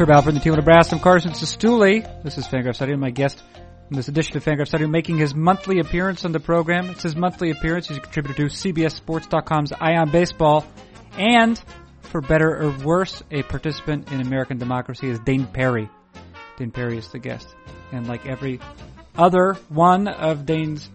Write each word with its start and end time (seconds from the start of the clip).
Herb 0.00 0.10
Alford, 0.10 0.36
the 0.36 0.38
team 0.38 0.52
of 0.52 0.58
Nebraska. 0.58 0.94
I'm 0.94 1.00
Carson 1.00 1.32
Cistulli. 1.32 2.22
This 2.22 2.38
is 2.38 2.46
Fangraph 2.46 2.76
Stadium. 2.76 3.00
My 3.00 3.10
guest 3.10 3.42
in 3.90 3.96
this 3.96 4.06
edition 4.06 4.36
of 4.36 4.44
Fangraph 4.44 4.68
Stadium 4.68 4.92
making 4.92 5.18
his 5.18 5.34
monthly 5.34 5.80
appearance 5.80 6.24
on 6.24 6.30
the 6.30 6.38
program. 6.38 6.88
It's 6.90 7.02
his 7.02 7.16
monthly 7.16 7.50
appearance. 7.50 7.88
He's 7.88 7.96
a 7.96 8.00
contributor 8.00 8.48
to 8.48 8.54
CBSSports.com's 8.54 9.72
Eye 9.72 9.96
on 9.96 10.10
Baseball. 10.10 10.64
And, 11.18 11.60
for 12.02 12.20
better 12.20 12.62
or 12.62 12.78
worse, 12.84 13.24
a 13.32 13.42
participant 13.42 14.12
in 14.12 14.20
American 14.20 14.58
democracy 14.58 15.08
is 15.08 15.18
Dayn 15.18 15.52
Perry. 15.52 15.90
Dayn 16.58 16.72
Perry 16.72 16.96
is 16.96 17.08
the 17.08 17.18
guest. 17.18 17.48
And 17.90 18.06
like 18.06 18.24
every 18.24 18.60
other 19.16 19.54
one 19.68 20.06
of 20.06 20.46
Dayn's 20.46 20.88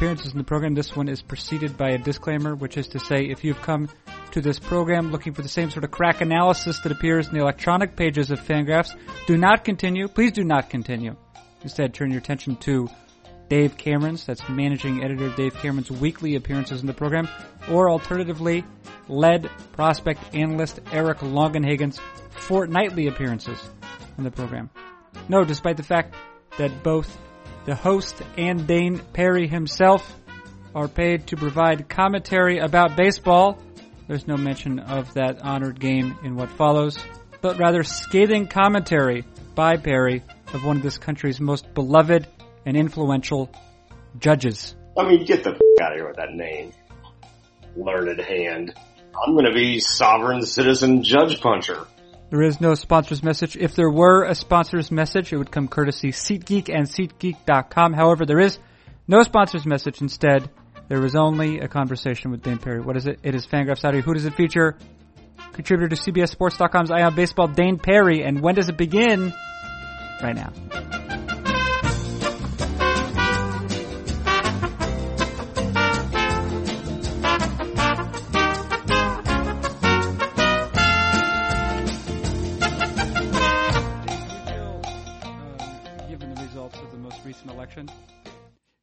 appearances 0.00 0.32
in 0.32 0.38
the 0.38 0.44
program, 0.44 0.72
this 0.72 0.96
one 0.96 1.10
is 1.10 1.20
preceded 1.20 1.76
by 1.76 1.90
a 1.90 1.98
disclaimer, 1.98 2.54
which 2.54 2.78
is 2.78 2.88
to 2.88 2.98
say 2.98 3.26
if 3.26 3.44
you've 3.44 3.60
come 3.60 3.86
to 4.30 4.40
this 4.40 4.58
program 4.58 5.10
looking 5.10 5.34
for 5.34 5.42
the 5.42 5.48
same 5.48 5.70
sort 5.70 5.84
of 5.84 5.90
crack 5.90 6.22
analysis 6.22 6.80
that 6.80 6.90
appears 6.90 7.28
in 7.28 7.34
the 7.34 7.40
electronic 7.42 7.96
pages 7.96 8.30
of 8.30 8.40
Fangraphs, 8.40 8.96
do 9.26 9.36
not 9.36 9.62
continue. 9.62 10.08
Please 10.08 10.32
do 10.32 10.42
not 10.42 10.70
continue. 10.70 11.14
Instead, 11.60 11.92
turn 11.92 12.10
your 12.10 12.18
attention 12.18 12.56
to 12.56 12.88
Dave 13.50 13.76
Cameron's, 13.76 14.24
that's 14.24 14.40
managing 14.48 15.04
editor 15.04 15.28
Dave 15.36 15.52
Cameron's 15.56 15.90
weekly 15.90 16.34
appearances 16.34 16.80
in 16.80 16.86
the 16.86 16.94
program, 16.94 17.28
or 17.70 17.90
alternatively, 17.90 18.64
lead 19.06 19.50
prospect 19.72 20.34
analyst 20.34 20.80
Eric 20.92 21.18
Longenhagen's 21.18 22.00
fortnightly 22.30 23.06
appearances 23.06 23.62
in 24.16 24.24
the 24.24 24.30
program. 24.30 24.70
No, 25.28 25.44
despite 25.44 25.76
the 25.76 25.82
fact 25.82 26.14
that 26.56 26.82
both 26.82 27.18
the 27.70 27.76
host 27.76 28.20
and 28.36 28.62
Dayn 28.62 29.00
Perry 29.12 29.46
himself 29.46 30.18
are 30.74 30.88
paid 30.88 31.28
to 31.28 31.36
provide 31.36 31.88
commentary 31.88 32.58
about 32.58 32.96
baseball, 32.96 33.62
there's 34.08 34.26
no 34.26 34.36
mention 34.36 34.80
of 34.80 35.14
that 35.14 35.40
honored 35.42 35.78
game 35.78 36.18
in 36.24 36.34
what 36.34 36.50
follows, 36.50 36.98
but 37.40 37.60
rather 37.60 37.84
scathing 37.84 38.48
commentary 38.48 39.24
by 39.54 39.76
Perry 39.76 40.24
of 40.52 40.64
one 40.64 40.78
of 40.78 40.82
this 40.82 40.98
country's 40.98 41.40
most 41.40 41.72
beloved 41.72 42.26
and 42.66 42.76
influential 42.76 43.48
judges. 44.18 44.74
I 44.98 45.08
mean, 45.08 45.24
get 45.24 45.44
the 45.44 45.50
f- 45.50 45.60
out 45.80 45.92
of 45.92 45.96
here 45.96 46.08
with 46.08 46.16
that 46.16 46.32
name. 46.32 46.72
Learned 47.76 48.18
hand. 48.18 48.74
I'm 49.14 49.36
gonna 49.36 49.54
be 49.54 49.78
sovereign 49.78 50.44
citizen 50.44 51.04
judge 51.04 51.40
puncher. 51.40 51.86
There 52.30 52.42
is 52.42 52.60
no 52.60 52.74
sponsor's 52.74 53.24
message. 53.24 53.56
If 53.56 53.74
there 53.74 53.90
were 53.90 54.24
a 54.24 54.36
sponsor's 54.36 54.92
message, 54.92 55.32
it 55.32 55.36
would 55.36 55.50
come 55.50 55.66
courtesy 55.66 56.12
SeatGeek 56.12 56.72
and 56.72 56.86
SeatGeek.com. 56.86 57.92
However, 57.92 58.24
there 58.24 58.38
is 58.38 58.58
no 59.08 59.22
sponsor's 59.24 59.66
message. 59.66 60.00
Instead, 60.00 60.48
there 60.88 61.04
is 61.04 61.16
only 61.16 61.58
a 61.58 61.66
conversation 61.66 62.30
with 62.30 62.42
Dayn 62.42 62.62
Perry. 62.62 62.80
What 62.80 62.96
is 62.96 63.08
it? 63.08 63.18
It 63.24 63.34
is 63.34 63.46
Fangraphs 63.46 63.80
Saturday. 63.80 64.02
Who 64.02 64.14
does 64.14 64.26
it 64.26 64.34
feature? 64.34 64.76
Contributor 65.52 65.96
to 65.96 66.12
CBSSports.com's 66.12 66.92
Eye 66.92 67.02
on 67.02 67.16
Baseball, 67.16 67.48
Dayn 67.48 67.82
Perry. 67.82 68.22
And 68.22 68.40
when 68.40 68.54
does 68.54 68.68
it 68.68 68.76
begin? 68.76 69.34
Right 70.22 70.36
now. 70.36 70.52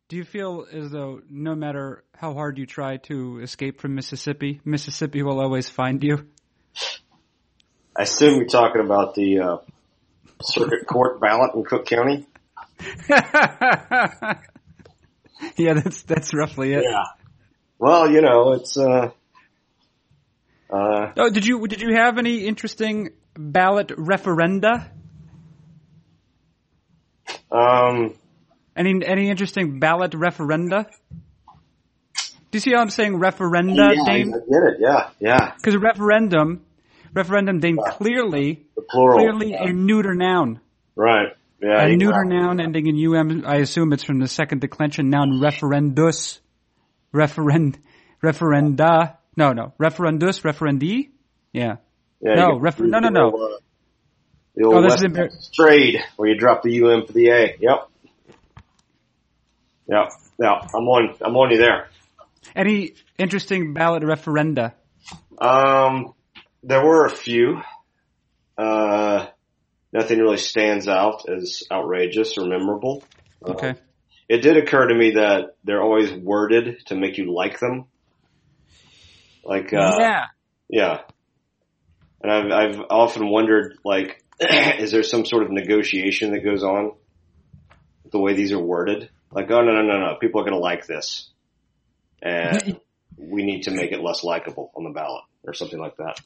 Do 0.09 0.15
you 0.15 0.23
feel 0.23 0.65
as 0.71 0.91
though 0.91 1.21
no 1.29 1.55
matter 1.55 2.03
how 2.15 2.33
hard 2.33 2.57
you 2.57 2.65
try 2.65 2.97
to 2.97 3.39
escape 3.39 3.81
from 3.81 3.95
Mississippi, 3.95 4.61
Mississippi 4.63 5.23
will 5.23 5.39
always 5.39 5.69
find 5.69 6.03
you? 6.03 6.27
I 7.95 8.03
assume 8.03 8.35
you're 8.35 8.47
talking 8.47 8.81
about 8.81 9.15
the 9.15 9.39
uh, 9.39 9.57
circuit 10.41 10.85
court 10.87 11.19
ballot 11.19 11.55
in 11.55 11.63
Cook 11.63 11.85
County. 11.87 12.27
yeah, 13.09 14.37
that's 15.57 16.03
that's 16.03 16.33
roughly 16.33 16.73
it. 16.73 16.83
Yeah. 16.83 17.03
Well, 17.79 18.09
you 18.09 18.21
know, 18.21 18.53
it's 18.53 18.77
uh, 18.77 19.11
uh, 20.69 21.11
Oh, 21.17 21.29
did 21.29 21.45
you 21.45 21.67
did 21.67 21.81
you 21.81 21.95
have 21.95 22.17
any 22.17 22.45
interesting 22.45 23.09
ballot 23.35 23.89
referenda? 23.89 24.89
um, 27.51 28.13
Any 28.77 29.03
any 29.05 29.29
interesting 29.29 29.79
ballot 29.79 30.11
referenda? 30.11 30.85
Do 32.49 32.55
you 32.55 32.59
see 32.59 32.71
how 32.73 32.79
I'm 32.81 32.89
saying 32.91 33.13
referenda, 33.19 33.93
yeah, 33.95 34.03
I 34.07 34.23
get 34.23 34.33
it. 34.63 34.77
Yeah, 34.79 35.09
yeah. 35.19 35.51
Because 35.57 35.75
referendum, 35.75 36.61
referendum, 37.13 37.59
Dayn, 37.59 37.75
clearly, 37.91 38.65
The 38.75 38.83
plural. 38.83 39.17
clearly 39.19 39.53
a 39.53 39.73
neuter 39.73 40.13
noun. 40.13 40.61
Right. 40.95 41.29
Yeah. 41.61 41.81
A 41.87 41.95
neuter 41.97 42.23
noun 42.23 42.61
ending 42.61 42.85
in 42.87 43.15
um. 43.15 43.43
I 43.45 43.57
assume 43.57 43.91
it's 43.93 44.03
from 44.03 44.19
the 44.19 44.27
second 44.27 44.61
declension 44.61 45.09
noun 45.09 45.41
referendus, 45.41 46.39
referend, 47.13 47.77
referenda. 48.23 49.17
No, 49.35 49.53
no, 49.53 49.73
referendus, 49.79 50.41
referendi. 50.43 51.09
Yeah. 51.51 51.77
Yeah, 52.21 52.35
No, 52.35 52.57
refer- 52.59 52.83
the 52.83 52.89
no, 52.89 52.99
no, 52.99 53.09
no. 53.09 53.27
uh, 53.29 53.57
The 54.55 54.65
old 54.65 54.75
Oh, 54.75 54.81
this 54.81 55.03
West 55.03 55.53
trade 55.53 55.99
where 56.15 56.29
you 56.29 56.37
drop 56.37 56.63
the 56.63 56.81
UM 56.83 57.05
for 57.05 57.13
the 57.13 57.29
A. 57.29 57.55
Yep. 57.59 57.89
Yep. 59.89 60.09
Yeah. 60.39 60.59
I'm 60.73 60.87
on. 60.87 61.15
I'm 61.21 61.35
on 61.35 61.51
you 61.51 61.57
there. 61.57 61.89
Any 62.55 62.93
interesting 63.17 63.73
ballot 63.73 64.03
referenda? 64.03 64.73
Um, 65.37 66.13
there 66.63 66.83
were 66.83 67.05
a 67.05 67.09
few. 67.09 67.61
Uh, 68.57 69.27
nothing 69.93 70.19
really 70.19 70.37
stands 70.37 70.87
out 70.87 71.29
as 71.29 71.63
outrageous 71.71 72.37
or 72.37 72.45
memorable. 72.47 73.03
Uh, 73.45 73.51
Okay. 73.51 73.75
it 74.27 74.41
did 74.41 74.57
occur 74.57 74.87
to 74.87 74.95
me 74.95 75.11
that 75.11 75.55
they're 75.63 75.81
always 75.81 76.11
worded 76.11 76.85
to 76.87 76.95
make 76.95 77.17
you 77.17 77.33
like 77.33 77.59
them. 77.59 77.85
Like, 79.43 79.71
uh, 79.73 79.97
yeah. 79.99 80.25
yeah. 80.69 80.97
And 82.21 82.31
I've, 82.31 82.51
I've 82.51 82.81
often 82.89 83.29
wondered, 83.29 83.77
like, 83.85 84.23
is 84.39 84.91
there 84.91 85.03
some 85.03 85.25
sort 85.25 85.43
of 85.43 85.51
negotiation 85.51 86.31
that 86.31 86.43
goes 86.43 86.63
on 86.63 86.91
with 88.03 88.11
the 88.11 88.19
way 88.19 88.33
these 88.33 88.51
are 88.51 88.59
worded? 88.59 89.09
Like, 89.31 89.51
oh 89.51 89.61
no, 89.61 89.71
no, 89.73 89.81
no, 89.81 89.99
no, 89.99 90.15
people 90.15 90.41
are 90.41 90.43
going 90.43 90.53
to 90.53 90.59
like 90.59 90.87
this. 90.87 91.29
And 92.21 92.79
we 93.17 93.43
need 93.43 93.63
to 93.63 93.71
make 93.71 93.91
it 93.91 94.01
less 94.01 94.23
likable 94.23 94.71
on 94.75 94.83
the 94.83 94.91
ballot 94.91 95.23
or 95.43 95.53
something 95.53 95.79
like 95.79 95.97
that. 95.97 96.19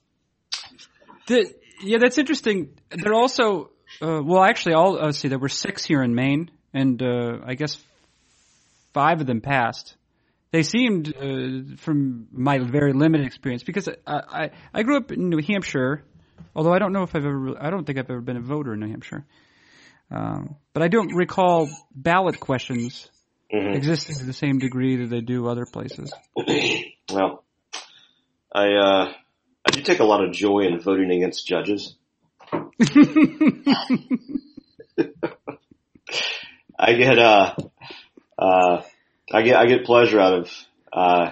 The, 1.28 1.54
yeah, 1.82 1.98
that's 2.00 2.18
interesting. 2.18 2.78
There 2.90 3.12
are 3.12 3.16
also, 3.16 3.72
uh, 4.02 4.22
well, 4.24 4.44
actually, 4.44 4.74
all 4.76 4.98
uh, 4.98 5.06
let's 5.06 5.18
see, 5.18 5.28
there 5.28 5.40
were 5.40 5.50
six 5.50 5.84
here 5.84 6.02
in 6.04 6.16
Maine, 6.16 6.52
and 6.74 7.02
uh, 7.02 7.40
I 7.46 7.56
guess 7.56 7.78
five 8.94 9.22
of 9.22 9.28
them 9.28 9.42
passed. 9.42 9.96
They 10.52 10.64
seemed, 10.64 11.16
uh, 11.16 11.78
from 11.78 12.28
my 12.32 12.60
very 12.60 12.94
limited 12.94 13.26
experience, 13.26 13.64
because 13.64 13.88
I, 13.88 13.94
I 14.06 14.50
I 14.74 14.84
grew 14.84 14.98
up 14.98 15.12
in 15.12 15.30
New 15.30 15.42
Hampshire, 15.42 16.04
although 16.56 16.74
I 16.74 16.80
don't 16.80 16.92
know 16.92 17.04
if 17.04 17.16
I've 17.16 17.26
ever, 17.26 17.56
I 17.60 17.70
don't 17.70 17.86
think 17.86 17.98
I've 17.98 18.10
ever 18.10 18.22
been 18.22 18.38
a 18.38 18.42
voter 18.42 18.74
in 18.74 18.82
New 18.82 18.90
Hampshire. 18.90 19.26
Um, 20.12 20.56
but 20.74 20.84
I 20.84 20.88
don't 20.90 21.14
recall 21.16 21.70
ballot 21.96 22.40
questions 22.40 23.10
Mhm. 23.54 23.76
existing 23.76 24.16
to 24.18 24.26
the 24.26 24.34
same 24.34 24.60
degree 24.60 24.98
that 24.98 25.10
they 25.10 25.22
do 25.22 25.48
other 25.48 25.66
places. 25.66 26.12
Well, 27.14 27.44
I, 28.56 28.68
uh, 28.74 29.14
I 29.68 29.72
do 29.72 29.82
take 29.82 30.00
a 30.00 30.06
lot 30.06 30.24
of 30.24 30.32
joy 30.32 30.60
in 30.62 30.80
voting 30.80 31.12
against 31.12 31.46
judges. 31.46 31.96
I 36.80 36.94
get, 36.94 37.20
uh, 37.20 37.56
uh, 38.40 38.82
I 39.34 39.42
get, 39.42 39.56
I 39.58 39.66
get 39.66 39.84
pleasure 39.86 40.20
out 40.20 40.34
of, 40.40 40.52
uh, 40.94 41.32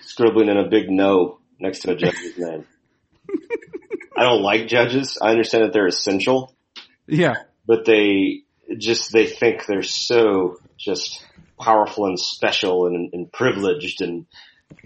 scribbling 0.00 0.48
in 0.48 0.56
a 0.58 0.68
big 0.68 0.88
no 0.90 1.38
next 1.58 1.80
to 1.80 1.92
a 1.92 1.96
judge's 1.96 2.38
name. 2.38 2.64
I 4.16 4.22
don't 4.22 4.42
like 4.42 4.68
judges. 4.68 5.18
I 5.20 5.30
understand 5.30 5.64
that 5.64 5.72
they're 5.72 5.86
essential, 5.88 6.54
Yeah. 7.06 7.34
But 7.66 7.84
they 7.84 8.42
just, 8.78 9.12
they 9.12 9.26
think 9.26 9.66
they're 9.66 9.82
so 9.82 10.58
just 10.78 11.24
powerful 11.58 12.06
and 12.06 12.18
special 12.18 12.86
and, 12.86 13.12
and 13.12 13.32
privileged 13.32 14.00
and 14.00 14.26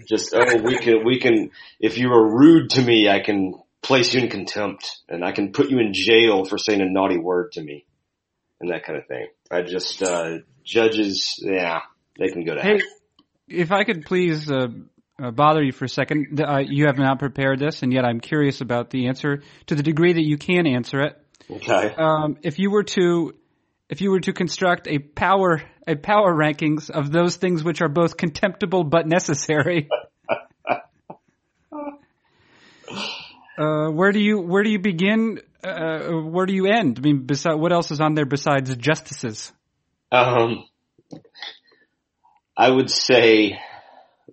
just, 0.07 0.33
oh, 0.35 0.57
we 0.57 0.77
can, 0.77 1.05
we 1.05 1.19
can, 1.19 1.51
if 1.79 1.97
you 1.97 2.11
are 2.11 2.37
rude 2.37 2.69
to 2.71 2.81
me, 2.81 3.09
I 3.09 3.19
can 3.19 3.55
place 3.81 4.13
you 4.13 4.21
in 4.21 4.29
contempt 4.29 4.99
and 5.07 5.23
I 5.23 5.31
can 5.31 5.51
put 5.51 5.69
you 5.69 5.79
in 5.79 5.93
jail 5.93 6.45
for 6.45 6.57
saying 6.57 6.81
a 6.81 6.85
naughty 6.85 7.17
word 7.17 7.53
to 7.53 7.61
me 7.61 7.85
and 8.59 8.71
that 8.71 8.83
kind 8.83 8.97
of 8.97 9.07
thing. 9.07 9.27
I 9.49 9.61
just, 9.61 10.01
uh, 10.03 10.39
judges, 10.63 11.39
yeah, 11.41 11.81
they 12.19 12.29
can 12.29 12.43
go 12.43 12.55
to 12.55 12.61
Hey, 12.61 12.77
heck. 12.77 12.81
if 13.47 13.71
I 13.71 13.83
could 13.83 14.05
please 14.05 14.51
uh, 14.51 14.67
uh, 15.21 15.31
bother 15.31 15.63
you 15.63 15.71
for 15.71 15.85
a 15.85 15.89
second, 15.89 16.41
uh, 16.41 16.59
you 16.59 16.85
have 16.87 16.97
not 16.97 17.19
prepared 17.19 17.59
this, 17.59 17.81
and 17.81 17.93
yet 17.93 18.05
I'm 18.05 18.19
curious 18.19 18.61
about 18.61 18.89
the 18.89 19.07
answer 19.07 19.41
to 19.67 19.75
the 19.75 19.83
degree 19.83 20.13
that 20.13 20.25
you 20.25 20.37
can 20.37 20.67
answer 20.67 21.01
it. 21.01 21.17
Okay. 21.49 21.93
Um, 21.97 22.37
if 22.43 22.59
you 22.59 22.71
were 22.71 22.83
to, 22.83 23.33
if 23.89 24.01
you 24.01 24.11
were 24.11 24.19
to 24.19 24.33
construct 24.33 24.87
a 24.87 24.99
power 24.99 25.61
a 25.85 25.95
power 25.95 26.33
rankings 26.33 26.89
of 26.89 27.11
those 27.11 27.37
things 27.37 27.63
which 27.63 27.81
are 27.81 27.87
both 27.87 28.17
contemptible 28.17 28.83
but 28.83 29.07
necessary, 29.07 29.87
Uh, 33.57 33.89
where 33.89 34.11
do 34.11 34.19
you 34.19 34.39
where 34.39 34.63
do 34.63 34.69
you 34.69 34.77
begin? 34.77 35.41
Uh, 35.63 36.11
where 36.11 36.45
do 36.45 36.53
you 36.53 36.67
end? 36.67 36.99
I 36.99 37.01
mean, 37.01 37.25
besides, 37.25 37.57
what 37.57 37.73
else 37.73 37.89
is 37.89 37.99
on 37.99 38.13
there 38.13 38.25
besides 38.25 38.75
justices? 38.75 39.51
Um, 40.11 40.65
I 42.55 42.69
would 42.69 42.91
say 42.91 43.59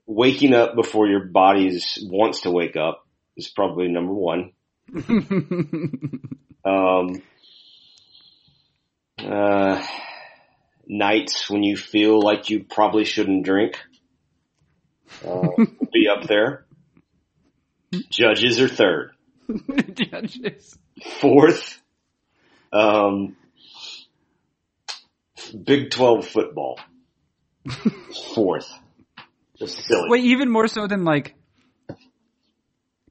waking 0.06 0.52
up 0.52 0.74
before 0.74 1.06
your 1.06 1.24
body 1.24 1.80
wants 2.02 2.42
to 2.42 2.50
wake 2.50 2.76
up 2.76 3.06
is 3.36 3.48
probably 3.48 3.88
number 3.88 4.12
one. 4.12 4.52
um, 6.64 7.22
uh, 9.18 9.82
nights 10.86 11.50
when 11.50 11.62
you 11.62 11.76
feel 11.76 12.20
like 12.20 12.50
you 12.50 12.64
probably 12.64 13.04
shouldn't 13.04 13.44
drink 13.44 13.78
uh, 15.26 15.48
be 15.92 16.08
up 16.08 16.26
there. 16.26 16.64
Judges 18.10 18.60
are 18.60 18.68
third. 18.68 19.12
Judges. 19.94 20.76
Fourth, 21.20 21.80
um, 22.72 23.36
Big 25.62 25.90
12 25.90 26.26
football. 26.26 26.78
Fourth. 28.34 28.70
Just 29.58 29.86
silly. 29.86 30.08
Wait, 30.08 30.24
even 30.24 30.50
more 30.50 30.66
so 30.66 30.86
than 30.86 31.04
like 31.04 31.34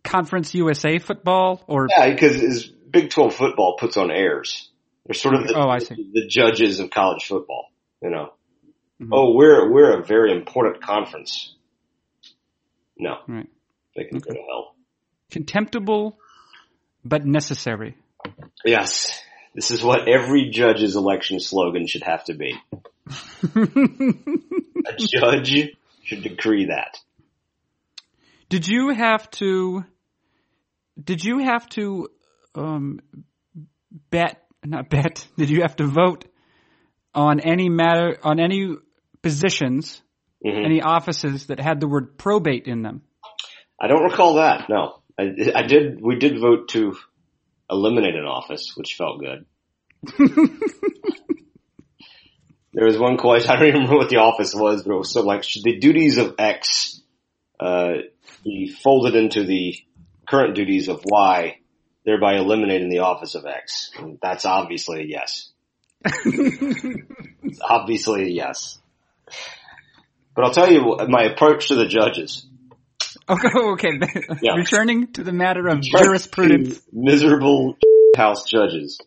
Conference 0.03 0.53
USA 0.53 0.99
football 0.99 1.63
or 1.67 1.87
Yeah, 1.89 2.09
because 2.09 2.71
Big 2.93 3.09
12 3.09 3.33
football 3.33 3.75
puts 3.77 3.97
on 3.97 4.11
airs. 4.11 4.69
They're 5.05 5.15
sort 5.15 5.35
of 5.35 5.47
the, 5.47 5.55
Oh, 5.57 5.77
the 5.79 6.27
judges 6.29 6.79
of 6.79 6.91
college 6.91 7.25
football, 7.25 7.65
you 8.01 8.09
know. 8.11 8.33
Mhm. 9.01 9.09
Oh, 9.11 9.33
we're, 9.35 9.69
we're 9.73 9.99
a 9.99 10.05
very 10.05 10.31
important 10.31 10.81
conference. 10.81 11.55
No, 12.97 13.17
right. 13.27 13.49
they 13.95 14.03
can 14.05 14.19
go 14.19 14.31
to 14.31 14.39
hell. 14.39 14.75
contemptible 15.31 16.17
but 17.03 17.25
necessary. 17.25 17.97
Yes. 18.63 19.19
This 19.55 19.71
is 19.71 19.83
what 19.83 20.07
every 20.07 20.51
judge's 20.51 20.95
election 20.95 21.39
slogan 21.39 21.87
should 21.87 22.03
have 22.03 22.23
to 22.25 22.33
be. 22.35 22.55
A 23.55 24.95
judge 24.97 25.75
should 26.03 26.23
decree 26.23 26.67
that. 26.67 26.97
Did 28.49 28.67
you 28.67 28.89
have 28.89 29.29
to? 29.31 29.83
Did 31.03 31.23
you 31.23 31.39
have 31.39 31.67
to 31.69 32.09
um, 32.55 32.99
bet? 34.09 34.41
Not 34.65 34.89
bet. 34.89 35.27
Did 35.37 35.49
you 35.49 35.61
have 35.61 35.75
to 35.77 35.85
vote 35.85 36.25
on 37.13 37.39
any 37.39 37.69
matter 37.69 38.17
on 38.23 38.39
any 38.39 38.75
positions, 39.21 40.01
Mhm. 40.45 40.65
any 40.65 40.81
offices 40.81 41.47
that 41.47 41.59
had 41.59 41.79
the 41.79 41.87
word 41.87 42.17
probate 42.17 42.67
in 42.67 42.81
them? 42.81 43.01
I 43.79 43.87
don't 43.87 44.03
recall 44.03 44.35
that. 44.35 44.67
No, 44.69 44.99
I, 45.17 45.23
I 45.55 45.63
did. 45.63 46.01
We 46.01 46.17
did 46.17 46.39
vote 46.39 46.69
to 46.69 46.95
eliminate 47.69 48.15
an 48.15 48.25
office, 48.25 48.73
which 48.75 48.95
felt 48.95 49.19
good. 49.21 49.45
there 52.73 52.85
was 52.85 52.97
one 52.97 53.17
question. 53.17 53.51
I 53.55 53.55
don't 53.55 53.67
even 53.67 53.81
remember 53.81 53.97
what 53.97 54.09
the 54.09 54.17
office 54.17 54.53
was, 54.53 54.83
but 54.83 54.93
it 54.93 54.97
was 54.97 55.11
so 55.11 55.21
like, 55.21 55.43
should 55.43 55.63
the 55.63 55.77
duties 55.77 56.17
of 56.17 56.35
X 56.37 57.01
uh, 57.59 57.93
be 58.43 58.67
folded 58.67 59.15
into 59.15 59.43
the 59.43 59.75
current 60.27 60.55
duties 60.55 60.87
of 60.89 61.01
Y, 61.05 61.57
thereby 62.05 62.35
eliminating 62.35 62.89
the 62.89 62.99
office 62.99 63.35
of 63.35 63.45
X? 63.45 63.91
And 63.97 64.17
that's 64.21 64.45
obviously 64.45 65.01
a 65.01 65.05
yes. 65.05 65.49
It's 66.05 67.59
obviously 67.69 68.23
a 68.23 68.27
yes. 68.27 68.79
But 70.35 70.45
I'll 70.45 70.53
tell 70.53 70.71
you 70.71 70.97
my 71.07 71.23
approach 71.23 71.67
to 71.67 71.75
the 71.75 71.85
judges. 71.85 72.45
Okay, 73.29 73.47
okay. 73.55 73.89
Yeah. 74.41 74.55
Returning 74.55 75.11
to 75.13 75.23
the 75.23 75.31
matter 75.31 75.67
of 75.67 75.81
jurisprudence. 75.81 76.81
miserable 76.91 77.77
house 78.15 78.45
judges. 78.45 78.99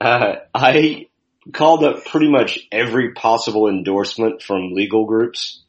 Uh, 0.00 0.36
I 0.54 1.08
called 1.52 1.84
up 1.84 2.04
pretty 2.04 2.30
much 2.30 2.60
every 2.70 3.12
possible 3.12 3.68
endorsement 3.68 4.42
from 4.42 4.72
legal 4.72 5.06
groups, 5.06 5.62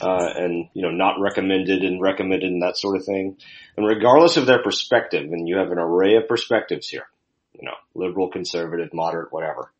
uh, 0.00 0.30
and 0.36 0.68
you 0.72 0.82
know, 0.82 0.90
not 0.90 1.20
recommended 1.20 1.82
and 1.82 2.00
recommended 2.00 2.50
and 2.50 2.62
that 2.62 2.76
sort 2.78 2.96
of 2.96 3.04
thing. 3.04 3.36
And 3.76 3.86
regardless 3.86 4.36
of 4.36 4.46
their 4.46 4.62
perspective, 4.62 5.24
and 5.32 5.48
you 5.48 5.58
have 5.58 5.70
an 5.70 5.78
array 5.78 6.16
of 6.16 6.28
perspectives 6.28 6.88
here, 6.88 7.06
you 7.52 7.64
know, 7.64 7.74
liberal, 7.94 8.30
conservative, 8.30 8.92
moderate, 8.92 9.32
whatever. 9.32 9.72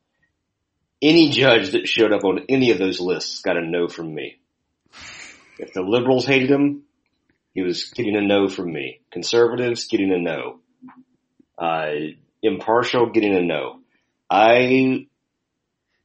Any 1.01 1.31
judge 1.31 1.71
that 1.71 1.89
showed 1.89 2.13
up 2.13 2.25
on 2.25 2.47
any 2.49 2.71
of 2.71 2.79
those 2.79 3.01
lists 3.01 3.43
got 3.43 3.57
a 3.57 3.63
no 3.63 3.89
from 3.89 4.15
me. 4.15 4.39
If 5.59 5.73
the 5.73 5.83
liberals 5.83 6.27
hated 6.27 6.51
him, 6.51 6.83
he 7.55 7.63
was 7.63 7.85
getting 7.85 8.17
a 8.17 8.21
no 8.21 8.49
from 8.49 8.73
me. 8.73 9.01
Conservatives 9.11 9.87
getting 9.87 10.13
a 10.13 10.19
no. 10.19 10.61
Uh, 11.57 12.13
impartial 12.43 13.11
getting 13.11 13.35
a 13.35 13.41
no. 13.41 13.81
I 14.29 15.07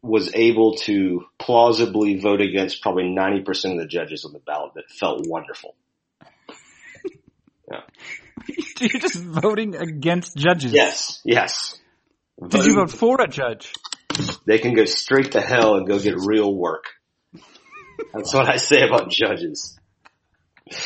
was 0.01 0.33
able 0.33 0.75
to 0.75 1.25
plausibly 1.37 2.19
vote 2.19 2.41
against 2.41 2.81
probably 2.81 3.03
90% 3.03 3.73
of 3.73 3.77
the 3.77 3.85
judges 3.85 4.25
on 4.25 4.33
the 4.33 4.39
ballot 4.39 4.73
that 4.75 4.89
felt 4.89 5.27
wonderful. 5.27 5.75
You're 8.79 9.01
just 9.01 9.17
voting 9.17 9.75
against 9.75 10.35
judges. 10.35 10.73
Yes, 10.73 11.21
yes. 11.23 11.79
Did 12.47 12.65
you 12.65 12.75
vote 12.75 12.91
for 12.91 13.21
a 13.21 13.27
judge? 13.27 13.73
They 14.45 14.57
can 14.57 14.73
go 14.73 14.85
straight 14.85 15.33
to 15.33 15.41
hell 15.41 15.75
and 15.75 15.87
go 15.87 15.99
get 15.99 16.15
real 16.17 16.53
work. 16.53 16.85
That's 18.13 18.33
what 18.33 18.49
I 18.49 18.57
say 18.57 18.81
about 18.81 19.09
judges. 19.09 19.77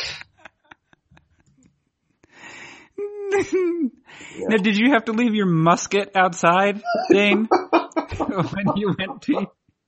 Now, 4.38 4.56
did 4.58 4.76
you 4.76 4.92
have 4.92 5.06
to 5.06 5.12
leave 5.12 5.34
your 5.34 5.46
musket 5.46 6.12
outside, 6.14 6.82
Dayn, 7.10 7.48
when 8.18 8.76
you 8.76 8.94
went 8.98 9.22
to, 9.22 9.46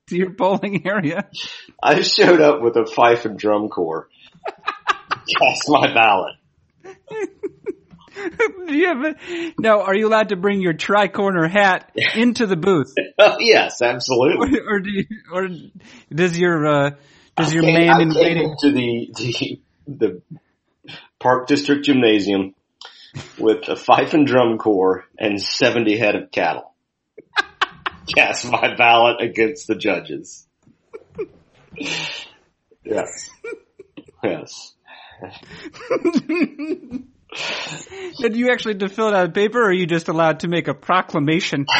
to 0.08 0.16
your 0.16 0.30
bowling 0.30 0.86
area? 0.86 1.28
I 1.82 2.02
showed 2.02 2.40
up 2.40 2.62
with 2.62 2.76
a 2.76 2.86
fife 2.86 3.24
and 3.24 3.38
drum 3.38 3.68
corps. 3.68 4.08
Cast 4.46 5.68
my 5.68 5.92
ballot. 5.92 6.34
Do 8.66 8.74
you 8.74 8.86
have 8.88 9.04
a, 9.04 9.52
now, 9.60 9.82
are 9.82 9.94
you 9.94 10.08
allowed 10.08 10.30
to 10.30 10.36
bring 10.36 10.60
your 10.60 10.72
tri-corner 10.72 11.46
hat 11.46 11.92
into 12.16 12.46
the 12.46 12.56
booth? 12.56 12.92
yes, 13.38 13.80
absolutely. 13.80 14.58
Or 14.60 14.80
do 14.80 14.90
you, 14.90 15.04
or 15.32 15.48
does 16.12 16.36
your, 16.36 16.66
uh, 16.66 16.90
does 17.36 17.54
your 17.54 17.62
I 17.62 17.66
came- 17.66 17.74
man 17.86 18.00
in 18.00 18.14
waiting? 18.14 18.50
into 18.50 18.72
the, 18.72 19.10
the 19.14 19.60
the 19.86 20.22
Park 21.20 21.46
District 21.46 21.84
Gymnasium 21.84 22.54
with 23.38 23.68
a 23.68 23.76
fife 23.76 24.14
and 24.14 24.26
drum 24.26 24.58
corps 24.58 25.04
and 25.18 25.40
seventy 25.40 25.96
head 25.96 26.14
of 26.16 26.30
cattle. 26.32 26.74
Cast 28.14 28.50
my 28.50 28.74
ballot 28.76 29.20
against 29.20 29.66
the 29.68 29.76
judges. 29.76 30.46
Yes. 32.84 33.30
Yes. 34.24 34.74
Did 38.20 38.36
you 38.36 38.50
actually 38.50 38.72
have 38.72 38.80
to 38.80 38.88
fill 38.88 39.08
it 39.08 39.14
out 39.14 39.26
of 39.26 39.34
paper 39.34 39.60
or 39.60 39.68
are 39.68 39.72
you 39.72 39.86
just 39.86 40.08
allowed 40.08 40.40
to 40.40 40.48
make 40.48 40.68
a 40.68 40.74
proclamation? 40.74 41.66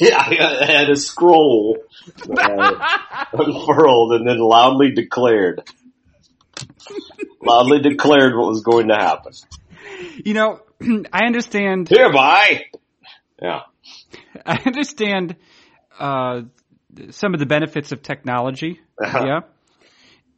Yeah, 0.00 0.18
I 0.18 0.66
had 0.66 0.90
a 0.90 0.96
scroll 0.96 1.78
uh, 2.28 3.24
unfurled 3.32 4.12
and 4.12 4.28
then 4.28 4.38
loudly 4.38 4.90
declared. 4.92 5.62
Loudly 7.42 7.80
declared 7.80 8.36
what 8.36 8.48
was 8.48 8.60
going 8.60 8.88
to 8.88 8.96
happen. 8.96 9.32
You 10.22 10.34
know, 10.34 10.60
I 11.10 11.24
understand 11.24 11.88
Hereby. 11.88 12.66
Yeah. 13.40 13.60
I 14.46 14.60
understand 14.66 15.36
uh, 15.98 16.42
some 17.10 17.32
of 17.34 17.40
the 17.40 17.46
benefits 17.46 17.92
of 17.92 18.02
technology. 18.02 18.80
Uh-huh. 19.02 19.40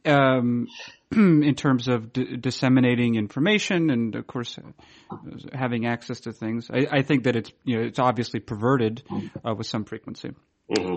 Yeah. 0.05 0.13
Um, 0.13 0.67
in 1.15 1.55
terms 1.55 1.87
of 1.89 2.13
d- 2.13 2.37
disseminating 2.37 3.15
information 3.15 3.89
and 3.89 4.15
of 4.15 4.25
course 4.27 4.57
uh, 4.57 5.17
having 5.53 5.85
access 5.85 6.21
to 6.21 6.31
things. 6.31 6.69
I, 6.71 6.87
I 6.99 7.01
think 7.01 7.25
that 7.25 7.35
it's, 7.35 7.51
you 7.65 7.77
know, 7.77 7.83
it's 7.83 7.99
obviously 7.99 8.39
perverted 8.39 9.03
uh, 9.45 9.53
with 9.53 9.67
some 9.67 9.83
frequency. 9.83 10.31
hmm 10.69 10.95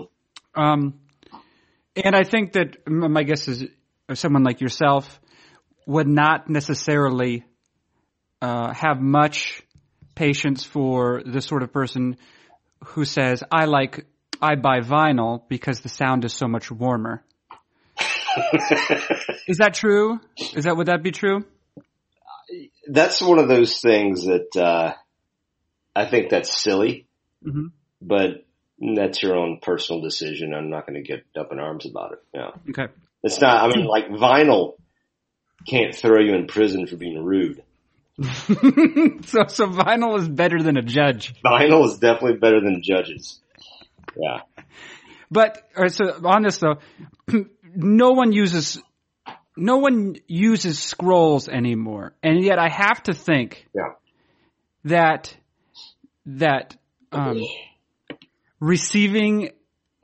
Um, 0.55 0.99
and 1.97 2.15
I 2.15 2.23
think 2.23 2.53
that 2.53 2.87
my 2.87 3.23
guess 3.23 3.49
is 3.49 3.65
uh, 4.07 4.15
someone 4.15 4.43
like 4.43 4.61
yourself 4.61 5.19
would 5.85 6.07
not 6.07 6.49
necessarily 6.49 7.43
uh, 8.41 8.73
have 8.73 9.01
much 9.01 9.63
patience 10.13 10.63
for 10.63 11.21
the 11.25 11.41
sort 11.41 11.61
of 11.61 11.73
person 11.73 12.15
who 12.85 13.03
says, 13.03 13.43
"I 13.51 13.65
like 13.65 14.05
I 14.41 14.55
buy 14.55 14.79
vinyl 14.79 15.41
because 15.49 15.81
the 15.81 15.89
sound 15.89 16.23
is 16.23 16.33
so 16.33 16.47
much 16.47 16.71
warmer." 16.71 17.24
Is 19.47 19.57
that 19.57 19.73
true? 19.73 20.19
Is 20.55 20.65
that 20.65 20.75
would 20.77 20.87
that 20.87 21.03
be 21.03 21.11
true? 21.11 21.45
that's 22.87 23.21
one 23.21 23.39
of 23.39 23.47
those 23.47 23.79
things 23.81 24.25
that 24.25 24.55
uh, 24.55 24.93
I 25.95 26.05
think 26.05 26.29
that's 26.29 26.61
silly, 26.61 27.07
hmm 27.43 27.67
but 28.01 28.45
that's 28.95 29.23
your 29.23 29.35
own 29.35 29.59
personal 29.61 30.01
decision. 30.01 30.53
I'm 30.53 30.69
not 30.69 30.85
going 30.85 31.01
to 31.01 31.07
get 31.07 31.23
up 31.39 31.51
in 31.51 31.59
arms 31.59 31.85
about 31.85 32.11
it. 32.11 32.19
Yeah, 32.33 32.51
Okay. 32.69 32.93
it's 33.23 33.39
not. 33.41 33.63
I 33.63 33.75
mean, 33.75 33.85
like 33.87 34.09
vinyl 34.09 34.73
can't 35.67 35.95
throw 35.95 36.19
you 36.19 36.35
in 36.35 36.45
prison 36.47 36.85
for 36.85 36.97
being 36.97 37.23
rude. 37.23 37.63
so 38.19 38.25
so 39.47 39.67
vinyl 39.67 40.19
is 40.19 40.27
better 40.29 40.61
than 40.61 40.77
a 40.77 40.81
judge. 40.81 41.33
Vinyl 41.43 41.85
is 41.85 41.97
definitely 41.97 42.37
better 42.37 42.61
than 42.61 42.81
judges. 42.83 43.39
Yeah. 44.15 44.41
But 45.31 45.63
all 45.75 45.83
right, 45.83 45.91
so 45.91 46.21
on 46.23 46.43
this 46.43 46.59
though, 46.59 46.75
no 47.75 48.11
one 48.11 48.31
uses 48.31 48.81
no 49.57 49.77
one 49.77 50.15
uses 50.27 50.79
scrolls 50.79 51.47
anymore, 51.47 52.13
and 52.21 52.43
yet 52.43 52.59
I 52.59 52.69
have 52.69 53.01
to 53.03 53.13
think 53.13 53.67
Yeah. 53.73 53.93
that 54.85 55.35
that 56.25 56.75
um, 57.11 57.41
receiving 58.59 59.51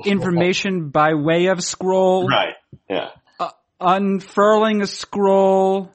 information 0.06 0.90
by 0.90 1.14
way 1.14 1.48
of 1.48 1.64
scroll, 1.64 2.28
Right. 2.28 2.56
Yeah. 2.90 3.10
uh, 3.40 3.50
unfurling 3.80 4.82
a 4.82 4.88
scroll, 4.88 5.92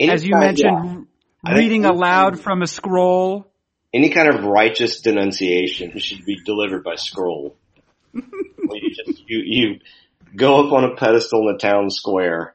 as 0.00 0.24
you 0.24 0.36
mentioned, 0.36 1.06
think 1.44 1.56
reading 1.56 1.84
aloud 1.84 2.38
from 2.40 2.62
a 2.62 2.66
scroll. 2.66 3.46
any 3.94 4.10
kind 4.10 4.28
of 4.34 4.44
righteous 4.44 5.00
denunciation 5.00 5.98
should 5.98 6.24
be 6.24 6.36
delivered 6.44 6.84
by 6.84 6.94
scroll. 6.96 7.56
You 8.74 8.94
just 8.94 9.22
you 9.28 9.38
you 9.44 9.80
go 10.36 10.66
up 10.66 10.72
on 10.72 10.84
a 10.84 10.94
pedestal 10.96 11.48
in 11.48 11.54
the 11.54 11.58
town 11.58 11.90
square 11.90 12.54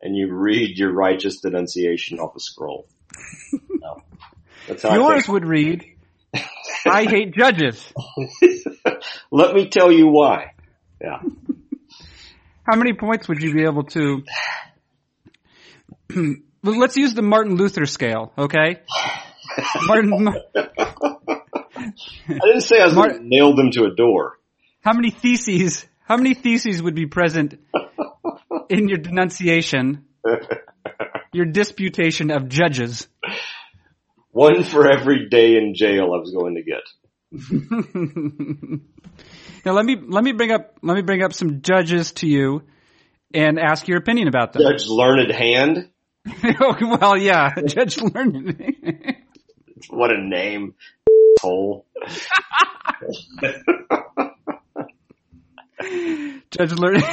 and 0.00 0.16
you 0.16 0.32
read 0.32 0.78
your 0.78 0.92
righteous 0.92 1.40
denunciation 1.40 2.18
off 2.20 2.36
a 2.36 2.40
scroll. 2.40 2.86
No. 3.52 4.02
That's 4.68 4.82
how 4.82 4.90
I 4.90 4.94
Yours 4.96 5.28
would 5.28 5.46
read, 5.46 5.84
"I 6.86 7.04
hate 7.04 7.34
judges." 7.34 7.92
Let 9.30 9.54
me 9.54 9.68
tell 9.68 9.90
you 9.90 10.08
why. 10.08 10.52
Yeah. 11.00 11.20
How 12.70 12.76
many 12.76 12.92
points 12.92 13.28
would 13.28 13.42
you 13.42 13.52
be 13.54 13.64
able 13.64 13.84
to? 13.84 14.22
Well, 16.60 16.76
Let's 16.76 16.96
use 16.96 17.14
the 17.14 17.22
Martin 17.22 17.54
Luther 17.54 17.86
scale, 17.86 18.32
okay? 18.36 18.80
Martin, 19.86 20.26
I 20.56 21.44
didn't 22.26 22.62
say 22.62 22.80
I 22.80 22.86
was 22.86 22.94
Mar- 22.94 23.08
going 23.10 23.22
to 23.22 23.28
nail 23.28 23.54
them 23.54 23.70
to 23.72 23.84
a 23.84 23.94
door. 23.94 24.38
how 24.80 24.92
many 24.92 25.10
theses? 25.10 25.86
How 26.08 26.16
many 26.16 26.32
theses 26.32 26.82
would 26.82 26.94
be 26.94 27.04
present 27.04 27.60
in 28.70 28.88
your 28.88 28.96
denunciation, 28.96 30.06
your 31.34 31.44
disputation 31.44 32.30
of 32.30 32.48
judges? 32.48 33.08
One 34.30 34.64
for 34.64 34.90
every 34.90 35.28
day 35.28 35.56
in 35.56 35.74
jail 35.74 36.04
I 36.14 36.18
was 36.18 36.30
going 36.30 36.54
to 36.54 36.62
get. 36.62 36.80
now 39.66 39.72
let 39.72 39.84
me 39.84 39.98
let 40.00 40.24
me 40.24 40.32
bring 40.32 40.50
up 40.50 40.78
let 40.82 40.94
me 40.94 41.02
bring 41.02 41.22
up 41.22 41.34
some 41.34 41.60
judges 41.60 42.12
to 42.12 42.26
you 42.26 42.62
and 43.34 43.58
ask 43.58 43.86
your 43.86 43.98
opinion 43.98 44.28
about 44.28 44.54
them. 44.54 44.62
Judge 44.62 44.86
Learned 44.88 45.30
Hand. 45.30 45.90
well, 46.80 47.18
yeah, 47.18 47.50
Judge 47.66 48.00
Learned. 48.00 49.16
What 49.90 50.10
a 50.10 50.22
name. 50.22 50.74
Hole. 51.42 51.84
Judge 56.50 56.72
Learned. 56.72 57.04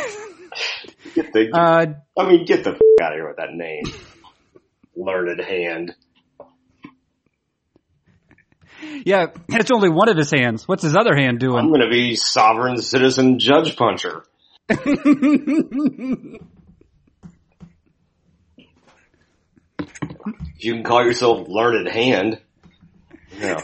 Get 1.14 1.34
the, 1.34 1.50
Uh, 1.54 1.86
I 2.18 2.28
mean, 2.30 2.46
get 2.46 2.64
the 2.64 2.72
f- 2.72 2.80
out 3.02 3.12
of 3.14 3.18
here 3.18 3.28
with 3.28 3.38
that 3.38 3.54
name. 3.54 3.84
Learned 4.96 5.40
Hand. 5.42 5.96
yeah, 9.06 9.28
it's 9.50 9.72
only 9.72 9.90
one 9.90 10.10
of 10.10 10.18
his 10.18 10.32
hands. 10.32 10.68
What's 10.68 10.84
his 10.84 10.96
other 10.96 11.16
hand 11.16 11.40
doing? 11.40 11.58
I'm 11.58 11.70
going 11.70 11.82
to 11.82 11.90
be 11.90 12.16
sovereign 12.16 12.78
citizen 12.82 13.40
judge 13.40 13.76
puncher. 13.76 14.24
If 14.68 14.86
you 20.58 20.74
can 20.74 20.84
call 20.84 21.04
yourself 21.04 21.48
learned 21.48 21.88
hand. 21.88 22.42
No. 23.40 23.62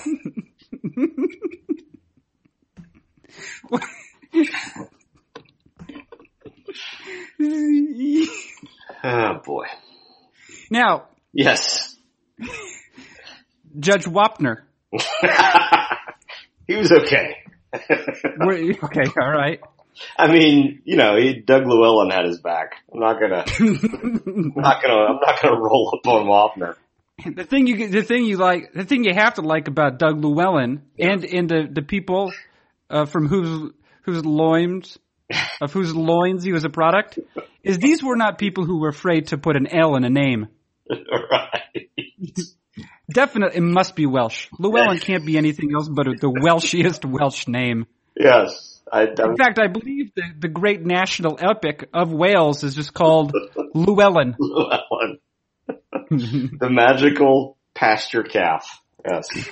Oh 9.03 9.41
boy. 9.43 9.65
now, 10.69 11.07
Yes. 11.33 11.95
Judge 13.79 14.05
Wapner. 14.05 14.63
he 16.67 16.75
was 16.75 16.91
okay. 16.91 17.37
Okay, 18.83 19.03
all 19.21 19.31
right. 19.31 19.61
I 20.17 20.29
mean, 20.31 20.81
you 20.83 20.97
know, 20.97 21.15
he, 21.15 21.35
Doug 21.35 21.65
Llewellyn 21.65 22.09
had 22.09 22.25
his 22.25 22.39
back. 22.39 22.73
I'm 22.93 22.99
not 22.99 23.19
gonna, 23.19 23.45
I'm 23.59 24.53
not 24.55 24.81
gonna, 24.81 24.93
I'm 24.93 25.19
not 25.21 25.41
gonna 25.41 25.59
roll 25.59 25.93
up 25.95 26.05
on 26.07 26.25
Wapner. 26.25 26.75
The 27.33 27.45
thing 27.45 27.67
you 27.67 27.87
the 27.87 28.01
thing 28.03 28.25
you 28.25 28.37
like 28.37 28.73
the 28.73 28.83
thing 28.83 29.03
you 29.05 29.13
have 29.13 29.35
to 29.35 29.41
like 29.41 29.67
about 29.69 29.99
Doug 29.99 30.21
Llewellyn 30.23 30.81
and 30.99 31.23
and 31.23 31.47
the 31.49 31.69
the 31.71 31.81
people 31.83 32.33
uh, 32.89 33.05
from 33.05 33.27
whose 33.27 33.71
whose 34.03 34.25
loins 34.25 34.97
of 35.61 35.71
whose 35.71 35.95
loins 35.95 36.43
he 36.43 36.51
was 36.51 36.63
a 36.63 36.69
product 36.69 37.19
is 37.63 37.77
these 37.77 38.03
were 38.03 38.15
not 38.15 38.37
people 38.37 38.65
who 38.65 38.79
were 38.79 38.89
afraid 38.89 39.27
to 39.27 39.37
put 39.37 39.55
an 39.55 39.67
L 39.67 39.95
in 39.95 40.03
a 40.03 40.09
name. 40.09 40.47
right. 40.89 41.89
Definitely, 43.11 43.57
it 43.57 43.61
must 43.61 43.95
be 43.95 44.05
Welsh. 44.05 44.47
Llewellyn 44.57 44.99
can't 44.99 45.25
be 45.25 45.37
anything 45.37 45.71
else 45.75 45.89
but 45.89 46.05
the 46.05 46.31
Welshiest 46.31 47.05
Welsh 47.05 47.47
name. 47.47 47.85
Yes. 48.17 48.81
In 48.93 49.37
fact, 49.37 49.57
I 49.57 49.67
believe 49.67 50.11
the, 50.15 50.23
the 50.37 50.47
great 50.49 50.81
national 50.81 51.37
epic 51.39 51.87
of 51.93 52.11
Wales 52.11 52.63
is 52.63 52.75
just 52.75 52.93
called 52.93 53.33
Llewellyn. 53.73 54.35
Llewellyn. 54.39 55.19
the 56.09 56.69
magical 56.69 57.57
pasture 57.73 58.23
calf. 58.23 58.81
Yes. 59.09 59.27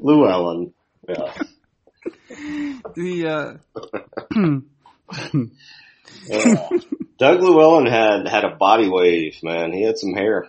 Llewellyn. 0.00 0.72
Yeah. 1.08 1.32
The 2.94 3.26
uh, 3.28 4.60
Yeah. 6.28 6.68
Doug 7.18 7.40
Llewellyn 7.40 7.86
had 7.86 8.28
had 8.28 8.44
a 8.44 8.56
body 8.56 8.88
wave, 8.88 9.38
man. 9.42 9.72
He 9.72 9.82
had 9.82 9.98
some 9.98 10.12
hair. 10.12 10.48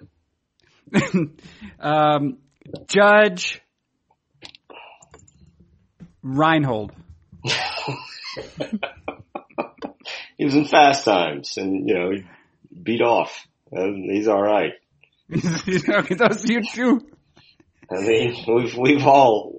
um, 1.80 2.38
Judge 2.88 3.62
Reinhold. 6.22 6.92
He 10.38 10.46
was 10.46 10.54
in 10.54 10.66
Fast 10.66 11.04
Times, 11.04 11.58
and 11.58 11.90
you 11.90 11.96
know 11.96 12.12
he 12.12 12.24
beat 12.84 13.02
off. 13.02 13.48
And 13.72 14.10
he's 14.10 14.28
all 14.28 14.42
right. 14.42 14.74
okay, 15.36 16.16
those 16.16 16.48
you 16.48 16.62
two. 16.62 17.02
I 17.92 18.02
mean, 18.02 18.36
we've 18.48 18.78
we've 18.78 19.06
all 19.06 19.57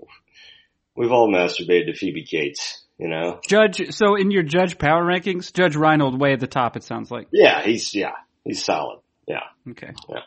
we've 0.98 1.12
all 1.12 1.30
masturbated 1.32 1.86
to 1.86 1.94
Phoebe 1.94 2.24
Cates. 2.24 2.84
You 2.98 3.08
know. 3.08 3.38
Judge. 3.48 3.92
So 3.94 4.16
in 4.16 4.32
your 4.32 4.42
judge 4.42 4.76
power 4.76 5.04
rankings, 5.04 5.52
Judge 5.52 5.76
Reinhold 5.76 6.20
way 6.20 6.32
at 6.32 6.40
the 6.40 6.48
top. 6.48 6.76
It 6.76 6.82
sounds 6.82 7.10
like. 7.10 7.28
Yeah, 7.32 7.62
he's 7.62 7.94
yeah 7.94 8.12
he's 8.44 8.64
solid. 8.64 8.98
Yeah. 9.26 9.44
Okay. 9.70 9.92
Yeah. 10.08 10.20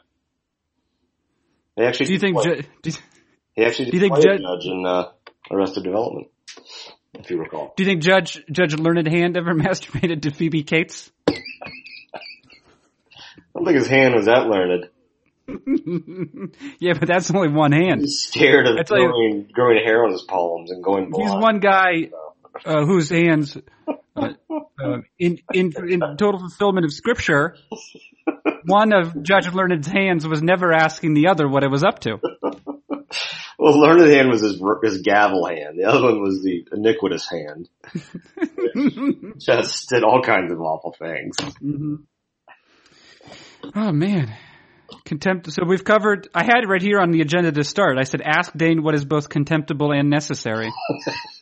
He 1.75 1.83
actually 1.83 2.05
Do 2.07 2.13
you 2.13 2.19
think? 2.19 2.43
Ju- 2.43 2.61
do, 2.81 2.89
you, 2.89 2.95
he 3.53 3.65
actually 3.65 3.91
do 3.91 3.97
you 3.97 4.01
think 4.01 4.15
Judge- 4.15 4.41
judge 4.41 4.65
in 4.65 4.85
uh, 4.85 5.09
Arrested 5.51 5.83
Development, 5.83 6.27
if 7.15 7.29
you 7.29 7.39
recall. 7.39 7.73
do 7.75 7.83
you 7.83 7.89
think 7.89 8.01
Judge 8.01 8.41
Judge 8.49 8.75
Learned 8.75 9.07
Hand 9.07 9.35
ever 9.35 9.53
masturbated 9.55 10.21
to 10.21 10.31
Phoebe 10.31 10.63
Cates? 10.63 11.11
I 11.27 11.33
don't 13.55 13.65
think 13.65 13.77
his 13.77 13.87
hand 13.87 14.15
was 14.15 14.25
that 14.25 14.47
learned. 14.47 14.89
yeah, 16.79 16.93
but 16.97 17.07
that's 17.07 17.31
only 17.31 17.49
one 17.49 17.71
hand. 17.71 18.01
He's 18.01 18.21
scared 18.23 18.67
of 18.67 18.85
tell 18.85 18.99
you- 18.99 19.07
growing, 19.07 19.49
growing 19.51 19.83
hair 19.83 20.03
on 20.05 20.11
his 20.11 20.23
palms 20.23 20.71
and 20.71 20.83
going 20.83 21.09
blind. 21.09 21.29
He's 21.31 21.41
one 21.41 21.59
guy 21.59 22.09
uh, 22.65 22.85
whose 22.85 23.09
hands, 23.09 23.57
uh, 24.15 24.29
uh, 24.49 24.97
in, 25.17 25.39
in 25.53 25.73
in 25.89 25.99
total 26.17 26.39
fulfillment 26.39 26.85
of 26.85 26.93
Scripture, 26.93 27.55
one 28.65 28.93
of 28.93 29.21
Judge 29.23 29.51
Learned's 29.51 29.87
hands 29.87 30.27
was 30.27 30.41
never 30.41 30.71
asking 30.73 31.13
the 31.13 31.27
other 31.27 31.47
what 31.47 31.63
it 31.63 31.71
was 31.71 31.83
up 31.83 31.99
to. 31.99 32.19
Well, 33.57 33.79
learned 33.79 34.09
hand 34.11 34.29
was 34.29 34.41
his 34.41 34.59
his 34.83 35.01
gavel 35.03 35.45
hand. 35.45 35.77
The 35.77 35.83
other 35.83 36.01
one 36.01 36.19
was 36.21 36.41
the 36.41 36.65
iniquitous 36.71 37.29
hand. 37.29 37.69
Just 39.37 39.89
did 39.89 40.03
all 40.03 40.23
kinds 40.23 40.51
of 40.51 40.59
awful 40.59 40.95
things. 40.97 41.35
Oh 43.75 43.91
man, 43.91 44.35
contempt. 45.05 45.51
So 45.51 45.63
we've 45.65 45.83
covered. 45.83 46.27
I 46.33 46.43
had 46.43 46.63
it 46.63 46.67
right 46.67 46.81
here 46.81 46.99
on 46.99 47.11
the 47.11 47.21
agenda 47.21 47.51
to 47.51 47.63
start. 47.63 47.97
I 47.97 48.03
said, 48.03 48.21
"Ask 48.21 48.53
Dayn 48.53 48.81
what 48.81 48.95
is 48.95 49.05
both 49.05 49.29
contemptible 49.29 49.91
and 49.91 50.09
necessary." 50.09 50.71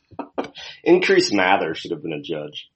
Increase 0.83 1.33
Mather 1.33 1.73
should 1.75 1.91
have 1.91 2.01
been 2.01 2.13
a 2.13 2.21
judge. 2.21 2.69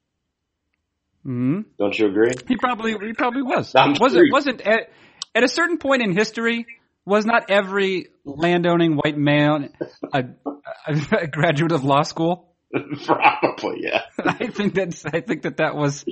Mm-hmm. 1.26 1.60
Don't 1.78 1.98
you 1.98 2.06
agree? 2.06 2.32
He 2.46 2.56
probably 2.56 2.92
he 2.92 3.12
probably 3.14 3.42
was. 3.42 3.74
I'm 3.74 3.94
was 3.98 4.12
sure. 4.12 4.24
it 4.24 4.32
wasn't 4.32 4.60
at, 4.60 4.90
at 5.34 5.42
a 5.42 5.48
certain 5.48 5.78
point 5.78 6.02
in 6.02 6.14
history 6.14 6.66
was 7.06 7.26
not 7.26 7.50
every 7.50 8.08
landowning 8.24 8.96
white 8.96 9.16
man 9.16 9.70
a, 10.12 10.24
a, 10.86 11.18
a 11.22 11.26
graduate 11.26 11.72
of 11.72 11.84
law 11.84 12.02
school? 12.02 12.54
Probably, 13.04 13.82
yeah. 13.82 14.02
I 14.24 14.48
think 14.48 14.74
that's 14.74 15.04
I 15.06 15.20
think 15.20 15.42
that 15.42 15.58
that 15.58 15.76
was, 15.76 16.04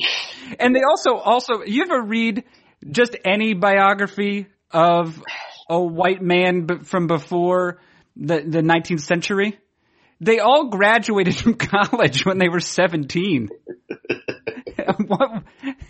and 0.58 0.74
they 0.74 0.82
also 0.82 1.16
also 1.16 1.62
you 1.64 1.82
ever 1.82 2.02
read 2.02 2.44
just 2.90 3.16
any 3.24 3.54
biography 3.54 4.46
of 4.70 5.22
a 5.68 5.80
white 5.80 6.22
man 6.22 6.66
b- 6.66 6.78
from 6.82 7.06
before 7.06 7.80
the 8.16 8.42
the 8.42 8.60
19th 8.60 9.00
century, 9.00 9.58
they 10.20 10.38
all 10.38 10.68
graduated 10.68 11.36
from 11.42 11.54
college 11.54 12.24
when 12.24 12.38
they 12.38 12.48
were 12.48 12.60
17. 12.60 13.48
what, 15.06 15.42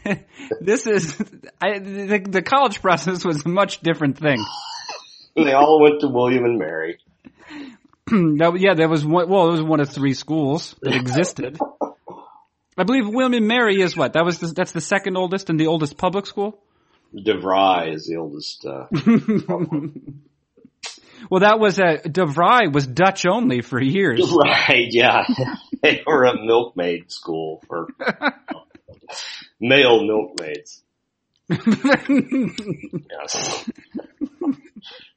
this 0.60 0.86
is 0.86 1.20
I, 1.60 1.78
the, 1.78 2.24
the 2.28 2.42
college 2.42 2.80
process 2.80 3.24
was 3.24 3.44
a 3.44 3.48
much 3.48 3.80
different 3.80 4.18
thing. 4.18 4.44
They 5.36 5.52
all 5.52 5.80
went 5.80 6.00
to 6.00 6.08
William 6.08 6.44
and 6.44 6.58
Mary. 6.58 6.98
No, 8.10 8.54
yeah, 8.56 8.74
there 8.74 8.88
was 8.88 9.06
one. 9.06 9.28
Well, 9.28 9.48
it 9.48 9.52
was 9.52 9.62
one 9.62 9.80
of 9.80 9.88
three 9.88 10.12
schools 10.12 10.74
that 10.82 10.94
existed. 10.94 11.56
I 12.76 12.82
believe 12.84 13.06
William 13.06 13.32
and 13.32 13.46
Mary 13.46 13.80
is 13.80 13.96
what? 13.96 14.14
That 14.14 14.24
was 14.24 14.38
the, 14.38 14.48
that's 14.48 14.72
the 14.72 14.82
second 14.82 15.16
oldest 15.16 15.48
and 15.48 15.58
the 15.58 15.68
oldest 15.68 15.96
public 15.96 16.26
school. 16.26 16.60
DeVry 17.14 17.94
is 17.94 18.06
the 18.06 18.16
oldest. 18.16 18.64
Uh, 18.64 18.86
Well, 21.30 21.40
that 21.40 21.58
was 21.58 21.78
a 21.78 21.98
DeVry 21.98 22.72
was 22.72 22.86
Dutch 22.86 23.26
only 23.26 23.62
for 23.62 23.80
years. 23.80 24.20
right, 24.36 24.88
yeah. 24.90 25.24
they 25.82 26.02
were 26.06 26.24
a 26.24 26.34
milkmaid 26.44 27.10
school 27.10 27.62
for 27.68 27.88
male 29.60 30.04
milkmaids. 30.04 30.82
Yes. 33.10 33.70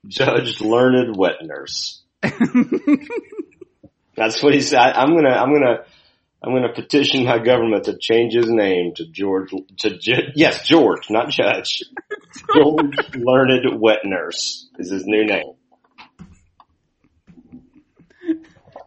Judge 0.07 0.61
learned 0.61 1.17
wet 1.17 1.37
nurse. 1.41 2.01
That's 4.15 4.41
what 4.41 4.53
he 4.53 4.61
said. 4.61 4.79
I'm 4.79 5.15
gonna, 5.15 5.29
I'm 5.29 5.51
gonna, 5.53 5.83
I'm 6.45 6.53
gonna 6.53 6.71
petition 6.71 7.25
my 7.25 7.39
government 7.39 7.85
to 7.85 7.97
change 7.99 8.35
his 8.35 8.47
name 8.47 8.93
to 8.97 9.07
George, 9.07 9.49
to 9.79 9.97
yes, 10.35 10.67
George, 10.67 11.09
not 11.09 11.31
Judge. 11.31 11.81
George 12.53 12.95
Learned 13.15 13.81
Wet 13.81 14.01
Nurse 14.03 14.69
is 14.77 14.91
his 14.91 15.05
new 15.07 15.25
name. 15.25 15.53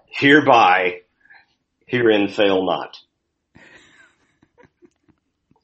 Hereby, 0.06 1.00
herein 1.86 2.28
fail 2.28 2.64
not. 2.64 2.96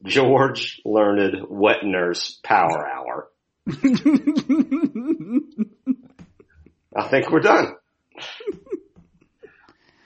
George 0.03 0.81
Learned 0.83 1.45
Wet 1.47 1.85
Nurse 1.85 2.37
Power 2.43 2.85
Hour. 2.85 3.29
I 6.93 7.07
think 7.07 7.31
we're 7.31 7.39
done. 7.39 7.75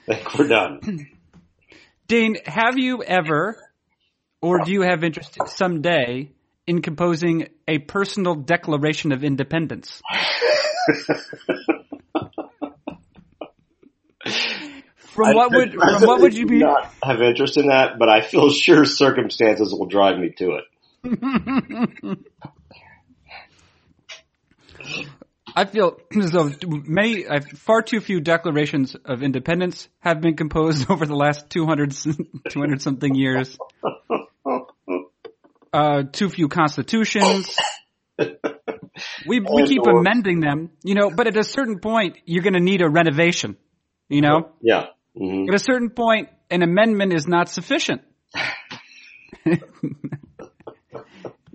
I 0.07 0.13
think 0.13 0.37
we're 0.37 0.47
done. 0.47 1.07
Dayn, 2.09 2.45
have 2.47 2.79
you 2.79 3.03
ever, 3.03 3.55
or 4.41 4.63
do 4.65 4.71
you 4.71 4.81
have 4.81 5.03
interest 5.03 5.37
someday 5.45 6.31
in 6.65 6.81
composing 6.81 7.49
a 7.67 7.77
personal 7.77 8.33
declaration 8.33 9.11
of 9.11 9.23
independence? 9.23 10.01
From 15.11 15.35
what 15.35 15.51
would 15.51 15.73
from 15.73 16.03
what 16.03 16.21
would 16.21 16.35
you 16.35 16.47
be? 16.47 16.59
not 16.59 16.91
have 17.03 17.21
interest 17.21 17.57
in 17.57 17.67
that? 17.67 17.99
But 17.99 18.09
I 18.09 18.21
feel 18.21 18.49
sure 18.49 18.85
circumstances 18.85 19.71
will 19.71 19.85
drive 19.85 20.17
me 20.17 20.31
to 20.37 20.59
it. 21.03 22.25
I 25.59 25.65
feel 25.65 25.99
as 26.17 26.31
though 26.31 26.49
many, 26.65 27.27
uh, 27.27 27.41
far 27.57 27.81
too 27.81 27.99
few 27.99 28.21
declarations 28.21 28.95
of 29.03 29.21
independence 29.23 29.89
have 29.99 30.21
been 30.21 30.37
composed 30.37 30.89
over 30.91 31.05
the 31.05 31.15
last 31.15 31.49
200, 31.49 31.91
200 32.49 32.81
something 32.81 33.13
years. 33.13 33.57
Uh, 35.71 36.01
too 36.11 36.29
few 36.29 36.47
constitutions. 36.47 37.55
We 39.27 39.39
we 39.39 39.67
keep 39.67 39.83
amending 39.85 40.39
them, 40.39 40.71
you 40.83 40.95
know, 40.95 41.11
but 41.11 41.27
at 41.27 41.37
a 41.37 41.43
certain 41.43 41.77
point, 41.77 42.17
you're 42.25 42.41
going 42.41 42.55
to 42.55 42.59
need 42.59 42.81
a 42.81 42.89
renovation. 42.89 43.55
You 44.07 44.21
know, 44.21 44.49
Yeah. 44.61 44.87
hmm 45.15 45.45
at 45.47 45.53
a 45.53 45.59
certain 45.59 45.91
point, 45.91 46.29
an 46.49 46.63
amendment 46.63 47.13
is 47.13 47.27
not 47.27 47.49
sufficient. 47.49 48.01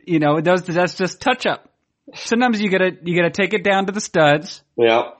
you 0.07 0.20
know, 0.20 0.37
it 0.37 0.44
does 0.44 0.62
that's 0.62 0.94
just 0.94 1.20
touch 1.20 1.44
up. 1.44 1.73
Sometimes 2.14 2.61
you 2.61 2.70
gotta 2.70 2.92
you 3.03 3.16
gotta 3.16 3.31
take 3.31 3.55
it 3.55 3.62
down 3.64 3.87
to 3.87 3.92
the 3.92 4.00
studs. 4.00 4.62
Yeah. 4.77 5.11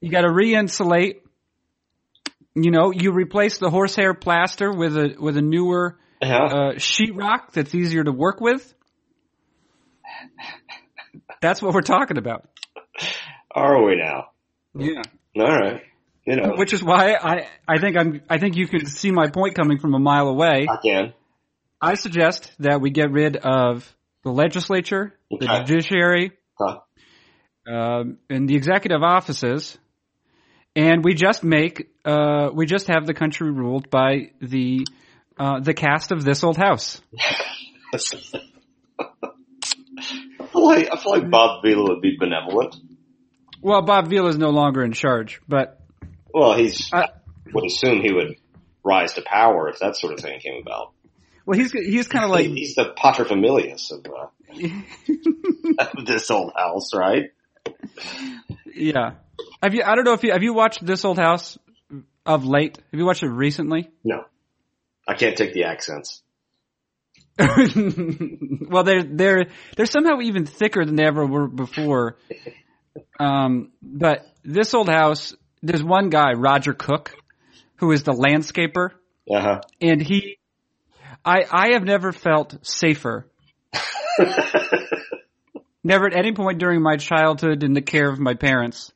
You 0.00 0.10
got 0.10 0.22
to 0.22 0.30
re-insulate. 0.32 1.22
You 2.54 2.70
know, 2.70 2.90
you 2.90 3.12
replace 3.12 3.58
the 3.58 3.70
horsehair 3.70 4.14
plaster 4.14 4.72
with 4.72 4.96
a 4.96 5.14
with 5.18 5.36
a 5.36 5.42
newer 5.42 5.96
Yeah. 6.20 6.36
uh, 6.44 6.72
sheetrock 6.74 7.52
that's 7.52 7.74
easier 7.74 8.02
to 8.04 8.12
work 8.12 8.40
with. 8.40 8.74
That's 11.40 11.62
what 11.62 11.74
we're 11.74 11.80
talking 11.82 12.18
about. 12.18 12.48
Are 13.50 13.82
we 13.84 13.96
now? 13.96 14.28
Yeah. 14.74 15.02
All 15.38 15.46
right. 15.58 15.82
You 16.26 16.36
know, 16.36 16.52
Which 16.56 16.72
is 16.72 16.82
why 16.84 17.14
I 17.14 17.48
I 17.66 17.78
think 17.80 17.96
I'm 17.96 18.22
I 18.30 18.38
think 18.38 18.56
you 18.56 18.68
can 18.68 18.86
see 18.86 19.10
my 19.10 19.28
point 19.28 19.54
coming 19.54 19.78
from 19.78 19.94
a 19.94 19.98
mile 19.98 20.28
away. 20.28 20.66
I 20.70 20.76
can. 20.76 21.12
I 21.80 21.94
suggest 21.94 22.52
that 22.60 22.80
we 22.80 22.90
get 22.90 23.10
rid 23.10 23.36
of 23.36 23.92
the 24.24 24.30
legislature, 24.30 25.14
the 25.30 25.64
judiciary, 25.66 26.32
Huh. 26.58 26.80
um, 27.66 28.18
and 28.30 28.48
the 28.48 28.54
executive 28.56 29.02
offices, 29.02 29.78
and 30.76 31.04
we 31.04 31.14
just 31.14 31.42
make 31.44 31.88
uh, 32.04 32.50
we 32.52 32.66
just 32.66 32.88
have 32.88 33.06
the 33.06 33.14
country 33.14 33.50
ruled 33.50 33.90
by 33.90 34.30
the 34.40 34.86
uh, 35.38 35.60
the 35.60 35.74
cast 35.74 36.12
of 36.12 36.24
this 36.24 36.44
old 36.44 36.56
house. 36.56 37.00
I 37.94 37.98
feel 40.52 40.64
like, 40.66 40.88
I 40.92 40.96
feel 40.96 41.12
like 41.12 41.30
Bob 41.30 41.62
Vila 41.62 41.84
would 41.94 42.00
be 42.02 42.16
benevolent. 42.18 42.76
Well, 43.60 43.82
Bob 43.82 44.08
Vila 44.08 44.28
is 44.28 44.38
no 44.38 44.50
longer 44.50 44.82
in 44.82 44.92
charge, 44.92 45.40
but 45.48 45.80
Well, 46.32 46.54
he's, 46.54 46.90
Uh, 46.92 47.06
would 47.52 47.64
assume 47.66 48.00
he 48.02 48.12
would 48.12 48.36
rise 48.84 49.14
to 49.14 49.22
power 49.22 49.68
if 49.68 49.78
that 49.80 49.96
sort 49.96 50.14
of 50.14 50.20
thing 50.20 50.40
came 50.40 50.60
about. 50.62 50.92
Well, 51.46 51.58
he's 51.58 51.72
he's 51.72 52.08
kind 52.08 52.24
of 52.24 52.30
like 52.30 52.46
he's 52.46 52.74
the 52.74 52.92
paterfamilias 52.96 53.90
of, 53.92 54.06
uh, 54.06 55.86
of 55.98 56.04
this 56.06 56.30
old 56.30 56.52
house, 56.56 56.94
right? 56.94 57.30
yeah. 58.74 59.12
Have 59.62 59.74
you? 59.74 59.82
I 59.84 59.94
don't 59.94 60.04
know 60.04 60.12
if 60.12 60.22
you 60.22 60.32
have 60.32 60.42
you 60.42 60.54
watched 60.54 60.84
this 60.84 61.04
old 61.04 61.18
house 61.18 61.58
of 62.24 62.44
late. 62.44 62.76
Have 62.90 62.98
you 62.98 63.06
watched 63.06 63.22
it 63.22 63.28
recently? 63.30 63.90
No. 64.04 64.24
I 65.06 65.14
can't 65.14 65.36
take 65.36 65.52
the 65.52 65.64
accents. 65.64 66.22
well, 67.38 68.84
they're 68.84 69.02
they're 69.02 69.46
they're 69.76 69.86
somehow 69.86 70.20
even 70.20 70.46
thicker 70.46 70.84
than 70.84 70.96
they 70.96 71.04
ever 71.04 71.26
were 71.26 71.48
before. 71.48 72.16
Um, 73.18 73.72
but 73.80 74.26
this 74.44 74.74
old 74.74 74.88
house, 74.88 75.34
there's 75.62 75.82
one 75.82 76.10
guy, 76.10 76.32
Roger 76.32 76.74
Cook, 76.74 77.14
who 77.76 77.90
is 77.92 78.02
the 78.02 78.12
landscaper, 78.12 78.90
Uh 79.30 79.40
huh. 79.40 79.60
and 79.80 80.02
he, 80.02 80.36
I 81.24 81.44
I 81.50 81.72
have 81.72 81.84
never 81.84 82.12
felt 82.12 82.56
safer. 82.66 83.26
Never 85.84 86.06
at 86.06 86.14
any 86.14 86.32
point 86.32 86.58
during 86.58 86.80
my 86.80 86.96
childhood 86.96 87.64
in 87.64 87.72
the 87.72 87.82
care 87.82 88.08
of 88.08 88.20
my 88.20 88.34
parents 88.34 88.92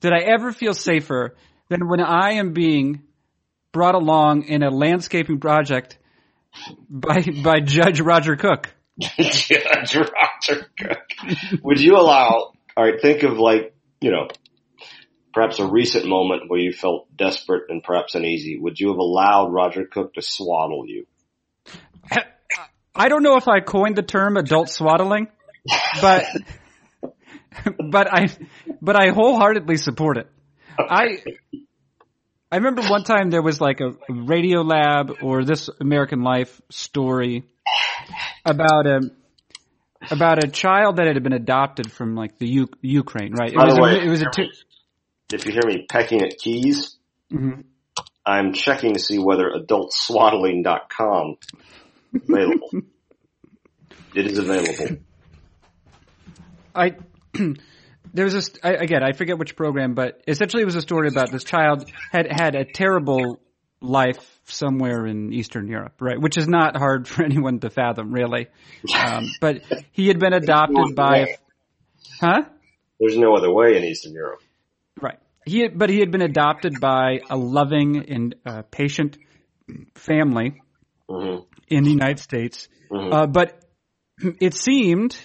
did 0.00 0.12
I 0.12 0.20
ever 0.20 0.52
feel 0.52 0.74
safer 0.74 1.34
than 1.68 1.88
when 1.88 2.00
I 2.00 2.34
am 2.34 2.52
being 2.52 3.02
brought 3.72 3.94
along 3.94 4.44
in 4.44 4.62
a 4.62 4.70
landscaping 4.70 5.40
project 5.40 5.98
by 6.88 7.22
by 7.42 7.60
Judge 7.60 8.00
Roger 8.00 8.36
Cook. 8.36 8.74
Judge 9.00 9.96
Roger 9.96 10.66
Cook. 10.78 10.98
Would 11.62 11.80
you 11.80 11.96
allow, 11.96 12.52
alright, 12.76 13.00
think 13.00 13.22
of 13.22 13.38
like, 13.38 13.74
you 14.00 14.10
know, 14.10 14.28
perhaps 15.32 15.58
a 15.58 15.66
recent 15.66 16.06
moment 16.06 16.48
where 16.48 16.60
you 16.60 16.72
felt 16.72 17.14
desperate 17.16 17.64
and 17.70 17.82
perhaps 17.82 18.14
uneasy. 18.14 18.58
Would 18.58 18.80
you 18.80 18.88
have 18.88 18.98
allowed 18.98 19.52
Roger 19.52 19.84
Cook 19.84 20.14
to 20.14 20.22
swaddle 20.22 20.84
you? 20.86 21.06
I 22.94 23.08
don't 23.08 23.22
know 23.22 23.36
if 23.36 23.46
I 23.48 23.60
coined 23.60 23.96
the 23.96 24.02
term 24.02 24.36
adult 24.36 24.70
swaddling, 24.70 25.28
but 26.00 26.24
but 27.90 28.08
I 28.12 28.28
but 28.80 28.96
I 28.96 29.10
wholeheartedly 29.10 29.76
support 29.76 30.18
it. 30.18 30.26
I 30.78 31.22
I 32.50 32.56
remember 32.56 32.82
one 32.82 33.04
time 33.04 33.30
there 33.30 33.42
was 33.42 33.60
like 33.60 33.80
a 33.80 33.94
Radio 34.08 34.62
Lab 34.62 35.12
or 35.22 35.44
This 35.44 35.68
American 35.80 36.22
Life 36.22 36.60
story 36.70 37.44
about 38.44 38.86
a 38.86 39.00
about 40.10 40.42
a 40.42 40.48
child 40.48 40.96
that 40.96 41.06
had 41.06 41.22
been 41.22 41.32
adopted 41.32 41.92
from 41.92 42.14
like 42.14 42.38
the 42.38 42.48
U- 42.48 42.68
Ukraine, 42.80 43.32
right? 43.34 43.50
It 43.52 43.56
By 43.56 43.64
was 43.66 43.74
the 43.74 43.82
a, 43.82 43.94
it 44.04 44.08
was 44.08 44.22
a 44.22 44.30
two, 44.34 44.46
If 45.32 45.44
you 45.44 45.52
hear 45.52 45.62
me 45.66 45.86
pecking 45.88 46.22
at 46.22 46.38
keys, 46.38 46.96
Mhm. 47.32 47.64
I'm 48.24 48.52
checking 48.54 48.94
to 48.94 49.00
see 49.00 49.18
whether 49.18 49.50
adultswaddling.com 49.50 51.36
available. 52.14 52.70
it 54.14 54.26
is 54.26 54.38
available. 54.38 54.98
I 56.74 56.96
there 58.14 58.24
was 58.24 58.34
this 58.34 58.50
I, 58.62 58.74
again 58.74 59.02
I 59.02 59.12
forget 59.12 59.38
which 59.38 59.56
program, 59.56 59.94
but 59.94 60.22
essentially 60.26 60.62
it 60.62 60.66
was 60.66 60.76
a 60.76 60.82
story 60.82 61.08
about 61.08 61.30
this 61.30 61.44
child 61.44 61.90
had 62.12 62.26
had 62.30 62.54
a 62.54 62.64
terrible 62.64 63.40
life 63.80 64.40
somewhere 64.46 65.06
in 65.06 65.32
Eastern 65.32 65.68
Europe, 65.68 65.94
right? 66.00 66.20
Which 66.20 66.36
is 66.36 66.48
not 66.48 66.76
hard 66.76 67.06
for 67.08 67.22
anyone 67.22 67.60
to 67.60 67.70
fathom, 67.70 68.12
really. 68.12 68.48
Um, 68.96 69.28
but 69.40 69.62
he 69.92 70.08
had 70.08 70.18
been 70.18 70.32
adopted 70.32 70.94
by, 70.94 71.36
huh? 72.20 72.44
There's 72.98 73.16
no 73.16 73.34
other 73.34 73.52
way 73.52 73.76
in 73.76 73.84
Eastern 73.84 74.12
Europe. 74.12 74.40
Right. 75.00 75.18
He, 75.46 75.60
had, 75.60 75.78
but 75.78 75.88
he 75.88 76.00
had 76.00 76.10
been 76.10 76.22
adopted 76.22 76.80
by 76.80 77.20
a 77.30 77.36
loving 77.36 78.10
and 78.10 78.34
uh, 78.44 78.62
patient 78.62 79.16
family 79.94 80.60
hmm 81.08 81.38
in 81.68 81.84
the 81.84 81.90
United 81.90 82.18
States. 82.18 82.68
Mhm. 82.90 83.12
Uh, 83.12 83.26
but 83.26 83.62
it 84.40 84.54
seemed, 84.54 85.18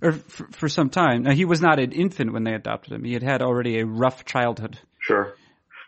or 0.00 0.12
for, 0.12 0.46
for 0.52 0.68
some 0.68 0.88
time, 0.88 1.24
now 1.24 1.32
he 1.34 1.44
was 1.44 1.60
not 1.60 1.80
an 1.80 1.92
infant 1.92 2.32
when 2.32 2.44
they 2.44 2.54
adopted 2.54 2.92
him. 2.92 3.04
He 3.04 3.12
had 3.14 3.22
had 3.22 3.42
already 3.42 3.80
a 3.80 3.84
rough 3.86 4.24
childhood. 4.24 4.78
Sure. 5.00 5.34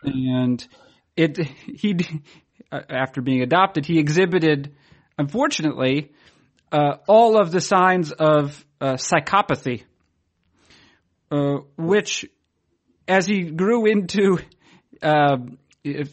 and 0.03 0.67
it 1.15 1.37
he 1.37 1.95
after 2.89 3.21
being 3.21 3.41
adopted 3.41 3.85
he 3.85 3.99
exhibited 3.99 4.75
unfortunately 5.17 6.11
uh, 6.71 6.95
all 7.07 7.39
of 7.39 7.51
the 7.51 7.61
signs 7.61 8.11
of 8.11 8.65
uh, 8.81 8.93
psychopathy 8.95 9.83
uh, 11.31 11.57
which 11.77 12.25
as 13.07 13.27
he 13.27 13.43
grew 13.43 13.85
into 13.85 14.39
uh, 15.01 15.37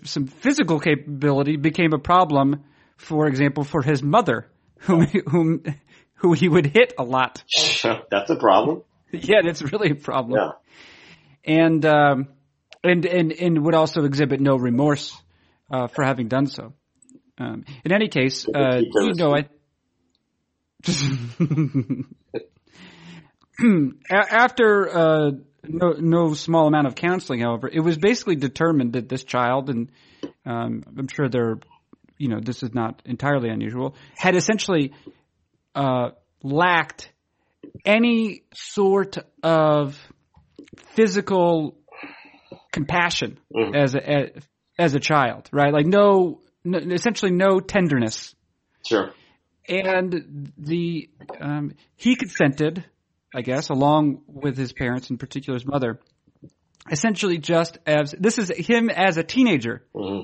some 0.04 0.26
physical 0.26 0.78
capability 0.78 1.56
became 1.56 1.92
a 1.92 1.98
problem 1.98 2.62
for 3.00 3.26
example 3.26 3.64
for 3.64 3.82
his 3.82 4.02
mother 4.02 4.46
whom 4.80 5.06
whom 5.06 5.62
who 6.14 6.32
he 6.32 6.48
would 6.48 6.66
hit 6.66 6.92
a 6.98 7.04
lot 7.04 7.42
That's 8.10 8.30
a 8.30 8.36
problem. 8.36 8.82
yeah 9.12 9.40
that's 9.44 9.62
really 9.62 9.90
a 9.90 9.94
problem 9.94 10.38
Yeah. 10.38 11.54
and 11.64 11.84
um, 11.86 12.28
and 12.84 13.04
and 13.06 13.32
and 13.32 13.64
would 13.64 13.74
also 13.74 14.04
exhibit 14.04 14.40
no 14.40 14.56
remorse 14.56 15.16
uh, 15.70 15.86
for 15.88 16.04
having 16.04 16.28
done 16.28 16.46
so. 16.46 16.72
Um, 17.38 17.64
in 17.84 17.92
any 17.92 18.08
case, 18.08 18.46
uh, 18.54 18.80
you 18.80 19.14
know, 19.14 19.34
I. 19.34 19.48
After 24.10 24.88
uh, 24.88 25.30
no 25.68 25.92
no 25.98 26.34
small 26.34 26.66
amount 26.66 26.86
of 26.86 26.94
counseling, 26.94 27.40
however, 27.40 27.68
it 27.68 27.80
was 27.80 27.98
basically 27.98 28.36
determined 28.36 28.94
that 28.94 29.08
this 29.08 29.24
child, 29.24 29.68
and 29.70 29.90
um, 30.46 30.82
I'm 30.98 31.08
sure 31.08 31.28
there, 31.28 31.58
you 32.20 32.28
know, 32.28 32.38
this 32.38 32.62
is 32.62 32.74
not 32.74 33.00
entirely 33.06 33.48
unusual, 33.48 33.94
had 34.16 34.36
essentially 34.36 34.92
uh, 35.74 36.10
lacked 36.42 37.10
any 37.84 38.42
sort 38.54 39.16
of 39.42 39.98
physical 40.94 41.78
compassion 42.72 43.38
Mhm. 43.54 43.74
as 43.74 43.94
a 43.94 44.08
as, 44.08 44.28
as 44.78 44.94
a 44.94 45.00
child, 45.00 45.48
right? 45.52 45.72
Like 45.72 45.86
no, 45.86 46.40
no, 46.64 46.78
essentially 46.78 47.32
no 47.32 47.58
tenderness, 47.60 48.34
Sure. 48.86 49.12
and 49.68 50.52
the 50.58 51.08
um, 51.40 51.72
he 51.96 52.16
consented, 52.16 52.84
I 53.34 53.40
guess, 53.42 53.70
along 53.70 54.22
with 54.26 54.56
his 54.58 54.72
parents, 54.72 55.08
in 55.10 55.16
particular 55.16 55.58
his 55.58 55.66
mother, 55.66 56.00
essentially 56.90 57.38
just 57.38 57.78
as 57.86 58.14
this 58.18 58.36
is 58.38 58.50
him 58.50 58.90
as 58.90 59.16
a 59.16 59.22
teenager. 59.24 59.86
hmm 59.94 60.20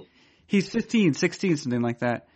He's 0.46 0.68
15, 0.68 1.14
16, 1.14 1.56
something 1.56 1.82
like 1.82 2.00
that. 2.00 2.28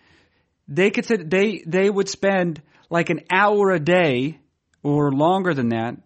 They 0.69 0.91
could 0.91 1.05
sit, 1.05 1.29
they 1.29 1.63
they 1.67 1.91
would 1.91 2.09
spend 2.09 2.63
like 2.89 3.11
an 3.11 3.21
hour 3.31 3.71
a 3.71 3.81
day 3.81 4.41
or 4.83 5.13
longer 5.13 5.55
than 5.55 5.71
that. 5.71 5.97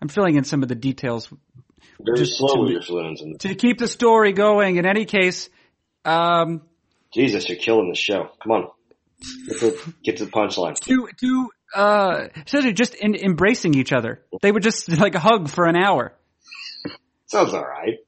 I'm 0.00 0.08
filling 0.08 0.36
in 0.36 0.44
some 0.44 0.62
of 0.62 0.68
the 0.68 0.74
details 0.74 1.28
Very 2.00 2.18
Just 2.18 2.38
slow 2.38 2.66
to- 2.66 3.38
to 3.40 3.54
keep 3.54 3.78
the 3.78 3.88
story 3.88 4.32
going. 4.32 4.76
In 4.76 4.86
any 4.86 5.04
case, 5.04 5.48
um, 6.04 6.62
Jesus, 7.12 7.48
you're 7.48 7.58
killing 7.58 7.88
the 7.88 7.96
show. 7.96 8.30
Come 8.42 8.52
on. 8.52 8.70
Get 9.48 9.58
to, 9.60 9.94
get 10.04 10.16
to 10.18 10.26
the 10.26 10.30
punchline. 10.30 10.78
to 10.80 11.08
to 11.20 11.50
uh, 11.74 12.28
essentially 12.46 12.74
just 12.74 12.94
in, 12.94 13.14
embracing 13.14 13.74
each 13.74 13.92
other. 13.92 14.22
They 14.42 14.52
would 14.52 14.62
just 14.62 14.88
like 14.98 15.14
a 15.14 15.18
hug 15.18 15.48
for 15.48 15.66
an 15.66 15.76
hour. 15.76 16.14
Sounds 17.26 17.54
all 17.54 17.64
right. 17.64 17.98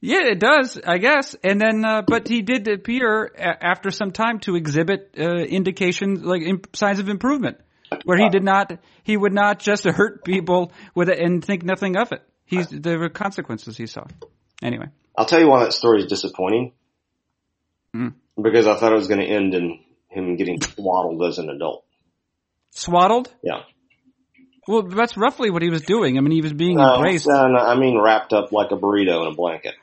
Yeah, 0.00 0.26
it 0.26 0.38
does, 0.38 0.78
I 0.86 0.98
guess. 0.98 1.34
And 1.42 1.60
then, 1.60 1.84
uh, 1.84 2.02
but 2.06 2.28
he 2.28 2.42
did 2.42 2.68
appear 2.68 3.24
a- 3.36 3.64
after 3.64 3.90
some 3.90 4.12
time 4.12 4.38
to 4.40 4.54
exhibit 4.54 5.14
uh, 5.18 5.22
indications, 5.38 6.22
like 6.22 6.42
imp- 6.42 6.76
signs 6.76 7.00
of 7.00 7.08
improvement, 7.08 7.58
where 8.04 8.16
he 8.16 8.28
did 8.28 8.44
not, 8.44 8.78
he 9.02 9.16
would 9.16 9.32
not 9.32 9.58
just 9.58 9.84
hurt 10.00 10.24
people 10.24 10.72
with 10.94 11.08
it 11.08 11.18
and 11.18 11.44
think 11.44 11.64
nothing 11.64 11.96
of 11.96 12.12
it. 12.12 12.22
He's 12.44 12.68
there 12.68 12.98
were 12.98 13.08
consequences 13.10 13.76
he 13.76 13.86
saw. 13.86 14.04
Anyway, 14.62 14.86
I'll 15.16 15.26
tell 15.26 15.40
you 15.40 15.48
why 15.48 15.64
that 15.64 15.72
story 15.72 16.00
is 16.00 16.06
disappointing. 16.06 16.72
Mm. 17.94 18.14
Because 18.40 18.66
I 18.66 18.76
thought 18.76 18.92
it 18.92 18.96
was 18.96 19.08
going 19.08 19.20
to 19.20 19.26
end 19.26 19.52
in 19.54 19.80
him 20.08 20.36
getting 20.36 20.60
swaddled 20.62 21.22
as 21.24 21.38
an 21.38 21.50
adult. 21.50 21.84
swaddled. 22.70 23.32
Yeah. 23.42 23.62
Well, 24.68 24.82
that's 24.82 25.16
roughly 25.16 25.50
what 25.50 25.62
he 25.62 25.70
was 25.70 25.82
doing. 25.82 26.18
I 26.18 26.20
mean, 26.20 26.30
he 26.30 26.42
was 26.42 26.52
being 26.52 26.76
No, 26.76 26.96
embraced. 26.96 27.26
no, 27.26 27.48
no, 27.48 27.58
I 27.58 27.74
mean 27.76 27.98
wrapped 27.98 28.32
up 28.32 28.52
like 28.52 28.70
a 28.70 28.76
burrito 28.76 29.22
in 29.26 29.32
a 29.32 29.34
blanket. 29.34 29.74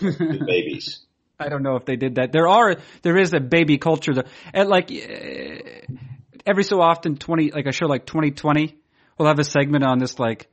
Babies. 0.46 1.00
I 1.38 1.48
don't 1.48 1.62
know 1.62 1.76
if 1.76 1.84
they 1.84 1.96
did 1.96 2.16
that. 2.16 2.32
There 2.32 2.48
are 2.48 2.76
there 3.02 3.16
is 3.16 3.32
a 3.34 3.40
baby 3.40 3.78
culture 3.78 4.14
though. 4.14 4.24
And 4.52 4.68
like 4.68 4.90
uh, 4.90 5.94
every 6.44 6.64
so 6.64 6.80
often, 6.80 7.16
twenty 7.16 7.52
like 7.52 7.66
a 7.66 7.72
show 7.72 7.86
like 7.86 8.04
Twenty 8.04 8.32
Twenty 8.32 8.76
we'll 9.18 9.28
have 9.28 9.38
a 9.38 9.44
segment 9.44 9.84
on 9.84 9.98
this 9.98 10.18
like 10.18 10.48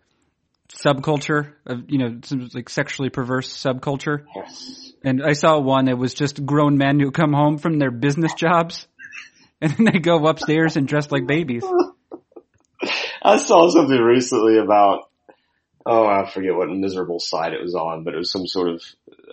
subculture 0.70 1.54
of 1.66 1.90
you 1.90 1.98
know 2.00 2.20
some 2.24 2.50
like 2.54 2.70
sexually 2.70 3.10
perverse 3.10 3.50
subculture. 3.52 4.26
Yes. 4.36 4.92
And 5.04 5.22
I 5.24 5.34
saw 5.34 5.60
one 5.60 5.86
that 5.86 5.98
was 5.98 6.14
just 6.14 6.46
grown 6.46 6.78
men 6.78 7.00
who 7.00 7.12
come 7.12 7.34
home 7.34 7.58
from 7.58 7.78
their 7.80 7.92
business 7.92 8.34
jobs, 8.34 8.88
and 9.62 9.72
then 9.74 9.86
they 9.92 10.00
go 10.00 10.26
upstairs 10.28 10.78
and 10.78 10.88
dress 10.88 11.12
like 11.12 11.28
babies. 11.28 11.64
I 13.24 13.38
saw 13.38 13.70
something 13.70 14.00
recently 14.00 14.58
about, 14.58 15.10
oh, 15.86 16.06
I 16.06 16.30
forget 16.30 16.56
what 16.56 16.70
miserable 16.70 17.20
site 17.20 17.54
it 17.54 17.62
was 17.62 17.76
on, 17.76 18.04
but 18.04 18.14
it 18.14 18.18
was 18.18 18.32
some 18.32 18.48
sort 18.48 18.70
of 18.70 18.84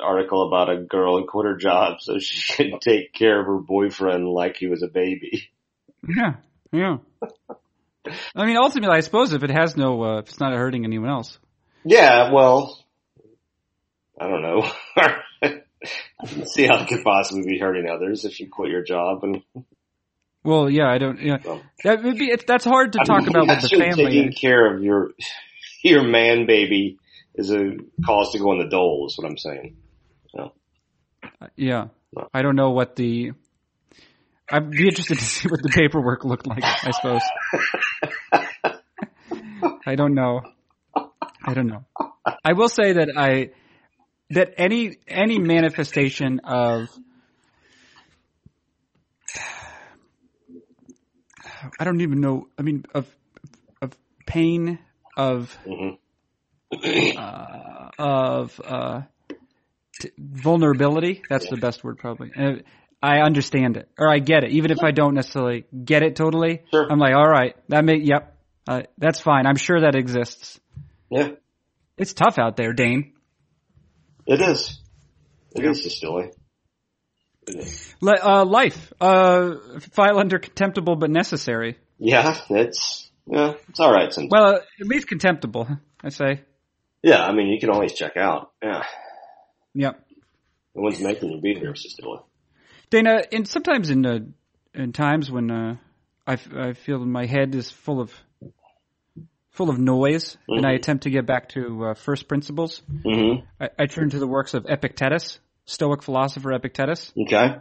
article 0.00 0.46
about 0.46 0.70
a 0.70 0.82
girl 0.82 1.18
who 1.18 1.26
quit 1.26 1.46
her 1.46 1.56
job 1.56 2.00
so 2.00 2.18
she 2.18 2.54
could 2.56 2.80
take 2.80 3.12
care 3.12 3.40
of 3.40 3.46
her 3.46 3.58
boyfriend 3.58 4.28
like 4.28 4.56
he 4.56 4.68
was 4.68 4.82
a 4.82 4.88
baby. 4.88 5.48
Yeah, 6.08 6.34
yeah. 6.72 6.98
I 8.34 8.46
mean, 8.46 8.56
ultimately, 8.56 8.96
I 8.96 9.00
suppose 9.00 9.32
if 9.32 9.42
it 9.42 9.50
has 9.50 9.76
no, 9.76 10.02
uh, 10.02 10.18
if 10.20 10.28
it's 10.28 10.40
not 10.40 10.52
hurting 10.52 10.84
anyone 10.84 11.10
else. 11.10 11.38
Yeah, 11.84 12.32
well, 12.32 12.78
I 14.18 14.28
don't 14.28 14.42
know. 14.42 14.70
I 15.02 16.26
can 16.26 16.46
see 16.46 16.66
how 16.66 16.82
it 16.82 16.88
could 16.88 17.02
possibly 17.02 17.42
be 17.42 17.58
hurting 17.58 17.88
others 17.88 18.24
if 18.24 18.38
you 18.40 18.48
quit 18.50 18.70
your 18.70 18.82
job 18.82 19.24
and 19.24 19.42
Well, 20.42 20.70
yeah, 20.70 20.88
I 20.88 20.98
don't. 20.98 21.20
Yeah, 21.20 21.38
Well, 21.44 21.62
that 21.84 22.02
would 22.02 22.16
be. 22.16 22.26
It's, 22.26 22.44
that's 22.44 22.64
hard 22.64 22.94
to 22.94 23.00
I 23.00 23.04
talk 23.04 23.20
mean, 23.20 23.28
about 23.28 23.48
with 23.48 23.70
the 23.70 23.76
family. 23.76 24.04
Taking 24.04 24.32
care 24.32 24.74
of 24.74 24.82
your 24.82 25.10
your 25.82 26.02
man 26.02 26.46
baby 26.46 26.98
is 27.34 27.50
a 27.50 27.76
cause 28.04 28.32
to 28.32 28.38
go 28.38 28.52
in 28.52 28.58
the 28.58 28.68
dole. 28.68 29.06
Is 29.06 29.18
what 29.18 29.28
I'm 29.28 29.38
saying. 29.38 29.76
Yeah. 31.56 31.88
No. 32.14 32.28
I 32.32 32.42
don't 32.42 32.56
know 32.56 32.70
what 32.70 32.96
the. 32.96 33.32
I'd 34.50 34.70
be 34.70 34.88
interested 34.88 35.18
to 35.18 35.24
see 35.24 35.48
what 35.48 35.62
the 35.62 35.68
paperwork 35.68 36.24
looked 36.24 36.46
like. 36.46 36.64
I 36.64 36.90
suppose. 36.90 37.22
I 39.86 39.94
don't 39.94 40.14
know. 40.14 40.40
I 40.94 41.54
don't 41.54 41.68
know. 41.68 41.84
I 42.44 42.52
will 42.54 42.68
say 42.68 42.94
that 42.94 43.10
I 43.16 43.50
that 44.30 44.54
any 44.56 44.96
any 45.06 45.38
manifestation 45.38 46.40
of 46.40 46.88
I 51.78 51.84
don't 51.84 52.00
even 52.00 52.20
know. 52.20 52.48
I 52.58 52.62
mean 52.62 52.84
of 52.94 53.06
of 53.82 53.96
pain 54.26 54.78
of 55.16 55.56
hmm 55.66 55.90
uh, 57.16 57.90
of 57.98 58.60
uh, 58.64 59.02
t- 60.00 60.10
vulnerability. 60.18 61.22
That's 61.28 61.48
the 61.48 61.56
best 61.56 61.82
word, 61.84 61.98
probably. 61.98 62.30
Uh, 62.36 62.52
I 63.02 63.20
understand 63.20 63.76
it, 63.76 63.88
or 63.98 64.08
I 64.08 64.18
get 64.18 64.44
it, 64.44 64.50
even 64.52 64.70
if 64.70 64.78
I 64.82 64.90
don't 64.90 65.14
necessarily 65.14 65.64
get 65.84 66.02
it 66.02 66.16
totally. 66.16 66.62
Sure. 66.70 66.90
I'm 66.90 66.98
like, 66.98 67.14
all 67.14 67.28
right, 67.28 67.56
that 67.68 67.84
may, 67.84 67.96
yep, 67.96 68.36
uh, 68.68 68.82
that's 68.98 69.20
fine. 69.20 69.46
I'm 69.46 69.56
sure 69.56 69.80
that 69.80 69.94
exists. 69.94 70.60
Yeah, 71.10 71.30
It's 71.96 72.12
tough 72.12 72.38
out 72.38 72.56
there, 72.56 72.74
Dayn. 72.74 73.12
it 74.26 74.40
is. 74.40 74.80
It 75.56 75.64
is 75.64 75.82
just 75.82 75.98
silly. 75.98 76.24
It 76.24 76.28
is. 76.28 76.39
Uh, 78.02 78.44
life, 78.44 78.92
uh, 79.00 79.56
file 79.92 80.18
under 80.18 80.38
contemptible 80.38 80.96
but 80.96 81.10
necessary. 81.10 81.76
Yeah, 81.98 82.38
it's 82.50 83.10
yeah, 83.26 83.54
it's 83.68 83.78
all 83.80 83.92
right. 83.92 84.12
Sometimes. 84.12 84.30
Well, 84.30 84.54
at 84.56 84.86
least 84.86 85.06
contemptible, 85.08 85.68
I 86.02 86.08
say. 86.08 86.42
yeah, 87.02 87.24
I 87.24 87.32
mean, 87.32 87.48
you 87.48 87.60
can 87.60 87.70
always 87.70 87.92
check 87.92 88.16
out. 88.16 88.52
Yeah, 88.62 88.84
Yep. 89.74 90.00
no 90.74 90.82
one's 90.82 91.00
making 91.00 91.30
you 91.30 91.40
be 91.40 91.54
here, 91.54 91.74
Cistulli. 91.74 92.22
Dana, 92.90 93.22
and 93.32 93.46
sometimes 93.46 93.90
in 93.90 94.04
uh, 94.06 94.18
in 94.74 94.92
times 94.92 95.30
when 95.30 95.50
uh, 95.50 95.76
I, 96.26 96.32
f- 96.34 96.52
I 96.56 96.72
feel 96.72 96.98
my 97.04 97.26
head 97.26 97.54
is 97.54 97.70
full 97.70 98.00
of 98.00 98.12
full 99.50 99.68
of 99.70 99.78
noise, 99.78 100.36
and 100.48 100.64
I 100.66 100.72
attempt 100.72 101.02
to 101.04 101.10
get 101.10 101.26
back 101.26 101.50
to 101.50 101.86
uh, 101.86 101.94
first 101.94 102.28
principles, 102.28 102.82
Mm-hmm. 103.04 103.44
I, 103.62 103.68
I 103.78 103.86
turn 103.86 104.10
to 104.10 104.18
the 104.18 104.26
works 104.26 104.54
of 104.54 104.64
Epictetus, 104.68 105.38
Stoic 105.70 106.02
philosopher 106.02 106.52
Epictetus. 106.52 107.12
Okay. 107.16 107.56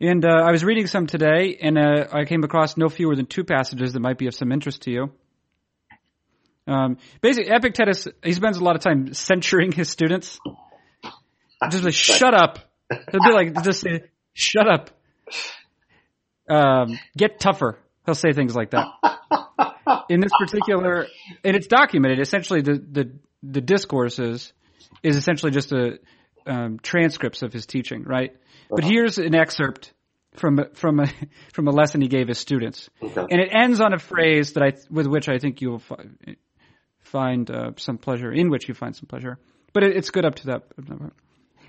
And 0.00 0.24
uh, 0.24 0.42
I 0.44 0.52
was 0.52 0.62
reading 0.62 0.86
some 0.86 1.06
today, 1.06 1.56
and 1.60 1.78
uh, 1.78 2.08
I 2.12 2.26
came 2.26 2.44
across 2.44 2.76
no 2.76 2.90
fewer 2.90 3.16
than 3.16 3.24
two 3.24 3.42
passages 3.42 3.94
that 3.94 4.00
might 4.00 4.18
be 4.18 4.26
of 4.26 4.34
some 4.34 4.52
interest 4.52 4.82
to 4.82 4.90
you. 4.90 5.10
Um, 6.66 6.98
basically, 7.22 7.50
Epictetus 7.50 8.06
he 8.22 8.32
spends 8.34 8.58
a 8.58 8.64
lot 8.64 8.76
of 8.76 8.82
time 8.82 9.14
censuring 9.14 9.72
his 9.72 9.88
students. 9.88 10.38
Just 11.70 11.84
like 11.84 11.94
shut 11.94 12.34
up. 12.34 12.58
He'll 12.90 13.22
be 13.24 13.32
like 13.32 13.64
just 13.64 13.80
say 13.80 14.02
shut 14.34 14.68
up. 14.68 14.90
Um, 16.50 16.98
get 17.16 17.40
tougher. 17.40 17.78
He'll 18.04 18.14
say 18.14 18.32
things 18.32 18.54
like 18.54 18.72
that. 18.72 18.88
In 20.10 20.20
this 20.20 20.32
particular, 20.38 21.06
and 21.42 21.56
it's 21.56 21.66
documented. 21.66 22.20
Essentially, 22.20 22.60
the 22.60 22.74
the 22.74 23.12
the 23.42 23.60
discourses 23.62 24.52
is 25.02 25.16
essentially 25.16 25.52
just 25.52 25.72
a 25.72 25.98
um, 26.46 26.78
transcripts 26.82 27.42
of 27.42 27.52
his 27.52 27.66
teaching, 27.66 28.04
right? 28.04 28.36
But 28.70 28.84
here's 28.84 29.18
an 29.18 29.34
excerpt 29.34 29.92
from 30.34 30.58
a- 30.58 30.68
from 30.74 31.00
a 31.00 31.06
from 31.52 31.68
a 31.68 31.70
lesson 31.70 32.00
he 32.00 32.08
gave 32.08 32.28
his 32.28 32.38
students, 32.38 32.88
Okay. 33.02 33.26
and 33.30 33.40
it 33.40 33.50
ends 33.54 33.80
on 33.80 33.92
a 33.92 33.98
phrase 33.98 34.52
that 34.54 34.62
I 34.62 34.72
with 34.90 35.06
which 35.06 35.28
I 35.28 35.38
think 35.38 35.60
you 35.60 35.70
will 35.70 35.78
fi- 35.78 36.36
find 37.00 37.50
uh, 37.50 37.70
some 37.76 37.98
pleasure, 37.98 38.32
in 38.32 38.50
which 38.50 38.68
you 38.68 38.74
find 38.74 38.94
some 38.94 39.06
pleasure. 39.06 39.38
But 39.72 39.84
it, 39.84 39.96
it's 39.96 40.10
good 40.10 40.24
up 40.24 40.34
to 40.36 40.46
that. 40.46 40.62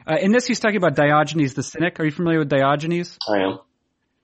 Uh, 0.10 0.16
in 0.22 0.32
this, 0.32 0.46
he's 0.48 0.60
talking 0.60 0.78
about 0.78 0.96
Diogenes 0.96 1.54
the 1.54 1.64
cynic. 1.64 2.00
Are 2.00 2.06
you 2.06 2.12
familiar 2.12 2.40
with 2.40 2.50
Diogenes? 2.50 3.18
I 3.28 3.40
am. 3.40 3.60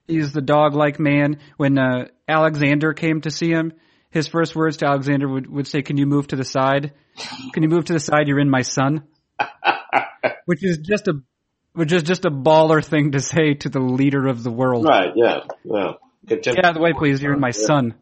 He's 0.07 0.33
the 0.33 0.41
dog-like 0.41 0.99
man. 0.99 1.39
When 1.57 1.77
uh, 1.77 2.07
Alexander 2.27 2.93
came 2.93 3.21
to 3.21 3.31
see 3.31 3.49
him, 3.49 3.73
his 4.09 4.27
first 4.27 4.55
words 4.55 4.77
to 4.77 4.85
Alexander 4.87 5.27
would, 5.27 5.49
would 5.49 5.67
say, 5.67 5.81
"Can 5.81 5.97
you 5.97 6.05
move 6.05 6.27
to 6.27 6.35
the 6.35 6.43
side? 6.45 6.93
Can 7.53 7.63
you 7.63 7.69
move 7.69 7.85
to 7.85 7.93
the 7.93 7.99
side? 7.99 8.27
You're 8.27 8.39
in 8.39 8.49
my 8.49 8.61
sun." 8.63 9.03
Which 10.45 10.63
is 10.63 10.77
just 10.77 11.07
a, 11.07 11.21
which 11.73 11.91
is 11.91 12.03
just 12.03 12.25
a 12.25 12.31
baller 12.31 12.83
thing 12.83 13.11
to 13.11 13.19
say 13.19 13.53
to 13.55 13.69
the 13.69 13.79
leader 13.79 14.27
of 14.27 14.43
the 14.43 14.51
world. 14.51 14.85
Right. 14.85 15.11
Yeah. 15.15 15.41
Yeah. 15.63 15.93
Get 16.25 16.47
out 16.63 16.65
of 16.65 16.75
the 16.75 16.81
way, 16.81 16.93
please. 16.93 17.21
You're 17.21 17.37
my 17.37 17.51
sun. 17.51 17.95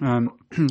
Um, 0.00 0.38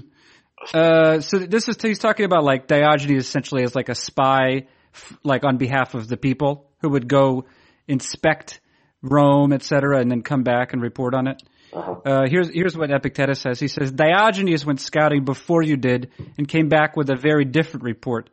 uh, 0.73 1.19
so 1.19 1.39
this 1.39 1.67
is 1.67 1.77
he's 1.81 1.99
talking 1.99 2.25
about 2.25 2.43
like 2.43 2.67
Diogenes 2.67 3.25
essentially 3.25 3.63
as 3.63 3.75
like 3.75 3.89
a 3.89 3.95
spy, 3.95 4.67
f- 4.93 5.17
like 5.23 5.43
on 5.43 5.57
behalf 5.57 5.95
of 5.95 6.07
the 6.07 6.17
people 6.17 6.69
who 6.81 6.89
would 6.89 7.07
go 7.07 7.45
inspect 7.87 8.61
Rome, 9.01 9.53
etc., 9.53 9.99
and 9.99 10.09
then 10.09 10.21
come 10.21 10.43
back 10.43 10.73
and 10.73 10.81
report 10.81 11.13
on 11.13 11.27
it. 11.27 11.41
Uh-huh. 11.73 11.95
Uh, 12.05 12.27
here's 12.27 12.49
here's 12.49 12.77
what 12.77 12.89
Epictetus 12.89 13.41
says. 13.41 13.59
He 13.59 13.67
says 13.67 13.91
Diogenes 13.91 14.65
went 14.65 14.79
scouting 14.79 15.25
before 15.25 15.61
you 15.61 15.75
did 15.77 16.11
and 16.37 16.47
came 16.47 16.69
back 16.69 16.95
with 16.95 17.09
a 17.09 17.15
very 17.15 17.45
different 17.45 17.83
report. 17.83 18.29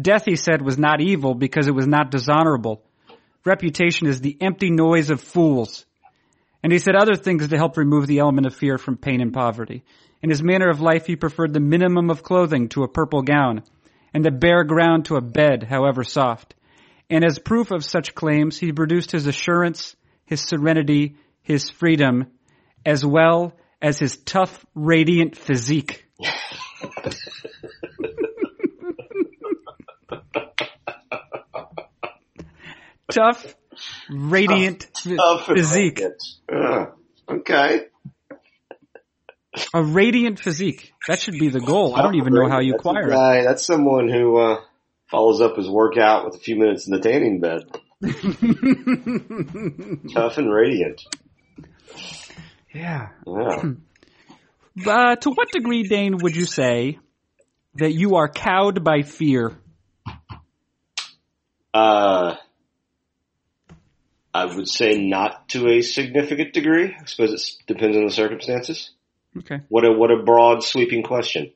Death, 0.00 0.24
he 0.24 0.36
said, 0.36 0.62
was 0.62 0.78
not 0.78 1.00
evil 1.00 1.34
because 1.34 1.68
it 1.68 1.74
was 1.74 1.86
not 1.86 2.10
dishonorable. 2.10 2.82
Reputation 3.44 4.06
is 4.06 4.20
the 4.20 4.36
empty 4.40 4.70
noise 4.70 5.10
of 5.10 5.20
fools. 5.20 5.84
And 6.62 6.72
he 6.72 6.78
said 6.78 6.96
other 6.96 7.14
things 7.14 7.46
to 7.46 7.56
help 7.56 7.76
remove 7.76 8.06
the 8.06 8.18
element 8.18 8.46
of 8.46 8.54
fear 8.54 8.78
from 8.78 8.96
pain 8.96 9.20
and 9.20 9.32
poverty. 9.32 9.84
In 10.22 10.30
his 10.30 10.42
manner 10.42 10.70
of 10.70 10.80
life, 10.80 11.06
he 11.06 11.14
preferred 11.14 11.52
the 11.52 11.60
minimum 11.60 12.10
of 12.10 12.22
clothing 12.22 12.70
to 12.70 12.82
a 12.82 12.88
purple 12.88 13.20
gown, 13.22 13.62
and 14.14 14.24
the 14.24 14.30
bare 14.30 14.64
ground 14.64 15.04
to 15.06 15.16
a 15.16 15.20
bed, 15.20 15.62
however 15.62 16.02
soft. 16.02 16.54
And 17.10 17.22
as 17.22 17.38
proof 17.38 17.70
of 17.70 17.84
such 17.84 18.14
claims, 18.14 18.58
he 18.58 18.72
produced 18.72 19.10
his 19.10 19.26
assurance, 19.26 19.94
his 20.24 20.40
serenity, 20.40 21.16
his 21.42 21.68
freedom, 21.68 22.28
as 22.86 23.04
well 23.04 23.52
as 23.82 23.98
his 23.98 24.16
tough, 24.16 24.64
radiant 24.74 25.36
physique. 25.36 26.06
tough, 33.10 33.54
radiant 34.10 34.86
Tough 34.94 35.48
and 35.48 35.58
physique. 35.58 36.02
okay. 37.28 37.86
A 39.72 39.82
radiant 39.82 40.40
physique. 40.40 40.92
That 41.06 41.20
should 41.20 41.38
be 41.38 41.48
the 41.48 41.60
goal. 41.60 41.94
I 41.94 42.02
don't 42.02 42.16
even 42.16 42.34
know 42.34 42.48
how 42.48 42.58
you 42.60 42.72
That's 42.72 42.80
acquire 42.80 43.38
it. 43.38 43.44
That's 43.44 43.64
someone 43.64 44.08
who 44.08 44.36
uh, 44.36 44.60
follows 45.10 45.40
up 45.40 45.56
his 45.56 45.68
workout 45.68 46.24
with 46.24 46.34
a 46.34 46.38
few 46.38 46.56
minutes 46.56 46.88
in 46.88 46.92
the 46.92 47.00
tanning 47.00 47.40
bed. 47.40 47.62
Tough 50.12 50.38
and 50.38 50.52
radiant. 50.52 51.02
Yeah. 52.74 53.10
Yeah. 53.26 53.62
Uh, 54.84 55.14
to 55.14 55.30
what 55.30 55.52
degree, 55.52 55.88
Dayn, 55.88 56.20
would 56.20 56.34
you 56.34 56.46
say 56.46 56.98
that 57.76 57.92
you 57.92 58.16
are 58.16 58.28
cowed 58.28 58.82
by 58.82 59.02
fear? 59.02 59.56
Uh, 61.72 62.34
I 64.34 64.46
would 64.46 64.68
say 64.68 64.98
not 65.06 65.48
to 65.50 65.68
a 65.68 65.80
significant 65.80 66.52
degree. 66.52 66.94
I 67.00 67.04
suppose 67.04 67.32
it 67.32 67.66
depends 67.72 67.96
on 67.96 68.04
the 68.04 68.10
circumstances. 68.10 68.90
Okay. 69.38 69.60
What 69.68 69.84
a 69.84 69.92
what 69.92 70.10
a 70.10 70.22
broad 70.24 70.62
sweeping 70.64 71.02
question. 71.04 71.52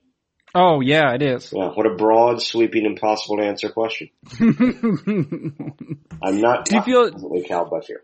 Oh, 0.54 0.80
yeah, 0.80 1.12
it 1.14 1.22
is. 1.22 1.52
Yeah, 1.52 1.68
what 1.68 1.84
a 1.86 1.94
broad 1.94 2.40
sweeping 2.40 2.86
impossible 2.86 3.36
to 3.36 3.42
answer 3.44 3.68
question. 3.68 4.08
I'm 6.22 6.40
not 6.40 6.64
Do 6.64 6.76
you 6.76 6.82
feel- 6.82 7.42
cowed 7.46 7.70
by 7.70 7.80
fear. 7.80 8.02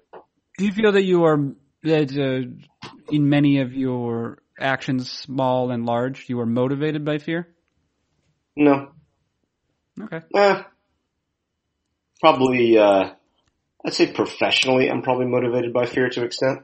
Do 0.59 0.67
you 0.67 0.73
feel 0.73 0.93
that 0.93 1.03
you 1.05 1.25
are, 1.25 1.39
that 1.85 2.13
uh, 2.13 2.89
in 3.11 3.29
many 3.31 3.61
of 3.61 3.73
your 3.73 4.39
actions, 4.59 5.11
small 5.11 5.71
and 5.71 5.87
large, 5.87 6.29
you 6.29 6.39
are 6.41 6.47
motivated 6.47 7.05
by 7.05 7.19
fear? 7.19 7.49
No. 8.57 8.91
Okay. 10.01 10.21
Eh, 10.37 10.63
probably, 12.21 12.77
uh, 12.79 13.11
I'd 13.85 13.95
say 13.95 14.11
professionally, 14.13 14.91
I'm 14.91 15.03
probably 15.03 15.27
motivated 15.27 15.73
by 15.73 15.87
fear 15.87 16.09
to 16.09 16.21
an 16.21 16.27
extent. 16.27 16.61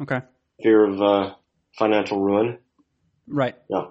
Okay. 0.00 0.20
Fear 0.62 0.84
of, 0.86 1.02
uh, 1.02 1.34
financial 1.78 2.20
ruin. 2.20 2.58
Right. 3.26 3.56
Yeah. 3.68 3.86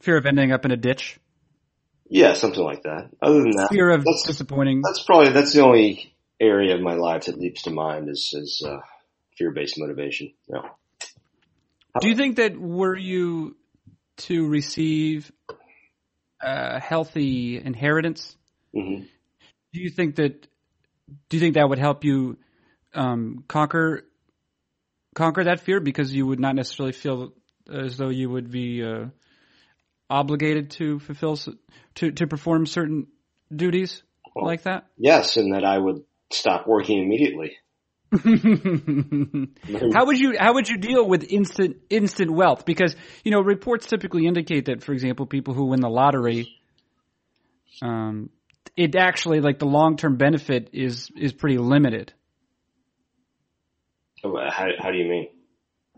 Fear 0.00 0.16
of 0.18 0.26
ending 0.26 0.52
up 0.52 0.64
in 0.64 0.70
a 0.70 0.76
ditch. 0.76 1.18
Yeah, 2.08 2.34
something 2.34 2.62
like 2.62 2.82
that. 2.82 3.10
Other 3.22 3.40
than 3.40 3.52
that, 3.52 3.70
Fear 3.70 3.90
of 3.90 4.04
that's, 4.04 4.24
disappointing. 4.26 4.82
that's 4.82 5.02
probably, 5.02 5.30
that's 5.30 5.52
the 5.52 5.62
only 5.62 6.14
area 6.40 6.74
of 6.74 6.80
my 6.80 6.94
life 6.94 7.26
that 7.26 7.38
leaps 7.38 7.62
to 7.62 7.70
mind 7.70 8.08
is, 8.08 8.30
is, 8.34 8.62
uh, 8.66 8.78
fear-based 9.38 9.78
motivation. 9.78 10.32
No. 10.48 10.62
Do 12.00 12.08
you 12.08 12.16
think 12.16 12.36
that 12.36 12.58
were 12.58 12.96
you 12.96 13.56
to 14.16 14.46
receive 14.48 15.30
a 16.40 16.78
healthy 16.80 17.60
inheritance, 17.62 18.36
hmm 18.72 19.04
do 19.72 19.80
you 19.80 19.90
think 19.90 20.16
that 20.16 20.46
do 21.28 21.36
you 21.36 21.40
think 21.40 21.54
that 21.54 21.68
would 21.68 21.78
help 21.78 22.04
you 22.04 22.38
um, 22.94 23.44
conquer 23.48 24.04
conquer 25.14 25.44
that 25.44 25.60
fear 25.60 25.80
because 25.80 26.12
you 26.12 26.26
would 26.26 26.40
not 26.40 26.54
necessarily 26.54 26.92
feel 26.92 27.32
as 27.72 27.96
though 27.96 28.08
you 28.08 28.28
would 28.28 28.50
be 28.50 28.82
uh, 28.82 29.06
obligated 30.10 30.70
to 30.70 30.98
fulfill 30.98 31.38
to 31.94 32.12
to 32.12 32.26
perform 32.26 32.66
certain 32.66 33.06
duties 33.54 34.02
Well, 34.34 34.46
like 34.46 34.62
that? 34.62 34.86
Yes, 34.96 35.36
and 35.36 35.54
that 35.54 35.64
I 35.64 35.78
would 35.78 36.04
stop 36.30 36.66
working 36.66 37.02
immediately. 37.02 37.56
how 39.92 40.06
would 40.06 40.18
you 40.18 40.36
how 40.38 40.54
would 40.54 40.68
you 40.68 40.78
deal 40.78 41.06
with 41.06 41.24
instant 41.24 41.78
instant 41.90 42.30
wealth? 42.30 42.64
Because 42.64 42.94
you 43.24 43.30
know 43.30 43.40
reports 43.40 43.86
typically 43.86 44.26
indicate 44.26 44.66
that, 44.66 44.82
for 44.82 44.92
example, 44.92 45.26
people 45.26 45.54
who 45.54 45.66
win 45.66 45.80
the 45.80 45.88
lottery, 45.88 46.60
um, 47.82 48.30
it 48.76 48.94
actually 48.96 49.40
like 49.40 49.58
the 49.58 49.66
long 49.66 49.96
term 49.96 50.16
benefit 50.16 50.70
is 50.72 51.10
is 51.16 51.32
pretty 51.32 51.58
limited. 51.58 52.12
How, 54.22 54.68
how 54.78 54.90
do 54.90 54.98
you 54.98 55.08
mean? 55.08 55.28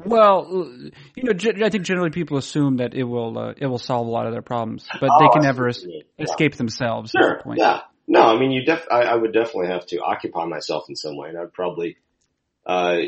Well, 0.04 0.68
you 1.14 1.22
know, 1.22 1.32
I 1.64 1.70
think 1.70 1.84
generally 1.84 2.10
people 2.10 2.36
assume 2.36 2.78
that 2.78 2.92
it 2.94 3.04
will 3.04 3.38
uh, 3.38 3.54
it 3.56 3.66
will 3.66 3.78
solve 3.78 4.06
a 4.06 4.10
lot 4.10 4.26
of 4.26 4.32
their 4.32 4.42
problems, 4.42 4.86
but 5.00 5.10
Oh, 5.10 5.18
they 5.20 5.28
can 5.32 5.42
never 5.42 5.68
es- 5.68 5.84
Yeah. 5.86 6.02
escape 6.18 6.56
themselves. 6.56 7.12
Sure. 7.12 7.40
Yeah. 7.56 7.82
No, 8.08 8.20
I 8.22 8.38
mean, 8.38 8.50
you 8.52 8.64
def, 8.64 8.86
I, 8.90 9.02
I 9.02 9.14
would 9.16 9.32
definitely 9.32 9.68
have 9.68 9.86
to 9.86 9.98
occupy 9.98 10.44
myself 10.44 10.84
in 10.88 10.94
some 10.96 11.16
way 11.16 11.28
and 11.30 11.38
I'd 11.38 11.52
probably, 11.52 11.96
uh, 12.64 12.98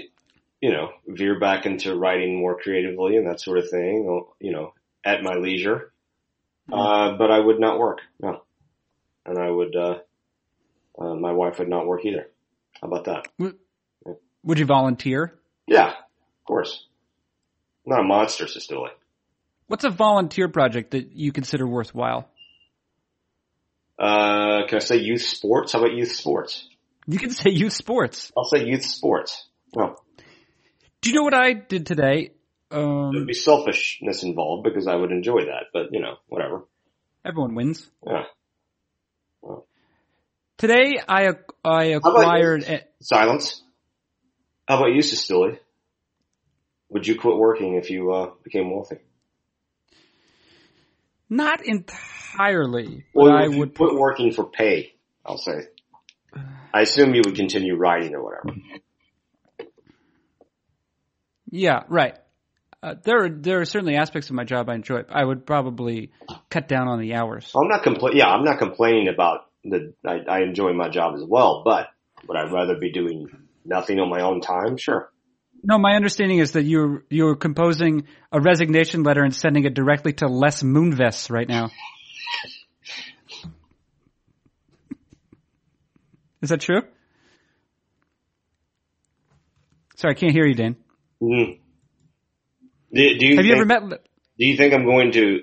you 0.60 0.72
know, 0.72 0.88
veer 1.06 1.38
back 1.38 1.66
into 1.66 1.94
writing 1.94 2.36
more 2.36 2.58
creatively 2.58 3.16
and 3.16 3.26
that 3.28 3.40
sort 3.40 3.58
of 3.58 3.70
thing, 3.70 4.06
or, 4.08 4.28
you 4.40 4.50
know, 4.50 4.72
at 5.04 5.22
my 5.22 5.34
leisure. 5.34 5.92
Uh, 6.72 7.16
but 7.16 7.30
I 7.30 7.38
would 7.38 7.60
not 7.60 7.78
work. 7.78 7.98
No. 8.20 8.42
And 9.28 9.38
I 9.38 9.50
would, 9.50 9.76
uh, 9.76 9.98
uh, 10.98 11.14
my 11.14 11.32
wife 11.32 11.58
would 11.58 11.68
not 11.68 11.86
work 11.86 12.04
either. 12.06 12.28
How 12.80 12.88
about 12.88 13.04
that? 13.04 13.26
Would 14.42 14.58
you 14.58 14.64
volunteer? 14.64 15.34
Yeah, 15.66 15.88
of 15.88 16.44
course. 16.46 16.86
I'm 17.86 17.90
not 17.90 18.00
a 18.00 18.04
monster, 18.04 18.46
Cistulli. 18.46 18.88
What's 19.66 19.84
a 19.84 19.90
volunteer 19.90 20.48
project 20.48 20.92
that 20.92 21.12
you 21.12 21.30
consider 21.32 21.66
worthwhile? 21.66 22.30
Uh, 23.98 24.66
can 24.66 24.76
I 24.76 24.78
say 24.78 24.96
youth 24.96 25.22
sports? 25.22 25.72
How 25.74 25.80
about 25.80 25.92
youth 25.94 26.12
sports? 26.12 26.66
You 27.06 27.18
can 27.18 27.30
say 27.30 27.50
youth 27.50 27.74
sports. 27.74 28.32
I'll 28.36 28.44
say 28.44 28.64
youth 28.64 28.84
sports. 28.84 29.46
Well, 29.74 30.02
Do 31.02 31.10
you 31.10 31.16
know 31.16 31.22
what 31.24 31.34
I 31.34 31.52
did 31.52 31.84
today? 31.84 32.32
there'd 32.70 32.82
Um, 32.84 33.26
be 33.26 33.34
selfishness 33.34 34.22
involved 34.22 34.64
because 34.64 34.86
I 34.86 34.94
would 34.94 35.10
enjoy 35.12 35.40
that, 35.46 35.64
but 35.74 35.86
you 35.92 36.00
know, 36.00 36.14
whatever. 36.28 36.64
everyone 37.24 37.54
wins. 37.54 37.90
Yeah. 38.06 38.24
Today 40.58 41.00
I 41.08 41.28
I 41.64 41.84
acquired. 41.84 42.64
A, 42.64 42.80
Silence. 43.00 43.62
How 44.66 44.76
about 44.78 44.92
you, 44.92 45.00
Cistulli? 45.02 45.58
Would 46.90 47.06
you 47.06 47.18
quit 47.18 47.36
working 47.36 47.74
if 47.76 47.90
you 47.90 48.12
uh, 48.12 48.30
became 48.42 48.70
wealthy? 48.70 48.96
not 51.30 51.60
entirely, 51.64 53.04
Well, 53.14 53.30
I 53.30 53.46
would. 53.46 53.74
quit 53.74 53.94
working 53.94 54.32
for 54.32 54.44
pay. 54.44 54.94
I'll 55.26 55.36
say. 55.36 55.66
I 56.72 56.80
assume 56.80 57.14
you 57.14 57.20
would 57.24 57.36
continue 57.36 57.76
writing 57.76 58.14
or 58.14 58.24
whatever. 58.24 58.58
Yeah, 61.50 61.82
right. 61.88 62.16
Uh, 62.82 62.94
there 63.04 63.24
are 63.24 63.28
there 63.30 63.60
are 63.60 63.64
certainly 63.64 63.96
aspects 63.96 64.30
of 64.30 64.36
my 64.36 64.44
job 64.44 64.68
I 64.68 64.74
enjoy. 64.74 65.02
I 65.08 65.24
would 65.24 65.46
probably 65.46 66.12
cut 66.50 66.66
down 66.68 66.88
on 66.88 67.00
the 67.00 67.14
hours. 67.14 67.52
I'm 67.54 67.68
not 67.68 67.82
compla- 67.82 68.14
Yeah, 68.14 68.28
I'm 68.28 68.44
not 68.44 68.58
complaining 68.58 69.08
about 69.08 69.47
the. 69.70 69.94
I, 70.04 70.20
I 70.28 70.42
enjoy 70.42 70.72
my 70.72 70.88
job 70.88 71.14
as 71.14 71.24
well, 71.24 71.62
but 71.64 71.88
would 72.26 72.36
I 72.36 72.50
rather 72.50 72.76
be 72.76 72.92
doing 72.92 73.28
nothing 73.64 73.98
on 74.00 74.08
my 74.08 74.22
own 74.22 74.40
time? 74.40 74.76
Sure. 74.76 75.10
No, 75.62 75.78
my 75.78 75.94
understanding 75.94 76.38
is 76.38 76.52
that 76.52 76.64
you're 76.64 77.04
you're 77.10 77.36
composing 77.36 78.06
a 78.30 78.40
resignation 78.40 79.02
letter 79.02 79.22
and 79.22 79.34
sending 79.34 79.64
it 79.64 79.74
directly 79.74 80.12
to 80.14 80.28
Les 80.28 80.62
Moonves 80.62 81.30
right 81.30 81.48
now. 81.48 81.70
Is 86.40 86.50
that 86.50 86.60
true? 86.60 86.82
Sorry, 89.96 90.12
I 90.12 90.14
can't 90.14 90.32
hear 90.32 90.46
you, 90.46 90.54
Dan. 90.54 90.76
Mm. 91.20 91.58
Do, 92.92 93.18
do 93.18 93.26
you 93.26 93.36
Have 93.36 93.44
you 93.44 93.54
ever 93.54 93.64
met? 93.64 93.82
Do 93.90 94.46
you 94.46 94.56
think 94.56 94.72
I'm 94.72 94.84
going 94.84 95.10
to 95.12 95.42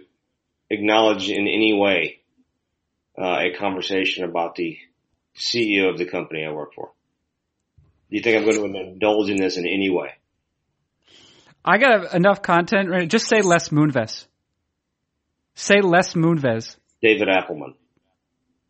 acknowledge 0.70 1.30
in 1.30 1.42
any 1.42 1.74
way 1.74 2.22
uh, 3.18 3.40
a 3.40 3.58
conversation 3.58 4.24
about 4.24 4.56
the 4.56 4.78
CEO 5.38 5.90
of 5.90 5.98
the 5.98 6.06
company 6.06 6.46
I 6.46 6.52
work 6.52 6.74
for? 6.74 6.92
Do 8.10 8.18
you 8.18 8.22
think 8.22 8.38
I'm 8.38 8.46
going 8.46 8.74
to 8.74 8.80
indulge 8.80 9.30
in 9.30 9.38
this 9.38 9.58
in 9.58 9.66
any 9.66 9.90
way? 9.90 10.12
I 11.64 11.78
got 11.78 12.14
enough 12.14 12.42
content. 12.42 12.90
Right? 12.90 13.10
Just 13.10 13.28
say 13.28 13.42
Les 13.42 13.70
Moonves. 13.70 14.26
Say 15.56 15.82
Les 15.82 16.14
Moonves. 16.14 16.78
David 17.02 17.28
Appelman. 17.28 17.74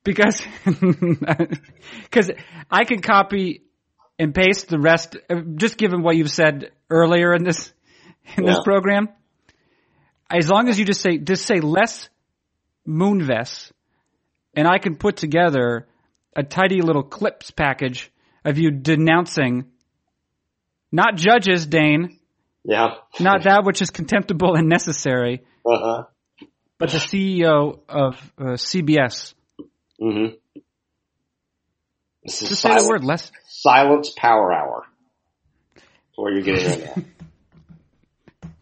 because 0.03 0.41
because 2.03 2.31
I 2.71 2.85
can 2.85 3.01
copy 3.01 3.63
and 4.17 4.33
paste 4.33 4.69
the 4.69 4.79
rest. 4.79 5.17
Just 5.55 5.77
given 5.77 6.01
what 6.01 6.15
you've 6.15 6.31
said 6.31 6.71
earlier 6.89 7.33
in 7.33 7.43
this 7.43 7.73
in 8.37 8.45
this 8.45 8.59
program, 8.63 9.09
as 10.29 10.49
long 10.49 10.69
as 10.69 10.79
you 10.79 10.85
just 10.85 11.01
say 11.01 11.17
just 11.17 11.45
say 11.45 11.59
Les 11.59 12.09
Moonves, 12.87 13.71
and 14.55 14.67
I 14.67 14.77
can 14.77 14.95
put 14.95 15.17
together 15.17 15.87
a 16.35 16.43
tidy 16.43 16.81
little 16.81 17.03
clips 17.03 17.51
package 17.51 18.11
of 18.43 18.57
you 18.57 18.71
denouncing 18.71 19.65
not 20.91 21.15
judges, 21.17 21.67
Dayn, 21.67 22.17
Yeah. 22.63 22.95
not 23.19 23.43
that 23.43 23.63
which 23.65 23.81
is 23.81 23.89
contemptible 23.89 24.55
and 24.55 24.69
necessary, 24.69 25.43
Uh 25.65 25.77
huh. 25.77 26.03
but 26.77 26.89
the 26.91 26.99
CEO 26.99 27.79
of 27.89 28.15
uh, 28.37 28.43
CBS. 28.55 29.33
Mm-hmm. 30.01 30.35
This 32.23 32.41
is 32.41 32.49
Just 32.49 32.61
say 32.61 32.75
the 32.75 32.87
word 32.87 33.03
less. 33.03 33.31
Silence 33.47 34.11
Power 34.15 34.53
Hour. 34.53 34.83
That's 35.75 35.85
what 36.17 36.33
you're 36.33 36.41
getting 36.43 36.81
right. 36.81 37.05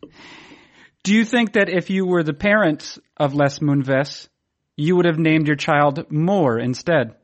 Do 1.04 1.14
you 1.14 1.26
think 1.26 1.54
that 1.54 1.70
if 1.70 1.90
you 1.90 2.06
were 2.06 2.24
the 2.24 2.34
parents 2.34 2.98
of 3.18 3.34
Les 3.36 3.60
Moonves, 3.60 4.28
you 4.76 4.96
would 4.96 5.06
have 5.06 5.20
named 5.20 5.48
your 5.48 5.56
child 5.56 6.12
Moore 6.12 6.60
instead? 6.60 7.16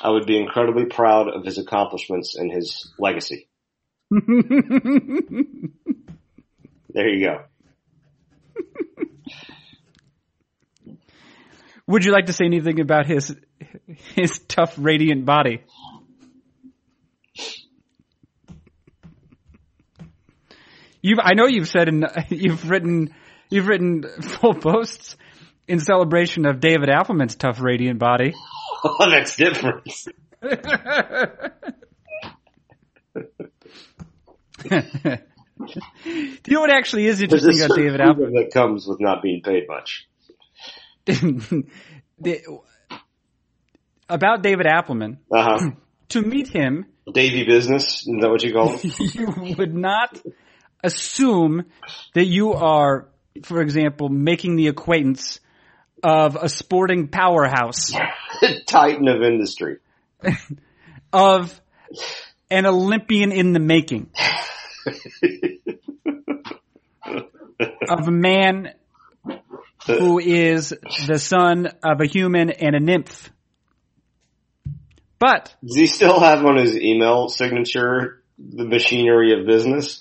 I 0.00 0.10
would 0.10 0.26
be 0.26 0.38
incredibly 0.38 0.86
proud 0.86 1.28
of 1.28 1.44
his 1.44 1.58
accomplishments 1.58 2.34
and 2.34 2.50
his 2.50 2.92
legacy. 2.98 3.48
There 6.94 7.08
you 7.08 7.26
go. 7.26 7.44
Would 11.86 12.04
you 12.04 12.12
like 12.12 12.26
to 12.26 12.32
say 12.32 12.44
anything 12.44 12.80
about 12.80 13.06
his 13.06 13.34
his 14.14 14.38
tough, 14.40 14.74
radiant 14.76 15.24
body? 15.24 15.62
You've, 21.00 21.18
I 21.20 21.34
know 21.34 21.46
you've 21.46 21.68
said 21.68 21.88
and 21.88 22.06
you've 22.28 22.70
written, 22.70 23.12
you've 23.50 23.66
written 23.66 24.04
full 24.20 24.54
posts 24.54 25.16
in 25.68 25.78
celebration 25.80 26.46
of 26.46 26.60
David 26.60 26.88
Appelman's 26.88 27.34
tough, 27.36 27.60
radiant 27.60 27.98
body. 27.98 28.34
Oh, 28.84 29.06
that's 29.10 29.36
different. 29.36 29.84
Do 34.78 35.18
you 36.46 36.54
know 36.54 36.60
what 36.60 36.70
actually 36.72 37.06
is 37.06 37.20
interesting 37.22 37.60
about 37.62 37.76
David 37.76 38.00
Appelman? 38.00 38.32
that 38.34 38.50
comes 38.52 38.86
with 38.86 39.00
not 39.00 39.22
being 39.22 39.42
paid 39.42 39.64
much. 39.68 40.06
The- 42.18 42.42
about 44.08 44.42
David 44.42 44.66
Appelman, 44.66 45.16
Uh 45.32 45.42
huh. 45.58 45.70
to 46.10 46.22
meet 46.22 46.48
him, 46.48 46.86
Davy 47.12 47.44
business, 47.44 48.06
is 48.06 48.16
that 48.20 48.30
what 48.30 48.44
you 48.44 48.52
call 48.52 48.74
it? 48.74 49.14
you 49.14 49.56
would 49.56 49.74
not 49.74 50.20
assume 50.84 51.64
that 52.14 52.26
you 52.26 52.52
are, 52.52 53.08
for 53.42 53.60
example, 53.60 54.08
making 54.08 54.54
the 54.56 54.68
acquaintance 54.68 55.40
of 56.02 56.36
a 56.36 56.48
sporting 56.48 57.08
powerhouse, 57.08 57.92
Titan 58.66 59.08
of 59.08 59.22
industry. 59.22 59.78
of 61.12 61.60
an 62.50 62.66
Olympian 62.66 63.32
in 63.32 63.52
the 63.52 63.60
making, 63.60 64.10
of 67.88 68.08
a 68.08 68.10
man 68.10 68.74
who 69.86 70.18
is 70.18 70.74
the 71.06 71.18
son 71.18 71.68
of 71.82 72.00
a 72.00 72.06
human 72.06 72.50
and 72.50 72.74
a 72.76 72.80
nymph. 72.80 73.30
But 75.18 75.54
Does 75.64 75.76
he 75.76 75.86
still 75.86 76.18
have 76.18 76.44
on 76.44 76.56
his 76.56 76.76
email 76.76 77.28
signature 77.28 78.22
the 78.38 78.64
machinery 78.64 79.38
of 79.38 79.46
business? 79.46 79.98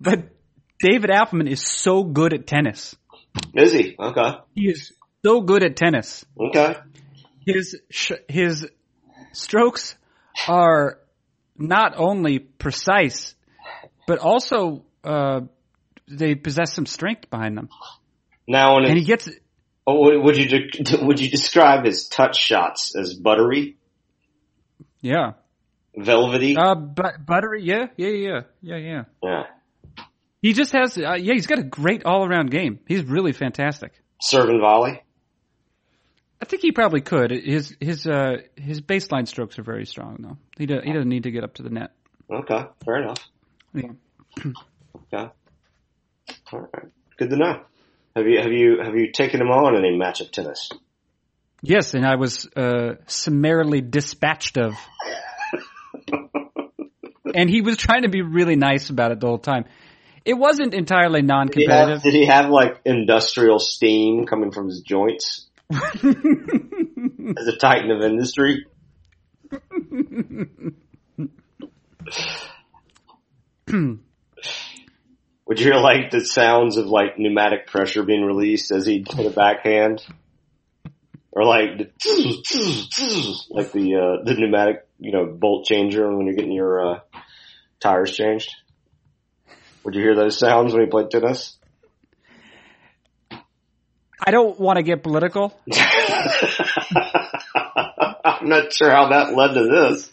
but 0.00 0.33
David 0.84 1.08
Appelman 1.08 1.48
is 1.48 1.66
so 1.66 2.04
good 2.04 2.34
at 2.34 2.46
tennis. 2.46 2.94
Is 3.54 3.72
he? 3.72 3.96
Okay. 3.98 4.32
He 4.54 4.68
is 4.68 4.92
so 5.24 5.40
good 5.40 5.64
at 5.64 5.76
tennis. 5.76 6.26
Okay. 6.38 6.76
His 7.46 7.80
sh- 7.90 8.20
his 8.28 8.68
strokes 9.32 9.94
are 10.46 10.98
not 11.56 11.94
only 11.96 12.38
precise, 12.38 13.34
but 14.06 14.18
also 14.18 14.84
uh, 15.02 15.40
they 16.06 16.34
possess 16.34 16.74
some 16.74 16.84
strength 16.84 17.30
behind 17.30 17.56
them. 17.56 17.70
Now, 18.46 18.76
And 18.76 18.98
he 18.98 19.06
gets 19.06 19.26
oh, 19.86 20.02
would 20.02 20.22
would 20.22 20.36
you 20.36 20.68
de- 20.68 21.02
would 21.02 21.18
you 21.18 21.30
describe 21.30 21.86
his 21.86 22.08
touch 22.08 22.38
shots 22.38 22.94
as 22.94 23.14
buttery, 23.14 23.78
yeah, 25.00 25.32
velvety? 25.96 26.56
uh, 26.58 26.74
but 26.74 27.24
buttery, 27.24 27.62
yeah, 27.62 27.86
yeah, 27.96 28.08
yeah, 28.08 28.40
yeah, 28.60 28.76
yeah. 28.76 29.02
yeah. 29.22 29.42
He 30.44 30.52
just 30.52 30.72
has, 30.74 30.98
uh, 30.98 31.14
yeah, 31.14 31.32
he's 31.32 31.46
got 31.46 31.58
a 31.58 31.62
great 31.62 32.04
all 32.04 32.22
around 32.22 32.50
game. 32.50 32.78
He's 32.86 33.02
really 33.02 33.32
fantastic. 33.32 33.92
Serve 34.20 34.50
and 34.50 34.60
volley. 34.60 35.02
I 36.38 36.44
think 36.44 36.60
he 36.60 36.70
probably 36.70 37.00
could. 37.00 37.30
His 37.30 37.74
his 37.80 38.06
uh 38.06 38.42
his 38.54 38.82
baseline 38.82 39.26
strokes 39.26 39.58
are 39.58 39.62
very 39.62 39.86
strong 39.86 40.18
though. 40.18 40.36
He 40.58 40.66
do, 40.66 40.80
he 40.84 40.92
doesn't 40.92 41.08
need 41.08 41.22
to 41.22 41.30
get 41.30 41.44
up 41.44 41.54
to 41.54 41.62
the 41.62 41.70
net. 41.70 41.92
Okay. 42.30 42.62
Fair 42.84 43.02
enough. 43.02 43.26
Yeah. 43.72 43.92
Okay. 45.12 45.30
All 46.52 46.60
right. 46.60 46.86
Good 47.16 47.30
to 47.30 47.36
know. 47.36 47.62
Have 48.14 48.26
you 48.26 48.38
have 48.40 48.52
you 48.52 48.78
have 48.84 48.94
you 48.94 49.12
taken 49.12 49.40
him 49.40 49.48
on 49.48 49.76
any 49.76 49.96
match 49.96 50.20
of 50.20 50.30
tennis? 50.30 50.70
Yes, 51.62 51.94
and 51.94 52.06
I 52.06 52.16
was 52.16 52.46
uh 52.54 52.96
summarily 53.06 53.80
dispatched 53.80 54.58
of. 54.58 54.74
and 57.34 57.48
he 57.48 57.62
was 57.62 57.78
trying 57.78 58.02
to 58.02 58.10
be 58.10 58.20
really 58.20 58.56
nice 58.56 58.90
about 58.90 59.10
it 59.10 59.20
the 59.20 59.26
whole 59.26 59.38
time. 59.38 59.64
It 60.24 60.34
wasn't 60.34 60.74
entirely 60.74 61.20
Did 61.20 61.30
he, 61.30 61.32
have, 61.32 61.38
non-competitive. 61.38 62.02
did 62.02 62.14
he 62.14 62.26
have 62.26 62.50
like 62.50 62.80
industrial 62.84 63.58
steam 63.58 64.24
coming 64.24 64.52
from 64.52 64.68
his 64.68 64.80
joints 64.80 65.46
as 65.70 66.02
a 66.02 67.56
titan 67.58 67.90
of 67.90 68.02
industry? 68.02 68.64
Would 75.46 75.60
you 75.60 75.66
hear 75.66 75.74
like 75.74 76.10
the 76.10 76.24
sounds 76.24 76.78
of 76.78 76.86
like 76.86 77.18
pneumatic 77.18 77.66
pressure 77.66 78.02
being 78.02 78.24
released 78.24 78.72
as 78.72 78.86
he 78.86 79.00
did 79.00 79.26
a 79.26 79.30
backhand? 79.30 80.02
Or 81.32 81.44
like 81.44 81.76
the 81.76 83.44
like 83.50 83.72
the 83.72 83.96
uh 83.96 84.24
the 84.24 84.34
pneumatic, 84.34 84.86
you 84.98 85.12
know, 85.12 85.26
bolt 85.26 85.66
changer 85.66 86.08
when 86.16 86.26
you're 86.26 86.36
getting 86.36 86.52
your 86.52 86.94
uh 86.94 87.00
tires 87.80 88.14
changed? 88.14 88.48
Would 89.84 89.94
you 89.94 90.02
hear 90.02 90.16
those 90.16 90.38
sounds 90.38 90.72
when 90.72 90.82
he 90.84 90.90
played 90.90 91.10
tennis? 91.10 91.58
I 94.26 94.30
don't 94.30 94.58
want 94.58 94.78
to 94.78 94.82
get 94.82 95.02
political. 95.02 95.52
I'm 98.24 98.48
not 98.48 98.72
sure 98.72 98.90
how 98.90 99.10
that 99.10 99.34
led 99.34 99.52
to 99.54 99.64
this. 99.64 100.10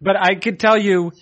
But 0.00 0.16
I 0.20 0.34
could 0.34 0.58
tell 0.58 0.76
you 0.76 1.12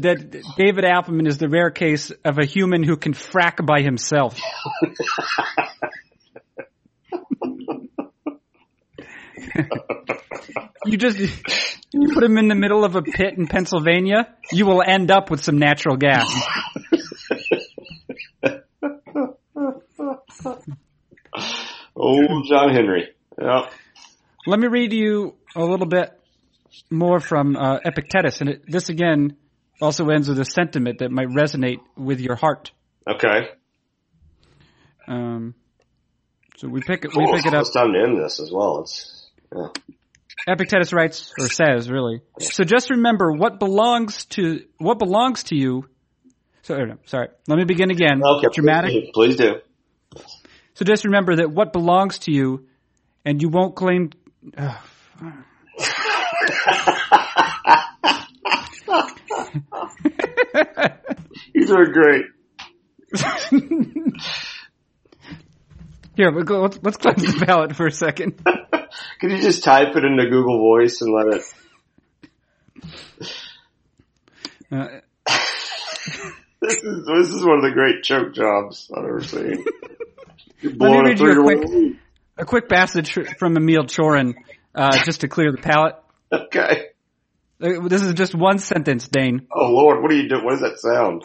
that 0.00 0.30
David 0.56 0.84
Appelman 0.84 1.26
is 1.26 1.38
the 1.38 1.48
rare 1.48 1.70
case 1.70 2.12
of 2.24 2.38
a 2.38 2.44
human 2.44 2.82
who 2.82 2.98
can 2.98 3.14
frack 3.14 3.64
by 3.64 3.80
himself. 3.80 4.38
you 10.86 10.96
just 10.96 11.18
you 11.92 12.14
put 12.14 12.22
him 12.22 12.38
in 12.38 12.48
the 12.48 12.54
middle 12.54 12.84
of 12.84 12.94
a 12.96 13.02
pit 13.02 13.34
in 13.36 13.46
Pennsylvania, 13.46 14.34
you 14.50 14.66
will 14.66 14.82
end 14.84 15.10
up 15.10 15.30
with 15.30 15.42
some 15.42 15.58
natural 15.58 15.96
gas. 15.96 16.26
oh, 21.96 22.42
John 22.48 22.74
Henry. 22.74 23.08
Yeah. 23.40 23.68
Let 24.46 24.58
me 24.58 24.68
read 24.68 24.92
you 24.92 25.34
a 25.54 25.64
little 25.64 25.86
bit 25.86 26.18
more 26.90 27.20
from 27.20 27.56
uh, 27.56 27.78
Epictetus, 27.84 28.40
and 28.40 28.50
it, 28.50 28.62
this 28.66 28.88
again 28.88 29.36
also 29.80 30.08
ends 30.08 30.28
with 30.28 30.38
a 30.38 30.44
sentiment 30.44 30.98
that 30.98 31.10
might 31.10 31.28
resonate 31.28 31.80
with 31.96 32.20
your 32.20 32.36
heart. 32.36 32.72
Okay. 33.08 33.48
Um, 35.06 35.54
so 36.56 36.68
we 36.68 36.80
pick 36.80 37.04
it. 37.04 37.10
We 37.16 37.26
pick 37.32 37.46
it 37.46 37.54
up. 37.54 37.62
It's 37.62 37.72
time 37.72 37.92
to 37.92 37.98
end 37.98 38.18
this 38.22 38.40
as 38.40 38.50
well. 38.52 38.82
It's 38.82 39.30
yeah. 39.54 39.68
Epictetus 40.46 40.92
writes 40.92 41.32
or 41.38 41.48
says, 41.48 41.90
really. 41.90 42.20
So 42.40 42.64
just 42.64 42.90
remember 42.90 43.32
what 43.32 43.58
belongs 43.58 44.24
to 44.26 44.64
what 44.78 44.98
belongs 44.98 45.44
to 45.44 45.56
you. 45.56 45.88
So 46.62 46.78
sorry. 47.06 47.28
Let 47.48 47.58
me 47.58 47.64
begin 47.64 47.90
again. 47.90 48.22
Okay. 48.24 48.48
Dramatic. 48.52 49.12
Please 49.14 49.36
do. 49.36 49.60
So 50.74 50.84
just 50.84 51.04
remember 51.04 51.36
that 51.36 51.50
what 51.50 51.72
belongs 51.72 52.18
to 52.20 52.32
you, 52.32 52.66
and 53.24 53.40
you 53.40 53.48
won't 53.48 53.76
claim. 53.76 54.10
Uh, 54.56 54.76
These 61.54 61.70
are 61.70 61.86
great. 61.86 62.24
Here, 66.14 66.30
go, 66.30 66.60
let's, 66.62 66.78
let's 66.82 66.96
cleanse 66.98 67.22
the 67.22 67.46
palate 67.46 67.74
for 67.74 67.86
a 67.86 67.92
second. 67.92 68.44
Can 69.20 69.30
you 69.30 69.40
just 69.40 69.64
type 69.64 69.96
it 69.96 70.04
into 70.04 70.24
Google 70.28 70.58
Voice 70.58 71.00
and 71.00 71.12
let 71.12 71.26
it? 71.36 71.42
Uh, 74.70 74.88
This 76.62 76.76
is 76.76 77.06
this 77.06 77.28
is 77.30 77.44
one 77.44 77.56
of 77.56 77.64
the 77.64 77.72
great 77.72 78.04
choke 78.04 78.34
jobs 78.34 78.88
I've 78.96 79.04
ever 79.04 79.20
seen. 79.20 79.64
Let 80.62 80.78
me 80.78 80.98
read 81.00 81.18
you 81.18 81.32
a 81.32 81.42
quick, 81.42 81.96
a 82.38 82.44
quick 82.44 82.68
passage 82.68 83.18
from 83.36 83.56
Emil 83.56 83.82
Cioran, 83.86 84.34
uh, 84.72 84.96
just 85.04 85.22
to 85.22 85.28
clear 85.28 85.50
the 85.50 85.58
palate. 85.58 85.96
Okay. 86.30 86.90
Uh, 87.60 87.88
This 87.88 88.02
is 88.02 88.14
just 88.14 88.36
one 88.36 88.60
sentence, 88.60 89.08
Dayn. 89.08 89.48
Oh 89.50 89.72
Lord, 89.72 90.02
what 90.02 90.12
are 90.12 90.14
you 90.14 90.28
doing? 90.28 90.44
What 90.44 90.52
does 90.52 90.60
that 90.60 90.78
sound? 90.78 91.24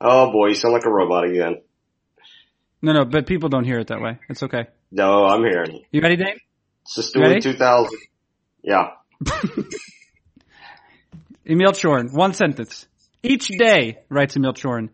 Oh 0.00 0.30
boy, 0.30 0.50
you 0.50 0.54
sound 0.54 0.72
like 0.74 0.86
a 0.86 0.90
robot 0.90 1.24
again. 1.28 1.62
No, 2.82 2.92
no, 2.92 3.04
but 3.04 3.26
people 3.26 3.48
don't 3.48 3.64
hear 3.64 3.78
it 3.78 3.86
that 3.88 4.00
way. 4.00 4.18
It's 4.28 4.42
okay. 4.42 4.66
No, 4.90 5.24
I'm 5.24 5.42
hearing. 5.44 5.76
it. 5.76 5.82
You 5.92 6.00
ready, 6.02 6.16
Dayn? 6.16 6.34
It's 6.82 6.96
just 6.96 7.14
Ready? 7.16 7.38
doing 7.40 7.54
2000. 7.54 7.98
Yeah. 8.62 8.88
Emil 11.46 11.72
Cioran, 11.72 12.12
one 12.12 12.34
sentence. 12.34 12.86
Each 13.22 13.46
day, 13.48 13.98
writes 14.08 14.36
Emil 14.36 14.52
Cioran, 14.54 14.88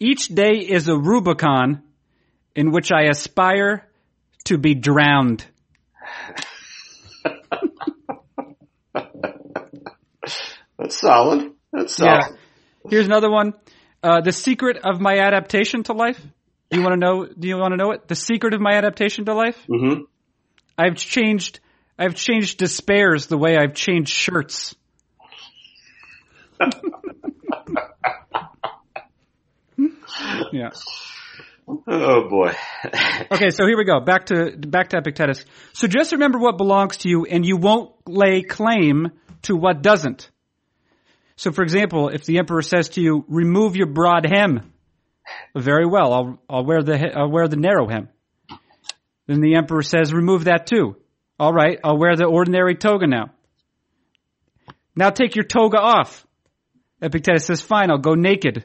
each 0.00 0.28
day 0.28 0.52
is 0.58 0.88
a 0.88 0.96
Rubicon 0.96 1.82
in 2.54 2.70
which 2.70 2.90
I 2.90 3.02
aspire 3.04 3.86
to 4.44 4.56
be 4.56 4.74
drowned. 4.74 5.44
That's 10.78 10.98
solid. 11.00 11.52
That's 11.72 11.96
solid. 11.96 12.10
Yeah. 12.10 12.20
solid. 12.20 12.38
Here's 12.90 13.06
another 13.06 13.30
one. 13.30 13.54
Uh, 14.02 14.20
the 14.20 14.32
secret 14.32 14.78
of 14.84 15.00
my 15.00 15.18
adaptation 15.18 15.82
to 15.84 15.92
life. 15.92 16.20
Do 16.70 16.78
you 16.78 16.84
want 16.84 16.94
to 16.94 16.98
know? 16.98 17.26
Do 17.26 17.48
you 17.48 17.56
want 17.56 17.72
to 17.72 17.76
know 17.76 17.92
it? 17.92 18.08
The 18.08 18.14
secret 18.14 18.54
of 18.54 18.60
my 18.60 18.72
adaptation 18.72 19.24
to 19.26 19.34
life. 19.34 19.58
Mm-hmm. 19.68 20.02
I've 20.76 20.96
changed. 20.96 21.60
I've 21.98 22.14
changed 22.14 22.58
despairs 22.58 23.26
the 23.26 23.38
way 23.38 23.56
I've 23.56 23.74
changed 23.74 24.12
shirts. 24.12 24.74
yeah. 30.52 30.70
Oh 31.68 32.28
boy. 32.28 32.52
Okay, 33.32 33.50
so 33.50 33.66
here 33.66 33.76
we 33.76 33.84
go. 33.84 34.00
Back 34.00 34.26
to 34.26 34.56
back 34.56 34.90
to 34.90 34.98
Epictetus. 34.98 35.44
So 35.72 35.88
just 35.88 36.12
remember 36.12 36.38
what 36.38 36.56
belongs 36.56 36.98
to 36.98 37.08
you, 37.08 37.24
and 37.24 37.44
you 37.44 37.56
won't 37.56 37.92
lay 38.06 38.42
claim 38.42 39.10
to 39.42 39.56
what 39.56 39.82
doesn't. 39.82 40.30
So, 41.36 41.52
for 41.52 41.62
example, 41.62 42.08
if 42.08 42.24
the 42.24 42.38
emperor 42.38 42.62
says 42.62 42.90
to 42.90 43.00
you, 43.00 43.24
"Remove 43.28 43.76
your 43.76 43.88
broad 43.88 44.26
hem," 44.26 44.72
very 45.54 45.86
well, 45.86 46.12
I'll 46.12 46.38
I'll 46.48 46.64
wear 46.64 46.82
the 46.82 47.16
I'll 47.16 47.30
wear 47.30 47.48
the 47.48 47.56
narrow 47.56 47.88
hem. 47.88 48.08
Then 49.26 49.40
the 49.40 49.56
emperor 49.56 49.82
says, 49.82 50.12
"Remove 50.12 50.44
that 50.44 50.66
too." 50.66 50.96
All 51.38 51.52
right, 51.52 51.78
I'll 51.84 51.98
wear 51.98 52.16
the 52.16 52.24
ordinary 52.24 52.76
toga 52.76 53.06
now. 53.06 53.30
Now 54.94 55.10
take 55.10 55.34
your 55.36 55.44
toga 55.44 55.78
off. 55.78 56.26
Epictetus 57.02 57.44
says, 57.46 57.60
"Fine, 57.60 57.90
I'll 57.90 57.98
go 57.98 58.14
naked." 58.14 58.64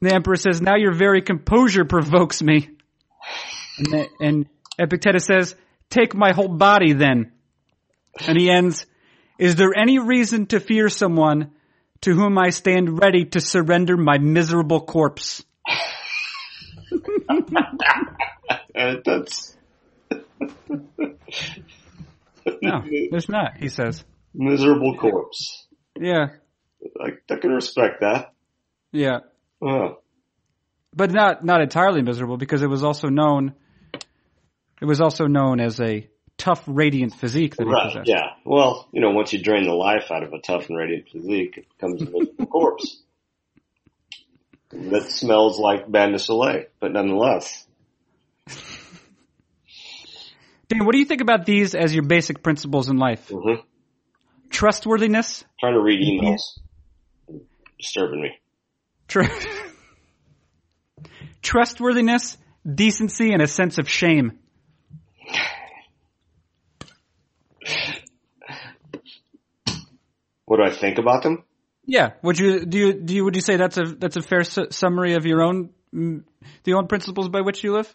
The 0.00 0.14
emperor 0.14 0.36
says, 0.36 0.62
now 0.62 0.76
your 0.76 0.94
very 0.94 1.20
composure 1.20 1.84
provokes 1.84 2.42
me. 2.42 2.70
And, 3.78 3.86
the- 3.86 4.08
and 4.20 4.46
Epictetus 4.78 5.26
says, 5.26 5.54
take 5.90 6.14
my 6.14 6.32
whole 6.32 6.48
body 6.48 6.94
then. 6.94 7.32
And 8.26 8.38
he 8.38 8.50
ends, 8.50 8.86
is 9.38 9.56
there 9.56 9.76
any 9.76 9.98
reason 9.98 10.46
to 10.46 10.60
fear 10.60 10.88
someone 10.88 11.50
to 12.02 12.14
whom 12.14 12.38
I 12.38 12.50
stand 12.50 13.00
ready 13.00 13.24
to 13.26 13.40
surrender 13.40 13.96
my 13.96 14.18
miserable 14.18 14.80
corpse? 14.80 15.44
That's 18.74 19.56
No, 22.62 22.82
there's 23.10 23.28
not, 23.28 23.56
he 23.58 23.68
says. 23.68 24.04
miserable 24.34 24.96
corpse. 24.98 25.66
Yeah, 25.98 26.28
I, 27.00 27.10
I 27.30 27.36
can 27.36 27.50
respect 27.50 28.00
that. 28.00 28.32
yeah. 28.92 29.18
Oh. 29.62 29.98
But 30.96 31.12
not, 31.12 31.44
not 31.44 31.60
entirely 31.60 32.02
miserable 32.02 32.36
because 32.36 32.62
it 32.62 32.66
was 32.66 32.82
also 32.82 33.08
known, 33.08 33.54
it 34.80 34.84
was 34.84 35.00
also 35.00 35.26
known 35.26 35.60
as 35.60 35.80
a 35.80 36.08
tough, 36.40 36.62
radiant 36.66 37.14
physique 37.14 37.56
that 37.56 37.66
he 37.66 37.72
possessed. 37.72 38.08
yeah. 38.08 38.30
Well, 38.44 38.88
you 38.92 39.00
know, 39.00 39.10
once 39.10 39.32
you 39.32 39.42
drain 39.42 39.64
the 39.64 39.74
life 39.74 40.10
out 40.10 40.22
of 40.22 40.32
a 40.32 40.40
tough 40.40 40.68
and 40.68 40.76
radiant 40.76 41.08
physique, 41.08 41.58
it 41.58 41.66
becomes 41.76 42.02
a 42.02 42.04
miserable 42.06 42.46
corpse. 42.46 43.02
That 44.72 45.10
smells 45.10 45.58
like 45.58 45.90
Bain 45.90 46.12
de 46.12 46.18
Soleil, 46.18 46.64
but 46.80 46.92
nonetheless. 46.92 47.66
Dan, 50.68 50.84
what 50.84 50.92
do 50.92 50.98
you 50.98 51.04
think 51.04 51.20
about 51.20 51.44
these 51.44 51.74
as 51.74 51.92
your 51.92 52.04
basic 52.04 52.42
principles 52.42 52.88
in 52.88 52.96
life? 52.96 53.28
hmm 53.28 53.54
Trustworthiness, 54.50 55.44
Trying 55.60 55.74
to 55.74 55.80
read 55.80 56.00
emails. 56.00 56.40
Disturbing 57.78 58.22
me. 58.22 58.30
Tr- 59.06 59.22
Trustworthiness, 61.42 62.36
decency, 62.72 63.32
and 63.32 63.42
a 63.42 63.46
sense 63.46 63.78
of 63.78 63.88
shame. 63.88 64.38
What 70.50 70.56
do 70.56 70.64
I 70.64 70.70
think 70.70 70.98
about 70.98 71.22
them? 71.22 71.44
Yeah. 71.86 72.14
Would 72.24 72.36
you 72.36 72.66
do 72.66 72.76
you 72.76 72.92
do 72.92 73.14
you 73.14 73.24
would 73.24 73.36
you 73.36 73.40
say 73.40 73.54
that's 73.54 73.76
a 73.76 73.84
that's 73.84 74.16
a 74.16 74.20
fair 74.20 74.42
su- 74.42 74.66
summary 74.72 75.14
of 75.14 75.24
your 75.24 75.42
own 75.42 75.70
the 75.92 76.72
own 76.72 76.88
principles 76.88 77.28
by 77.28 77.42
which 77.42 77.62
you 77.62 77.72
live? 77.72 77.94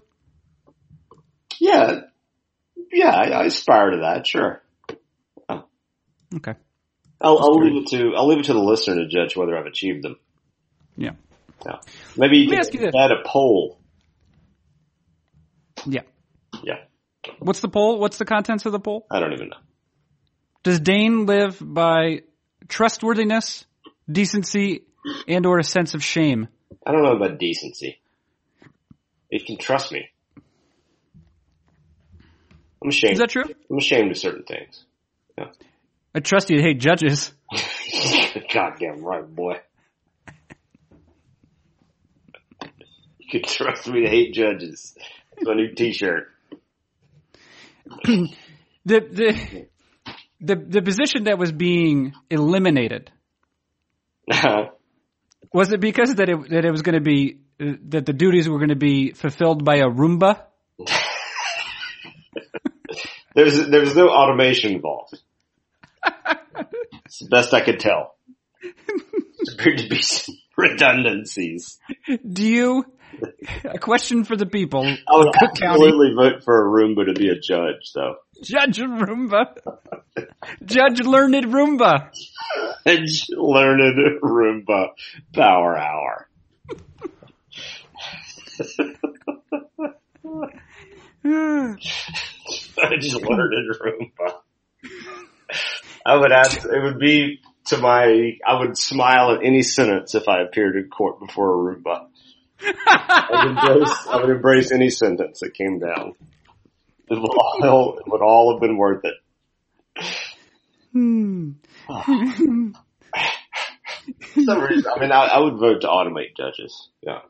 Yeah. 1.60 2.00
Yeah, 2.94 3.10
I, 3.10 3.24
I 3.32 3.44
aspire 3.48 3.90
to 3.92 3.98
that, 4.04 4.26
sure. 4.26 4.64
Oh. 5.50 5.66
Okay. 6.34 6.54
I'll, 7.20 7.40
I'll 7.40 7.56
leave 7.60 7.84
it 7.84 7.88
to, 7.90 8.14
I'll 8.16 8.30
leave 8.30 8.40
it 8.40 8.46
to 8.46 8.54
the 8.54 8.64
listener 8.64 9.04
to 9.04 9.08
judge 9.10 9.36
whether 9.36 9.58
I've 9.58 9.66
achieved 9.66 10.02
them. 10.02 10.18
Yeah. 10.96 11.12
Yeah. 11.66 11.80
Maybe 12.16 12.38
you 12.38 12.46
Let 12.46 12.52
can 12.52 12.60
ask 12.60 12.74
you 12.74 12.80
this. 12.80 12.96
add 12.98 13.12
a 13.12 13.22
poll. 13.26 13.82
Yeah. 15.86 16.04
Yeah. 16.64 16.76
What's 17.40 17.60
the 17.60 17.68
poll? 17.68 18.00
What's 18.00 18.18
the 18.18 18.24
contents 18.24 18.66
of 18.66 18.72
the 18.72 18.80
poll? 18.80 19.06
I 19.12 19.20
don't 19.20 19.34
even 19.34 19.50
know. 19.50 19.58
Does 20.64 20.80
Dayn 20.80 21.28
live 21.28 21.58
by 21.62 22.22
trustworthiness, 22.68 23.66
decency, 24.12 24.84
and 25.28 25.46
or 25.46 25.60
a 25.60 25.64
sense 25.64 25.94
of 25.94 26.04
shame? 26.04 26.48
I 26.86 26.92
don't 26.92 27.04
know 27.04 27.16
about 27.16 27.40
decency. 27.40 28.00
You 29.30 29.40
can 29.44 29.58
trust 29.58 29.92
me. 29.92 30.10
I'm 32.82 32.90
ashamed. 32.90 33.14
Is 33.14 33.20
that 33.20 33.30
true? 33.30 33.44
I'm 33.70 33.78
ashamed 33.78 34.12
of 34.12 34.18
certain 34.18 34.44
things. 34.44 34.84
I 36.16 36.22
trust 36.22 36.50
you 36.50 36.58
to 36.58 36.64
hate 36.64 36.80
judges. 36.80 37.34
Goddamn 38.54 39.04
right, 39.04 39.26
boy. 39.28 39.60
You 43.20 43.30
can 43.30 43.44
trust 43.44 43.88
me 43.88 44.02
to 44.04 44.10
hate 44.10 44.34
judges. 44.34 44.96
It's 45.36 45.46
my 45.46 45.56
new 45.56 45.74
T-shirt. 45.74 46.32
the 48.06 48.30
the 48.86 49.68
the 50.42 50.56
the 50.56 50.82
position 50.82 51.26
that 51.26 51.38
was 51.38 51.52
being 51.52 52.14
eliminated 52.30 53.12
uh-huh. 54.32 54.70
was 55.54 55.72
it 55.72 55.80
because 55.80 56.16
that 56.16 56.30
it 56.30 56.50
that 56.50 56.66
it 56.66 56.72
was 56.72 56.82
going 56.82 56.96
to 56.96 57.02
be 57.02 57.40
that 57.58 58.06
the 58.06 58.14
duties 58.14 58.50
were 58.50 58.58
going 58.58 58.70
to 58.70 58.76
be 58.76 59.12
fulfilled 59.12 59.64
by 59.64 59.78
a 59.78 59.88
Roomba? 59.88 60.42
there's 63.36 63.68
there's 63.68 63.96
no 63.96 64.10
automation 64.10 64.74
involved. 64.74 65.22
it's 67.06 67.20
the 67.20 67.30
best 67.30 67.54
I 67.54 67.62
could 67.62 67.80
tell. 67.80 68.16
There 69.46 69.54
appeared 69.54 69.78
to 69.78 69.88
be 69.90 70.02
some 70.02 70.36
redundancies. 70.58 71.78
Do 72.28 72.44
you? 72.44 72.86
A 73.64 73.80
question 73.80 74.24
for 74.24 74.36
the 74.36 74.46
people. 74.46 74.86
I 74.86 75.18
would 75.18 75.34
Cook 75.34 75.56
County. 75.56 75.66
absolutely 75.66 76.14
vote 76.16 76.44
for 76.44 76.62
a 76.62 76.70
Roomba 76.70 77.06
to 77.06 77.14
be 77.14 77.30
a 77.30 77.40
judge, 77.40 77.92
though. 77.94 78.16
Judge 78.44 78.80
Roomba. 78.80 79.58
Judge 80.64 81.02
Learned 81.02 81.46
Roomba. 81.46 82.12
Judge 82.86 83.28
Learned 83.30 84.22
Roomba 84.22 84.90
Power 85.34 85.78
Hour. 85.78 86.28
Judge 91.24 93.16
Learned 93.16 93.76
Roomba. 93.82 94.42
I 96.06 96.16
would 96.16 96.32
add, 96.32 96.54
it 96.54 96.84
would 96.84 97.00
be 97.00 97.42
to 97.66 97.78
my, 97.80 98.38
I 98.46 98.60
would 98.60 98.78
smile 98.78 99.32
at 99.32 99.44
any 99.44 99.64
sentence 99.64 100.14
if 100.14 100.28
I 100.28 100.42
appeared 100.42 100.76
in 100.76 100.90
court 100.90 101.20
before 101.20 101.52
a 101.52 101.76
Roomba. 101.76 102.08
I 102.62 103.28
would 103.32 103.48
embrace, 103.50 104.08
I 104.10 104.16
would 104.18 104.30
embrace 104.30 104.72
any 104.72 104.90
sentence 104.90 105.40
that 105.42 105.54
came 105.54 105.80
down. 105.80 106.14
It 107.10 107.20
would 107.22 107.32
all, 107.68 107.98
it 108.00 108.08
would 108.08 108.22
all 108.22 108.54
have 108.54 108.62
been 108.62 108.78
worth 108.78 109.04
it. 109.06 109.16
Hmm. 110.92 111.52
Some 114.34 114.60
reason, 114.62 114.92
I 114.96 115.00
mean, 115.00 115.12
I, 115.12 115.26
I 115.26 115.40
would 115.40 115.58
vote 115.58 115.82
to 115.82 115.88
automate 115.88 116.36
judges. 116.38 116.90
Yeah. 117.02 117.22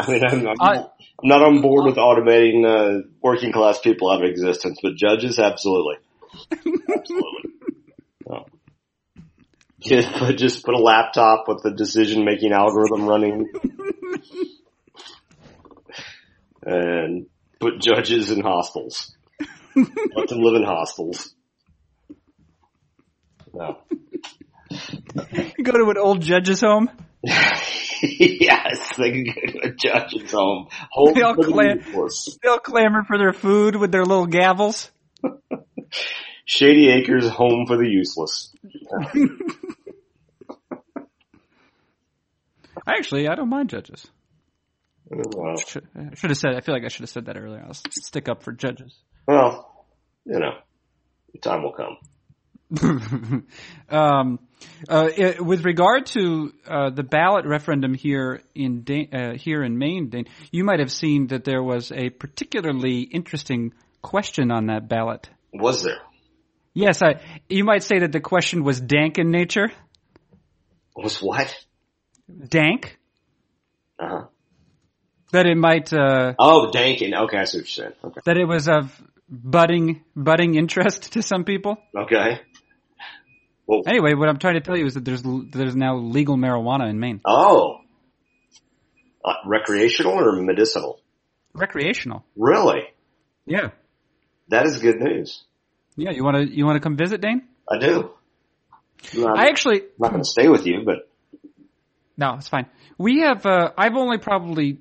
I 0.00 0.10
mean, 0.10 0.22
I'm, 0.24 0.46
I'm, 0.48 0.56
I'm 0.60 0.84
not 1.24 1.42
on 1.42 1.60
board 1.60 1.84
with 1.86 1.96
automating 1.96 2.64
uh, 2.64 3.02
working 3.20 3.52
class 3.52 3.80
people 3.80 4.10
out 4.10 4.22
of 4.22 4.30
existence, 4.30 4.78
but 4.82 4.94
judges, 4.94 5.38
absolutely, 5.38 5.96
absolutely. 6.52 7.50
Just 9.80 10.08
put, 10.18 10.36
just 10.38 10.64
put 10.64 10.74
a 10.74 10.78
laptop 10.78 11.44
with 11.46 11.62
the 11.62 11.70
decision 11.70 12.24
making 12.24 12.52
algorithm 12.52 13.06
running, 13.06 13.46
and 16.62 17.26
put 17.60 17.80
judges 17.80 18.30
in 18.32 18.40
hostels. 18.40 19.14
Let 19.76 20.28
them 20.28 20.40
live 20.40 20.56
in 20.56 20.64
hostels. 20.64 21.32
No. 23.54 23.78
Go 25.62 25.72
to 25.72 25.90
an 25.90 25.98
old 25.98 26.22
judge's 26.22 26.60
home. 26.60 26.90
yes, 27.22 28.96
they 28.96 29.12
can 29.12 29.24
go 29.24 29.32
to 29.32 29.68
a 29.68 29.74
judge's 29.74 30.30
home. 30.32 30.66
Home 30.90 31.14
They 31.14 31.22
all 31.22 31.34
for 31.34 31.44
the 31.44 31.52
clan- 31.52 31.84
They'll 32.42 32.58
clamor 32.58 33.04
for 33.04 33.16
their 33.16 33.32
food 33.32 33.76
with 33.76 33.92
their 33.92 34.04
little 34.04 34.26
gavels. 34.26 34.90
Shady 36.48 36.88
Acres, 36.88 37.28
home 37.28 37.66
for 37.66 37.76
the 37.76 37.86
useless. 37.86 38.54
Actually, 42.86 43.28
I 43.28 43.34
don't 43.34 43.50
mind 43.50 43.68
judges. 43.68 44.06
Well, 45.10 45.56
Should, 45.58 45.86
I 45.94 46.14
should 46.14 46.30
have 46.30 46.38
said. 46.38 46.54
I 46.54 46.62
feel 46.62 46.74
like 46.74 46.84
I 46.86 46.88
should 46.88 47.02
have 47.02 47.10
said 47.10 47.26
that 47.26 47.36
earlier. 47.36 47.62
I'll 47.66 47.74
stick 47.74 48.30
up 48.30 48.42
for 48.42 48.52
judges. 48.52 48.96
well, 49.26 49.84
you 50.24 50.38
know, 50.38 50.54
the 51.34 51.38
time 51.38 51.62
will 51.62 51.74
come. 51.74 51.98
um, 53.90 54.38
uh, 54.88 55.10
it, 55.14 55.44
with 55.44 55.66
regard 55.66 56.06
to 56.06 56.54
uh, 56.66 56.88
the 56.88 57.02
ballot 57.02 57.44
referendum 57.44 57.92
here 57.92 58.40
in 58.54 58.84
Dan- 58.84 59.08
uh, 59.12 59.34
here 59.36 59.62
in 59.62 59.76
Maine, 59.76 60.08
Dayn, 60.08 60.28
you 60.50 60.64
might 60.64 60.80
have 60.80 60.92
seen 60.92 61.26
that 61.26 61.44
there 61.44 61.62
was 61.62 61.92
a 61.92 62.08
particularly 62.08 63.00
interesting 63.02 63.74
question 64.00 64.50
on 64.50 64.68
that 64.68 64.88
ballot. 64.88 65.28
Was 65.52 65.82
there? 65.82 65.98
Yes, 66.78 67.02
I, 67.02 67.20
you 67.48 67.64
might 67.64 67.82
say 67.82 67.98
that 67.98 68.12
the 68.12 68.20
question 68.20 68.62
was 68.62 68.80
dank 68.80 69.18
in 69.18 69.32
nature. 69.32 69.72
Was 70.94 71.20
what? 71.20 71.52
Dank. 72.48 72.96
Uh 73.98 74.08
huh. 74.08 74.24
That 75.32 75.46
it 75.46 75.56
might 75.56 75.92
uh, 75.92 76.34
Oh, 76.38 76.70
Dankin. 76.72 77.14
Okay, 77.24 77.36
I 77.36 77.44
see 77.44 77.58
what 77.58 77.76
you're 77.76 77.84
saying. 77.84 77.92
Okay. 78.04 78.20
that 78.24 78.36
it 78.36 78.44
was 78.44 78.68
of 78.68 79.02
budding 79.28 80.04
budding 80.14 80.54
interest 80.54 81.12
to 81.14 81.22
some 81.22 81.42
people. 81.44 81.78
Okay. 81.96 82.42
Well, 83.66 83.82
Anyway, 83.84 84.14
what 84.14 84.28
I'm 84.28 84.38
trying 84.38 84.54
to 84.54 84.60
tell 84.60 84.76
you 84.76 84.86
is 84.86 84.94
that 84.94 85.04
there's 85.04 85.22
there's 85.50 85.74
now 85.74 85.96
legal 85.96 86.36
marijuana 86.36 86.88
in 86.88 87.00
Maine, 87.00 87.20
oh. 87.26 87.80
Uh, 89.24 89.32
recreational 89.46 90.12
or 90.12 90.40
medicinal? 90.40 91.00
recreational. 91.54 92.24
Really? 92.36 92.82
Yeah, 93.46 93.70
That 94.48 94.64
is 94.66 94.78
good 94.78 95.00
news. 95.00 95.42
Yeah. 95.98 96.12
You 96.12 96.24
want 96.24 96.36
to 96.36 96.56
you 96.56 96.64
want 96.64 96.76
to 96.76 96.80
come 96.80 96.96
visit, 96.96 97.20
Dayn? 97.20 97.42
I 97.70 97.78
do. 97.78 98.10
Not, 99.14 99.38
I 99.38 99.48
actually 99.48 99.82
I'm 99.82 99.88
not 99.98 100.10
going 100.10 100.22
to 100.22 100.28
stay 100.28 100.48
with 100.48 100.66
you, 100.66 100.82
but 100.84 101.08
no, 102.16 102.34
it's 102.34 102.48
fine. 102.48 102.66
We 102.98 103.20
have 103.20 103.44
uh, 103.46 103.72
I've 103.76 103.94
only 103.94 104.18
probably 104.18 104.78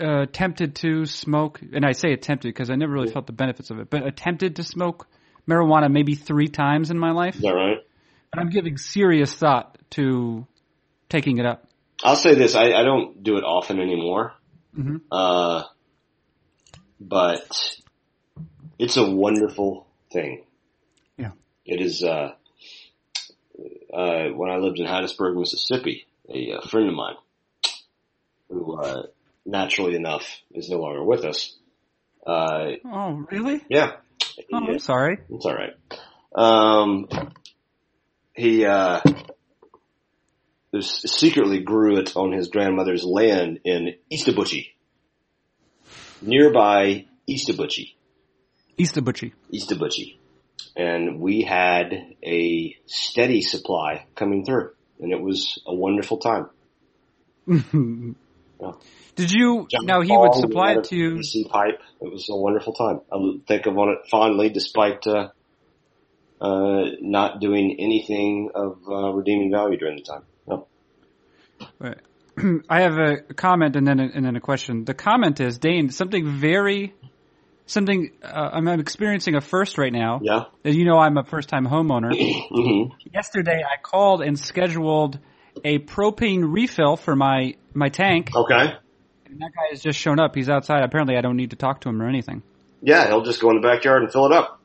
uh, 0.00 0.22
attempted 0.22 0.76
to 0.76 1.04
smoke, 1.06 1.60
and 1.72 1.84
I 1.84 1.92
say 1.92 2.12
attempted 2.12 2.48
because 2.48 2.70
I 2.70 2.76
never 2.76 2.92
really 2.92 3.12
felt 3.12 3.26
the 3.26 3.32
benefits 3.32 3.70
of 3.70 3.78
it, 3.80 3.90
but 3.90 4.06
attempted 4.06 4.56
to 4.56 4.62
smoke 4.62 5.06
marijuana 5.48 5.90
maybe 5.90 6.14
three 6.14 6.48
times 6.48 6.90
in 6.90 6.98
my 6.98 7.10
life, 7.10 7.36
is 7.36 7.42
that 7.42 7.54
right? 7.54 7.78
and 8.32 8.40
I'm 8.40 8.50
giving 8.50 8.76
serious 8.76 9.32
thought 9.34 9.78
to 9.90 10.46
taking 11.08 11.38
it 11.38 11.46
up. 11.46 11.68
I'll 12.02 12.16
say 12.16 12.34
this: 12.34 12.54
I, 12.54 12.72
I 12.72 12.82
don't 12.82 13.22
do 13.22 13.36
it 13.36 13.44
often 13.44 13.80
anymore, 13.80 14.32
Mhm. 14.78 15.00
uh, 15.10 15.64
but 17.00 17.46
it's 18.78 18.96
a 18.96 19.08
wonderful 19.10 19.86
thing. 20.14 20.44
Yeah. 21.18 21.32
It 21.66 21.80
is. 21.82 22.02
Uh, 22.02 22.32
uh, 23.92 24.28
when 24.30 24.50
I 24.50 24.56
lived 24.56 24.78
in 24.80 24.86
Hattiesburg, 24.86 25.36
Mississippi, 25.38 26.06
a, 26.28 26.54
uh 26.54 26.66
friend 26.66 26.88
of 26.88 26.94
mine, 26.94 27.14
who 28.48 28.76
uh, 28.80 29.02
naturally 29.46 29.94
enough 29.94 30.26
is 30.52 30.68
no 30.70 30.78
longer 30.78 31.04
with 31.04 31.24
us. 31.24 31.54
Uh, 32.26 32.72
Oh, 32.86 33.26
really? 33.30 33.62
yeah, 33.68 33.92
Oh, 34.52 34.56
I'm 34.66 34.78
sorry. 34.78 35.18
it's 35.30 35.44
all 35.46 35.54
right. 35.54 35.74
Um, 36.34 37.08
he 38.34 38.64
uh, 38.64 39.00
secretly 40.80 41.60
grew 41.60 41.98
it 41.98 42.16
on 42.16 42.32
his 42.32 42.48
grandmother's 42.48 43.04
land 43.04 43.60
in 43.64 43.94
Eastabuchie, 44.12 44.68
nearby 46.22 47.06
Eastabuchie, 48.78 49.32
Eastabuchie. 49.52 49.52
Eastabuchie, 49.52 50.18
and 50.76 51.20
we 51.20 51.42
had 51.42 51.92
a 52.22 52.76
steady 52.86 53.42
supply 53.42 54.06
coming 54.14 54.44
through, 54.44 54.70
and 55.00 55.12
it 55.12 55.20
was 55.20 55.60
a 55.66 55.74
wonderful 55.74 56.18
time. 56.18 56.48
Did 59.16 59.30
you? 59.30 59.66
John 59.70 59.86
now 59.86 60.00
he 60.00 60.16
would 60.16 60.34
supply 60.34 60.72
it 60.72 60.84
to 60.84 60.96
you. 60.96 61.22
Pipe. 61.48 61.80
It 62.00 62.10
was 62.12 62.28
a 62.30 62.36
wonderful 62.36 62.72
time. 62.72 63.00
I 63.12 63.16
think 63.46 63.66
of 63.66 63.76
on 63.78 63.90
it 63.90 64.08
fondly, 64.10 64.48
despite 64.48 65.06
uh, 65.06 65.28
uh, 66.40 66.84
not 67.00 67.40
doing 67.40 67.76
anything 67.78 68.50
of 68.54 68.78
uh, 68.88 69.12
redeeming 69.12 69.50
value 69.50 69.78
during 69.78 69.96
the 69.96 70.02
time. 70.02 70.22
No. 70.46 70.66
Right. 71.78 71.98
I 72.68 72.80
have 72.82 72.98
a 72.98 73.34
comment 73.34 73.76
and 73.76 73.86
then 73.86 74.00
a, 74.00 74.04
and 74.14 74.24
then 74.24 74.36
a 74.36 74.40
question. 74.40 74.84
The 74.84 74.94
comment 74.94 75.40
is 75.40 75.58
Dayn. 75.58 75.92
Something 75.92 76.38
very, 76.38 76.94
something. 77.66 78.10
Uh, 78.22 78.50
I'm, 78.52 78.68
I'm 78.68 78.80
experiencing 78.80 79.34
a 79.34 79.40
first 79.40 79.78
right 79.78 79.92
now. 79.92 80.20
Yeah. 80.22 80.44
As 80.64 80.76
you 80.76 80.84
know, 80.84 80.98
I'm 80.98 81.16
a 81.16 81.24
first 81.24 81.48
time 81.48 81.66
homeowner. 81.66 82.12
hmm 82.50 82.94
Yesterday, 83.12 83.62
I 83.62 83.80
called 83.80 84.22
and 84.22 84.38
scheduled 84.38 85.18
a 85.64 85.78
propane 85.78 86.52
refill 86.52 86.96
for 86.96 87.14
my 87.14 87.54
my 87.72 87.88
tank. 87.88 88.30
Okay. 88.34 88.74
And 89.26 89.40
that 89.40 89.50
guy 89.54 89.68
has 89.70 89.82
just 89.82 89.98
shown 89.98 90.20
up. 90.20 90.34
He's 90.34 90.48
outside. 90.48 90.82
Apparently, 90.82 91.16
I 91.16 91.20
don't 91.20 91.36
need 91.36 91.50
to 91.50 91.56
talk 91.56 91.80
to 91.82 91.88
him 91.88 92.00
or 92.00 92.08
anything. 92.08 92.42
Yeah, 92.82 93.06
he'll 93.06 93.22
just 93.22 93.40
go 93.40 93.50
in 93.50 93.60
the 93.60 93.66
backyard 93.66 94.02
and 94.02 94.12
fill 94.12 94.26
it 94.26 94.32
up. 94.32 94.60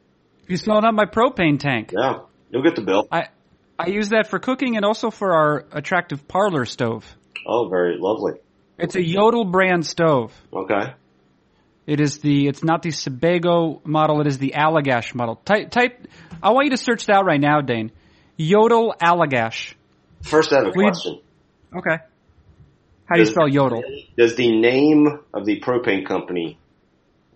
He's 0.48 0.64
filling 0.64 0.84
up 0.84 0.94
my 0.94 1.06
propane 1.06 1.60
tank. 1.60 1.92
Yeah. 1.96 2.20
You'll 2.52 2.64
get 2.64 2.76
the 2.76 2.82
bill. 2.82 3.08
I 3.12 3.28
I 3.78 3.88
use 3.88 4.10
that 4.10 4.28
for 4.28 4.40
cooking 4.40 4.76
and 4.76 4.84
also 4.84 5.10
for 5.10 5.34
our 5.34 5.66
attractive 5.72 6.28
parlor 6.28 6.66
stove. 6.66 7.06
Oh, 7.48 7.70
very 7.70 7.98
lovely. 7.98 8.34
It's 8.78 8.96
a 8.96 9.02
Jotul 9.02 9.50
brand 9.50 9.86
stove. 9.86 10.34
Okay. 10.52 10.94
It 11.90 12.00
is 12.00 12.20
the. 12.20 12.48
It's 12.48 12.64
not 12.64 12.84
the 12.84 12.92
Sebago 12.92 13.82
model. 13.84 14.22
It 14.22 14.28
is 14.28 14.38
the 14.38 14.54
Allagash 14.56 15.16
model. 15.16 15.38
Type. 15.38 15.72
Type. 15.72 16.08
I 16.42 16.52
want 16.52 16.66
you 16.66 16.72
to 16.72 16.78
search 16.78 17.08
that 17.08 17.26
right 17.26 17.40
now, 17.42 17.62
Dayn. 17.62 17.90
Jotul 18.38 18.94
Allagash. 19.02 19.74
First, 20.22 20.54
I 20.54 20.58
have 20.58 20.68
a 20.68 20.72
We- 20.76 20.84
question. 20.84 21.20
Okay. 21.76 21.98
How 23.06 23.16
do 23.16 23.22
you 23.22 23.26
spell 23.26 23.50
Jotul? 23.50 23.82
Does 24.16 24.36
the 24.36 24.52
name 24.60 25.08
of 25.34 25.46
the 25.46 25.60
propane 25.62 26.06
company 26.06 26.60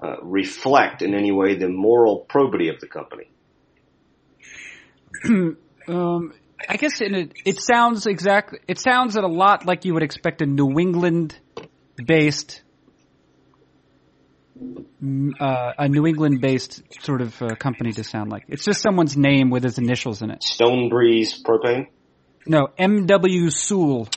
uh, 0.02 0.18
reflect 0.22 1.02
in 1.02 1.16
any 1.16 1.32
way 1.32 1.56
the 1.58 1.68
moral 1.68 2.20
probity 2.20 2.70
of 2.70 2.80
the 2.80 2.88
company? 2.88 3.30
Um, 5.86 6.34
I 6.70 6.78
guess 6.78 7.02
in 7.02 7.14
it, 7.14 7.34
it 7.44 7.60
sounds 7.62 8.06
exactly. 8.08 8.60
It 8.70 8.80
sounds 8.80 9.18
a 9.18 9.22
lot 9.22 9.66
like 9.66 9.84
you 9.84 9.94
would 9.96 10.04
expect 10.04 10.42
a 10.42 10.46
New 10.46 10.80
England-based, 10.80 11.42
mm, 12.50 12.63
uh, 15.40 15.74
a 15.78 15.90
New 15.90 16.06
England-based 16.08 17.04
sort 17.04 17.22
of 17.22 17.42
uh, 17.42 17.56
company 17.56 17.92
to 17.94 18.04
sound 18.04 18.32
like. 18.32 18.46
It's 18.48 18.64
just 18.64 18.82
someone's 18.82 19.18
name 19.18 19.50
with 19.50 19.64
his 19.64 19.78
initials 19.78 20.22
in 20.22 20.32
it. 20.32 20.44
Stone 20.44 20.90
Breeze 20.90 21.42
Propane? 21.44 21.88
No, 22.46 22.70
M.W. 22.78 23.50
Sewall. 23.50 24.08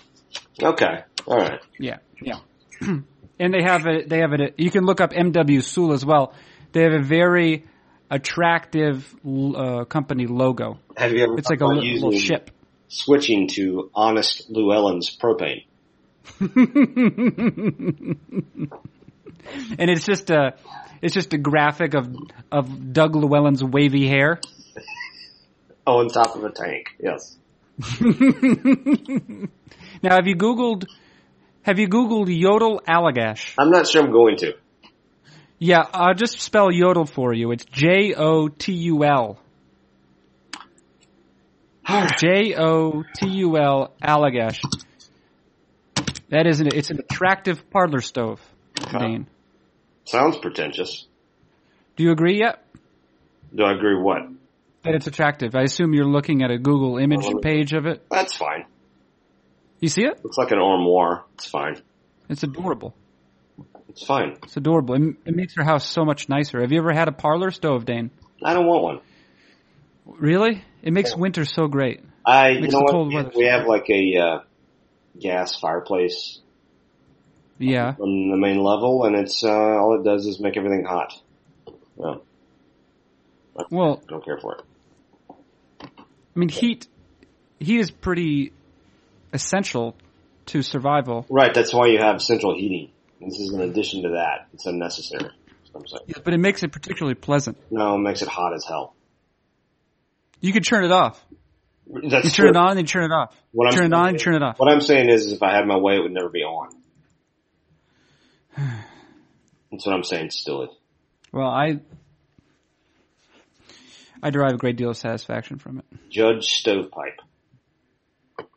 Okay. 0.62 1.03
All 1.26 1.37
right. 1.39 1.61
Yeah, 1.78 1.99
yeah. 2.22 2.39
and 2.80 3.55
they 3.55 3.62
have 3.62 3.87
a 3.87 4.05
they 4.05 4.18
have 4.18 4.32
a 4.32 4.51
you 4.57 4.70
can 4.70 4.84
look 4.84 5.01
up 5.01 5.12
MW 5.12 5.62
Sewall 5.62 5.93
as 5.93 6.05
well. 6.05 6.34
They 6.72 6.82
have 6.82 6.93
a 6.93 7.03
very 7.03 7.64
attractive 8.11 9.14
uh, 9.26 9.84
company 9.84 10.26
logo. 10.26 10.78
Have 10.97 11.12
you 11.12 11.24
ever 11.24 11.39
It's 11.39 11.51
like 11.51 11.61
a 11.61 11.66
li- 11.66 11.95
little 11.95 12.12
ship. 12.12 12.51
switching 12.89 13.49
to 13.49 13.91
Honest 13.95 14.51
Llewellyn's 14.51 15.16
Propane? 15.16 15.64
and 19.79 19.91
it's 19.91 20.05
just 20.05 20.31
a 20.31 20.55
it's 21.03 21.15
just 21.15 21.33
a 21.33 21.39
graphic 21.39 21.95
of 21.95 22.15
of 22.51 22.93
Doug 22.93 23.15
Llewellyn's 23.15 23.63
wavy 23.63 24.09
hair. 24.09 24.41
Oh, 25.87 25.99
on 25.99 26.09
top 26.09 26.35
of 26.35 26.45
a 26.45 26.51
tank. 26.51 26.89
Yes. 26.99 27.37
Now, 30.03 30.17
have 30.17 30.27
you 30.27 30.37
googled 30.37 30.87
have 31.63 31.79
you 31.79 31.89
googled 31.89 32.29
Jotul 32.29 32.81
allagash? 32.85 33.55
I'm 33.59 33.71
not 33.71 33.89
sure 33.89 34.03
I'm 34.03 34.13
going 34.13 34.37
to. 34.39 34.55
Yeah, 35.59 35.83
I'll 35.93 36.15
just 36.15 36.41
spell 36.41 36.69
Jotul 36.69 37.09
for 37.09 37.33
you. 37.33 37.51
It's 37.51 37.65
J 37.65 38.15
O 38.15 38.49
T 38.49 38.73
U 38.73 39.05
L. 39.05 39.41
J 42.19 42.55
O 42.57 43.03
T 43.17 43.27
U 43.27 43.57
L 43.59 43.95
allagash. 44.03 44.61
That 46.29 46.47
is 46.47 46.61
an 46.61 46.69
it's 46.73 46.91
an 46.91 47.01
attractive 47.01 47.71
parlor 47.71 48.01
stove, 48.01 48.41
Dayn. 48.75 49.27
Sounds 50.07 50.37
pretentious. 50.39 51.07
Do 51.97 52.05
you 52.05 52.13
agree 52.13 52.39
yet? 52.39 52.65
Do 53.55 53.65
I 53.65 53.73
agree 53.73 54.01
what? 54.01 54.23
That 54.85 54.95
it's 54.95 55.07
attractive. 55.07 55.55
I 55.55 55.63
assume 55.63 55.95
you're 55.95 56.05
looking 56.05 56.43
at 56.43 56.51
a 56.51 56.59
Google 56.59 56.99
image 56.99 57.25
Well, 57.25 57.41
page 57.41 57.73
of 57.73 57.87
it. 57.87 58.07
That's 58.11 58.35
fine. 58.35 58.67
You 59.81 59.89
see 59.89 60.03
it? 60.03 60.25
Looks 60.25 60.39
like 60.39 60.53
an 60.53 60.59
armoire. 60.59 61.25
It's 61.35 61.47
fine. 61.49 61.83
It's 62.29 62.45
adorable. 62.45 62.95
It's 63.89 64.05
fine. 64.05 64.37
It's 64.45 64.57
adorable. 64.57 64.95
It, 64.95 65.17
it 65.25 65.35
makes 65.35 65.57
your 65.57 65.65
house 65.65 65.89
so 65.89 66.05
much 66.05 66.29
nicer. 66.29 66.61
Have 66.61 66.71
you 66.71 66.79
ever 66.79 66.93
had 66.93 67.09
a 67.09 67.13
parlor 67.13 67.51
stove, 67.51 67.85
Dayn? 67.85 68.11
I 68.45 68.55
don't 68.55 68.67
want 68.67 68.83
one. 68.83 69.01
Really? 70.05 70.63
It 70.83 70.93
makes 70.93 71.17
winter 71.17 71.45
so 71.45 71.67
great. 71.67 72.03
I, 72.25 72.51
you 72.51 72.69
know 72.69 72.81
what? 72.81 73.13
weather 73.13 73.31
We 73.35 73.47
have 73.47 73.67
like 73.67 73.89
a 73.91 74.17
uh, 74.19 74.39
gas 75.19 75.59
fireplace 75.59 76.41
Yeah. 77.59 77.95
on 77.99 78.31
the 78.31 78.37
main 78.37 78.63
level, 78.63 79.05
and 79.05 79.17
it's 79.17 79.43
uh, 79.43 79.49
all 79.51 79.99
it 79.99 80.05
does 80.05 80.27
is 80.27 80.39
make 80.41 80.57
everything 80.57 80.85
hot. 80.85 81.13
No, 81.99 82.23
Well, 83.71 84.03
I 84.07 84.11
don't 84.11 84.25
care 84.25 84.39
for 84.39 84.57
it. 84.57 84.63
I 85.81 86.39
mean, 86.39 86.49
heat 86.51 86.87
heat 87.59 87.81
is 87.81 87.91
pretty 87.91 88.53
essential 89.33 89.97
to 90.47 90.61
survival. 90.63 91.25
Right. 91.31 91.55
That's 91.55 91.73
why 91.73 91.87
you 91.87 91.99
have 91.99 92.21
central 92.21 92.55
heating. 92.55 92.91
This 93.21 93.39
is 93.41 93.53
in 93.55 93.63
addition 93.63 94.03
to 94.03 94.11
that. 94.11 94.49
It's 94.53 94.67
unnecessary. 94.67 95.31
I'm 95.75 95.87
saying. 95.87 96.03
But 96.25 96.35
it 96.35 96.39
makes 96.39 96.63
it 96.63 96.73
particularly 96.73 97.15
pleasant. 97.15 97.57
No, 97.71 97.95
it 97.95 97.99
makes 97.99 98.21
it 98.23 98.29
hot 98.29 98.55
as 98.55 98.65
hell. 98.67 98.95
You 100.41 100.53
could 100.53 100.65
turn 100.67 100.85
it 100.85 100.93
off. 100.93 101.23
That's 101.89 102.05
You 102.05 102.11
turn 102.31 102.31
true. 102.31 102.49
it 102.51 102.57
on, 102.57 102.77
then 102.77 102.85
turn 102.85 103.05
it 103.05 103.13
off. 103.15 103.35
What 103.53 103.69
I'm 103.69 103.73
turn 103.75 103.87
it 103.87 103.93
on, 103.95 104.05
saying- 104.05 104.15
and 104.15 104.21
turn 104.21 104.35
it 104.35 104.43
off. 104.43 104.59
What 104.59 104.71
I'm 104.71 104.81
saying 104.81 105.09
is, 105.09 105.27
is 105.27 105.33
if 105.33 105.43
I 105.43 105.55
had 105.55 105.67
my 105.67 105.77
way, 105.79 105.97
it 105.97 106.01
would 106.01 106.13
never 106.13 106.29
be 106.29 106.41
on. 106.43 106.71
That's 109.71 109.87
what 109.87 109.95
I'm 109.95 110.05
saying. 110.05 110.31
Still, 110.31 110.63
is. 110.63 110.71
Well, 111.33 111.49
I 111.49 111.81
I 114.23 114.31
derive 114.31 114.55
a 114.55 114.59
great 114.59 114.77
deal 114.77 114.91
of 114.91 114.97
satisfaction 114.97 115.59
from 115.59 115.79
it. 115.79 115.85
Judge 116.11 116.63
Stovepipe. 116.63 117.21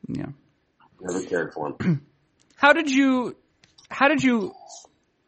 Yeah. 0.08 0.28
Never 1.02 1.24
cared 1.26 1.54
for 1.54 1.76
him. 1.80 2.02
How 2.56 2.74
did 2.74 2.90
you? 2.90 3.36
How 3.90 4.08
did 4.08 4.24
you? 4.24 4.54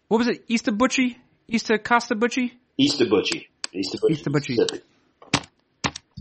What 0.08 0.18
was 0.18 0.28
it? 0.28 0.44
Easter 0.48 0.72
Butchie? 0.72 1.18
Easter 1.48 1.78
Costa 1.78 2.16
Butchie? 2.16 2.52
East 2.78 3.02
of 3.02 3.10
Butchie. 3.10 3.48
East 3.74 3.96
of 3.96 4.02
Butchie. 4.02 4.12
East 4.12 4.28
of 4.28 4.34
Butchie. 4.34 4.82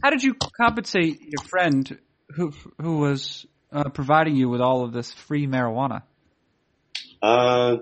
How 0.03 0.11
did 0.11 0.23
you 0.23 0.35
compensate 0.35 1.21
your 1.21 1.45
friend 1.49 1.99
who 2.31 2.53
who 2.81 2.99
was 2.99 3.47
uh, 3.73 3.89
providing 3.91 4.37
you 4.37 4.49
with 4.49 4.61
all 4.61 4.85
of 4.85 4.93
this 4.93 5.13
free 5.13 5.47
marijuana? 5.47 6.03
Uh, 7.23 7.79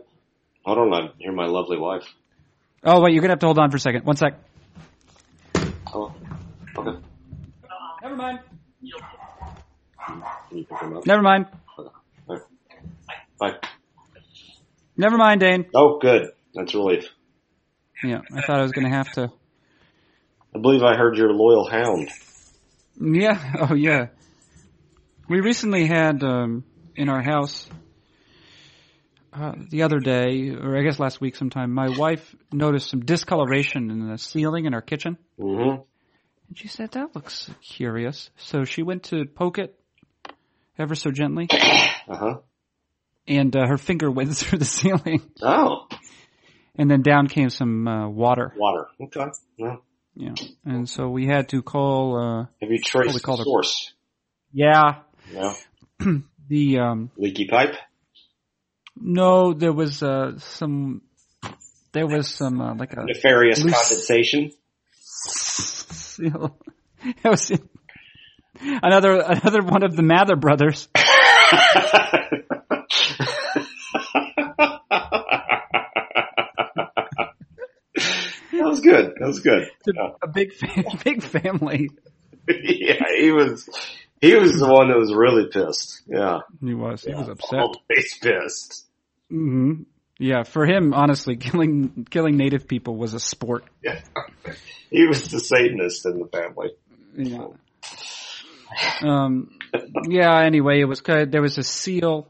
hold 0.69 0.93
on. 0.93 0.95
I 0.95 1.11
hear 1.19 1.33
my 1.33 1.47
lovely 1.47 1.79
wife. 1.79 2.05
Oh 2.85 3.01
wait, 3.01 3.12
you're 3.12 3.23
gonna 3.23 3.33
have 3.33 3.41
to 3.41 3.47
hold 3.47 3.59
on 3.59 3.71
for 3.71 3.77
a 3.77 3.81
second. 3.81 4.05
One 4.05 4.16
sec. 4.16 4.35
Oh, 5.93 6.14
okay. 6.77 6.99
Never 8.03 8.16
mind. 8.16 8.41
Can 10.07 10.23
you 10.59 10.64
pick 10.64 10.79
him 10.79 10.97
up? 10.97 11.07
Never 11.07 11.23
mind. 11.23 11.47
Bye. 13.39 13.55
Never 14.97 15.16
mind, 15.16 15.41
Dayn. 15.43 15.66
Oh, 15.75 15.99
good. 15.99 16.31
That's 16.55 16.75
a 16.75 16.79
relief. 16.79 17.05
Yeah, 18.03 18.21
I 18.35 18.43
thought 18.43 18.59
I 18.59 18.62
was 18.62 18.73
gonna 18.73 18.91
have 18.91 19.11
to. 19.12 19.31
I 20.55 20.59
believe 20.61 20.83
I 20.83 20.97
heard 20.97 21.16
your 21.16 21.33
loyal 21.33 21.69
hound. 21.69 22.11
Yeah. 23.01 23.39
Oh 23.71 23.75
yeah. 23.75 24.09
We 25.29 25.41
recently 25.41 25.87
had 25.87 26.23
um, 26.25 26.64
in 26.97 27.09
our 27.09 27.23
house 27.23 27.69
uh, 29.33 29.53
the 29.70 29.83
other 29.83 29.99
day, 29.99 30.51
or 30.51 30.76
I 30.76 30.83
guess 30.83 30.99
last 30.99 31.20
week 31.20 31.37
sometime. 31.37 31.72
My 31.72 31.89
wife 31.89 32.35
noticed 32.53 32.91
some 32.91 33.01
discoloration 33.05 33.91
in 33.91 34.09
the 34.09 34.18
ceiling 34.18 34.64
in 34.66 34.74
our 34.74 34.83
kitchen, 34.83 35.16
Mm-hmm. 35.39 35.81
and 36.49 36.59
she 36.59 36.68
said 36.68 36.93
that 36.93 37.14
looks 37.14 37.51
curious. 37.62 38.31
So 38.37 38.64
she 38.64 38.83
went 38.83 39.05
to 39.05 39.24
poke 39.26 39.59
it 39.59 39.79
ever 40.79 40.95
so 40.95 41.11
gently, 41.11 41.49
Uh 41.53 42.16
huh. 42.16 42.39
and 43.26 43.55
uh, 43.55 43.66
her 43.66 43.79
finger 43.79 44.11
went 44.18 44.35
through 44.37 44.59
the 44.59 44.64
ceiling, 44.64 45.22
Oh, 45.43 45.87
and 46.76 46.91
then 46.91 47.03
down 47.03 47.26
came 47.29 47.51
some 47.51 47.87
uh, 47.87 48.09
water. 48.09 48.53
water. 48.57 48.87
Okay. 49.01 49.26
Well, 49.59 49.83
Yeah, 50.14 50.35
and 50.64 50.89
so 50.89 51.09
we 51.09 51.26
had 51.26 51.49
to 51.51 51.62
call. 51.62 52.16
Uh, 52.16 52.47
have 52.61 52.70
you 52.70 52.79
traced 52.83 53.14
the 53.22 53.43
source? 53.45 53.93
yeah, 54.53 55.01
No. 55.33 55.55
the 56.49 56.79
um, 56.79 57.11
Leaky 57.18 57.47
pipe? 57.47 57.74
No, 59.01 59.53
there 59.53 59.72
was 59.72 60.03
uh, 60.03 60.38
some. 60.38 61.03
There 61.92 62.07
was 62.07 62.28
some 62.28 62.61
uh, 62.61 62.74
like 62.74 62.92
a 62.92 63.05
Nefarious 63.05 63.62
Loose- 63.62 63.74
condensation? 63.74 64.51
It 67.01 67.28
was 67.28 67.53
another 68.61 69.20
another 69.20 69.62
one 69.62 69.84
of 69.84 69.94
the 69.94 70.03
Mather 70.03 70.34
brothers. 70.34 70.88
That 78.59 78.64
was 78.64 78.80
good. 78.80 79.14
That 79.18 79.26
was 79.26 79.40
good. 79.40 79.68
It's 79.86 79.99
a, 80.22 80.26
big 80.28 80.53
big 81.05 81.22
family. 81.22 81.90
yeah, 82.49 83.03
he 83.16 83.30
was, 83.30 83.68
he 84.20 84.34
was 84.34 84.59
the 84.59 84.66
one 84.68 84.88
that 84.88 84.99
was 84.99 85.14
really 85.14 85.46
pissed. 85.46 86.03
Yeah. 86.09 86.40
He 86.61 86.74
was. 86.74 87.05
He 87.05 87.14
was 87.14 87.28
upset. 87.28 87.61
Always 87.61 88.18
pissed. 88.20 88.88
Hmm 89.31 89.83
Yeah, 90.18 90.43
for 90.45 90.66
him, 90.66 90.95
honestly, 90.95 91.37
killing 91.47 92.07
killing 92.11 92.37
native 92.37 92.66
people 92.68 92.97
was 92.97 93.14
a 93.14 93.20
sport. 93.20 93.64
Yeah. 93.83 94.01
He 94.91 95.07
was 95.07 95.29
the 95.29 95.39
Satanist 95.39 96.07
in 96.07 96.18
the 96.18 96.26
family. 96.29 96.70
Yeah. 97.14 97.49
Um. 99.03 99.51
Yeah. 100.09 100.41
Anyway, 100.41 100.81
it 100.81 100.87
was. 100.87 101.03
There 101.03 101.43
was 101.43 101.59
a 101.59 101.62
seal. 101.62 102.26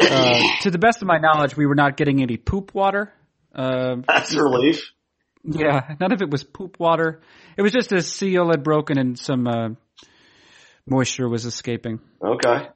Uh, 0.00 0.40
to 0.62 0.70
the 0.72 0.78
best 0.78 1.02
of 1.02 1.06
my 1.06 1.18
knowledge, 1.18 1.56
we 1.56 1.66
were 1.66 1.76
not 1.76 1.96
getting 1.96 2.20
any 2.20 2.36
poop 2.36 2.74
water. 2.74 3.12
Uh, 3.54 3.96
That's 4.08 4.34
a 4.34 4.42
relief. 4.42 4.90
yeah, 5.44 5.94
none 6.00 6.10
of 6.10 6.20
it 6.20 6.30
was 6.30 6.42
poop 6.42 6.80
water. 6.80 7.20
It 7.56 7.62
was 7.62 7.70
just 7.70 7.92
a 7.92 8.02
seal 8.02 8.50
had 8.50 8.64
broken 8.64 8.98
and 8.98 9.16
some 9.16 9.46
uh, 9.46 9.68
moisture 10.84 11.28
was 11.28 11.44
escaping. 11.44 12.00
Okay. 12.20 12.68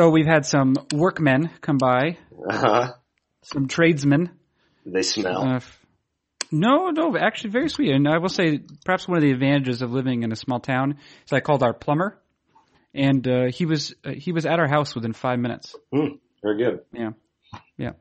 So 0.00 0.08
we've 0.08 0.24
had 0.24 0.46
some 0.46 0.76
workmen 0.94 1.50
come 1.60 1.76
by, 1.76 2.16
Uh-huh. 2.48 2.94
some 3.42 3.68
tradesmen. 3.68 4.30
They 4.86 5.02
smell. 5.02 5.42
Uh, 5.42 5.60
no, 6.50 6.88
no, 6.88 7.18
actually 7.18 7.50
very 7.50 7.68
sweet. 7.68 7.90
And 7.92 8.08
I 8.08 8.16
will 8.16 8.30
say, 8.30 8.60
perhaps 8.82 9.06
one 9.06 9.18
of 9.18 9.22
the 9.22 9.30
advantages 9.30 9.82
of 9.82 9.92
living 9.92 10.22
in 10.22 10.32
a 10.32 10.36
small 10.36 10.58
town 10.58 10.96
is 11.26 11.34
I 11.34 11.40
called 11.40 11.62
our 11.62 11.74
plumber, 11.74 12.18
and 12.94 13.28
uh, 13.28 13.48
he 13.52 13.66
was 13.66 13.94
uh, 14.02 14.12
he 14.12 14.32
was 14.32 14.46
at 14.46 14.58
our 14.58 14.66
house 14.66 14.94
within 14.94 15.12
five 15.12 15.38
minutes. 15.38 15.76
Hmm. 15.92 16.14
Very 16.42 16.56
good. 16.56 16.80
Yeah, 16.94 17.10
yeah. 17.76 17.92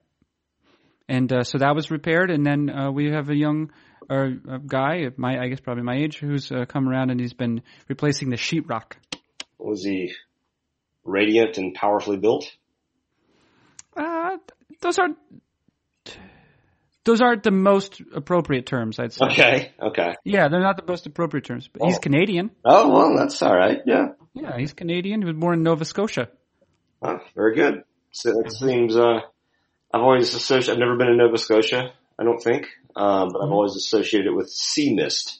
And 1.10 1.30
uh, 1.34 1.44
so 1.44 1.58
that 1.58 1.76
was 1.76 1.92
repaired, 1.92 2.32
and 2.32 2.46
then 2.46 2.70
uh, 2.70 2.92
we 2.92 3.12
have 3.12 3.30
a 3.30 3.36
young 3.36 3.74
uh, 4.10 4.28
guy, 4.66 5.10
my 5.18 5.38
I 5.38 5.50
guess 5.50 5.60
probably 5.60 5.84
my 5.84 5.98
age, 5.98 6.18
who's 6.20 6.50
uh, 6.50 6.64
come 6.64 6.88
around 6.88 7.10
and 7.10 7.20
he's 7.20 7.34
been 7.34 7.62
replacing 7.90 8.30
the 8.30 8.38
sheetrock. 8.38 8.94
Was 9.58 9.84
he 9.84 10.14
radiant 11.04 11.58
and 11.58 11.74
powerfully 11.74 12.18
built? 12.18 12.46
Uh, 13.96 14.38
those 14.82 14.98
aren't 15.00 15.18
those 17.06 17.22
aren't 17.22 17.44
the 17.44 17.52
most 17.52 18.02
appropriate 18.14 18.66
terms, 18.66 19.00
I'd 19.00 19.14
say. 19.14 19.26
Okay, 19.26 19.72
okay. 19.82 20.16
Yeah, 20.24 20.48
they're 20.50 20.62
not 20.62 20.78
the 20.78 20.84
most 20.88 21.08
appropriate 21.08 21.46
terms. 21.46 21.68
But 21.68 21.86
he's 21.86 21.98
Oh. 21.98 22.00
Canadian. 22.00 22.52
Oh 22.64 22.90
well, 22.92 23.16
that's 23.18 23.42
all 23.42 23.56
right. 23.56 23.80
Yeah, 23.86 24.10
Yeah, 24.34 24.58
he's 24.58 24.74
Canadian. 24.74 25.22
He 25.22 25.26
was 25.26 25.36
born 25.36 25.56
in 25.56 25.64
Nova 25.64 25.86
Scotia. 25.86 26.30
oh, 27.02 27.20
very 27.36 27.56
good. 27.56 27.84
So 28.12 28.40
it 28.40 28.52
seems 28.52 28.96
uh, 28.96 29.20
I've 29.94 30.02
always 30.02 30.34
associated. 30.34 30.74
I've 30.74 30.80
never 30.80 30.98
been 30.98 31.08
in 31.10 31.18
Nova 31.18 31.38
Scotia. 31.38 31.94
I 32.20 32.24
don't 32.24 32.42
think, 32.44 32.68
um, 32.96 33.30
but 33.32 33.42
I've 33.42 33.52
always 33.52 33.76
associated 33.76 34.28
it 34.28 34.36
with 34.36 34.50
sea 34.50 34.94
mist. 34.94 35.40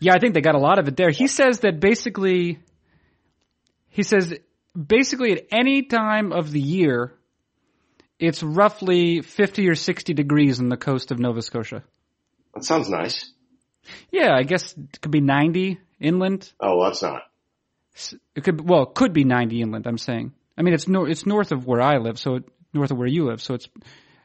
Yeah, 0.00 0.14
I 0.14 0.18
think 0.18 0.34
they 0.34 0.40
got 0.40 0.54
a 0.54 0.58
lot 0.58 0.78
of 0.78 0.86
it 0.88 0.96
there. 0.96 1.10
He 1.10 1.26
says 1.26 1.60
that 1.60 1.80
basically, 1.80 2.58
he 3.94 4.02
says 4.02 4.34
basically 4.74 5.30
at 5.32 5.46
any 5.52 5.82
time 5.82 6.32
of 6.32 6.50
the 6.50 6.60
year, 6.60 7.14
it's 8.18 8.42
roughly 8.42 9.22
50 9.22 9.68
or 9.68 9.76
60 9.76 10.14
degrees 10.14 10.58
on 10.58 10.68
the 10.68 10.76
coast 10.76 11.12
of 11.12 11.20
Nova 11.20 11.40
Scotia. 11.40 11.84
That 12.54 12.64
sounds 12.64 12.90
nice. 12.90 13.30
Yeah, 14.10 14.34
I 14.34 14.42
guess 14.42 14.72
it 14.76 15.00
could 15.00 15.12
be 15.12 15.20
90 15.20 15.78
inland. 16.00 16.52
Oh, 16.58 16.78
well, 16.78 16.88
that's 16.88 17.02
not. 17.02 17.22
It 18.34 18.42
could, 18.42 18.68
well, 18.68 18.82
it 18.82 18.94
could 18.94 19.12
be 19.12 19.22
90 19.22 19.62
inland, 19.62 19.86
I'm 19.86 19.98
saying. 19.98 20.32
I 20.58 20.62
mean, 20.62 20.74
it's 20.74 20.88
nor- 20.88 21.08
it's 21.08 21.24
north 21.24 21.52
of 21.52 21.64
where 21.64 21.80
I 21.80 21.98
live, 21.98 22.18
so 22.18 22.36
it, 22.36 22.44
north 22.72 22.90
of 22.90 22.98
where 22.98 23.06
you 23.06 23.26
live, 23.26 23.40
so 23.40 23.54
it's, 23.54 23.68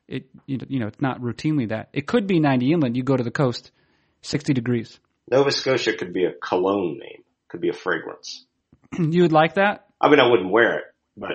it, 0.07 0.29
you 0.47 0.57
know, 0.57 0.65
you 0.67 0.79
know, 0.79 0.87
it's 0.87 0.99
not 0.99 1.21
routinely 1.21 1.69
that. 1.69 1.89
It 1.93 2.07
could 2.07 2.25
be 2.25 2.39
90 2.39 2.73
inland. 2.73 2.97
You 2.97 3.03
go 3.03 3.17
to 3.17 3.23
the 3.23 3.29
coast, 3.29 3.69
60 4.23 4.53
degrees. 4.53 4.99
Nova 5.29 5.51
Scotia 5.51 5.93
could 5.93 6.11
be 6.11 6.25
a 6.25 6.33
cologne 6.33 6.97
name. 6.97 7.23
Could 7.49 7.61
be 7.61 7.69
a 7.69 7.73
fragrance. 7.73 8.47
you 8.97 9.23
would 9.23 9.31
like 9.31 9.55
that? 9.55 9.85
I 10.01 10.09
mean, 10.09 10.19
I 10.19 10.29
wouldn't 10.29 10.51
wear 10.51 10.79
it, 10.79 10.83
but 11.17 11.31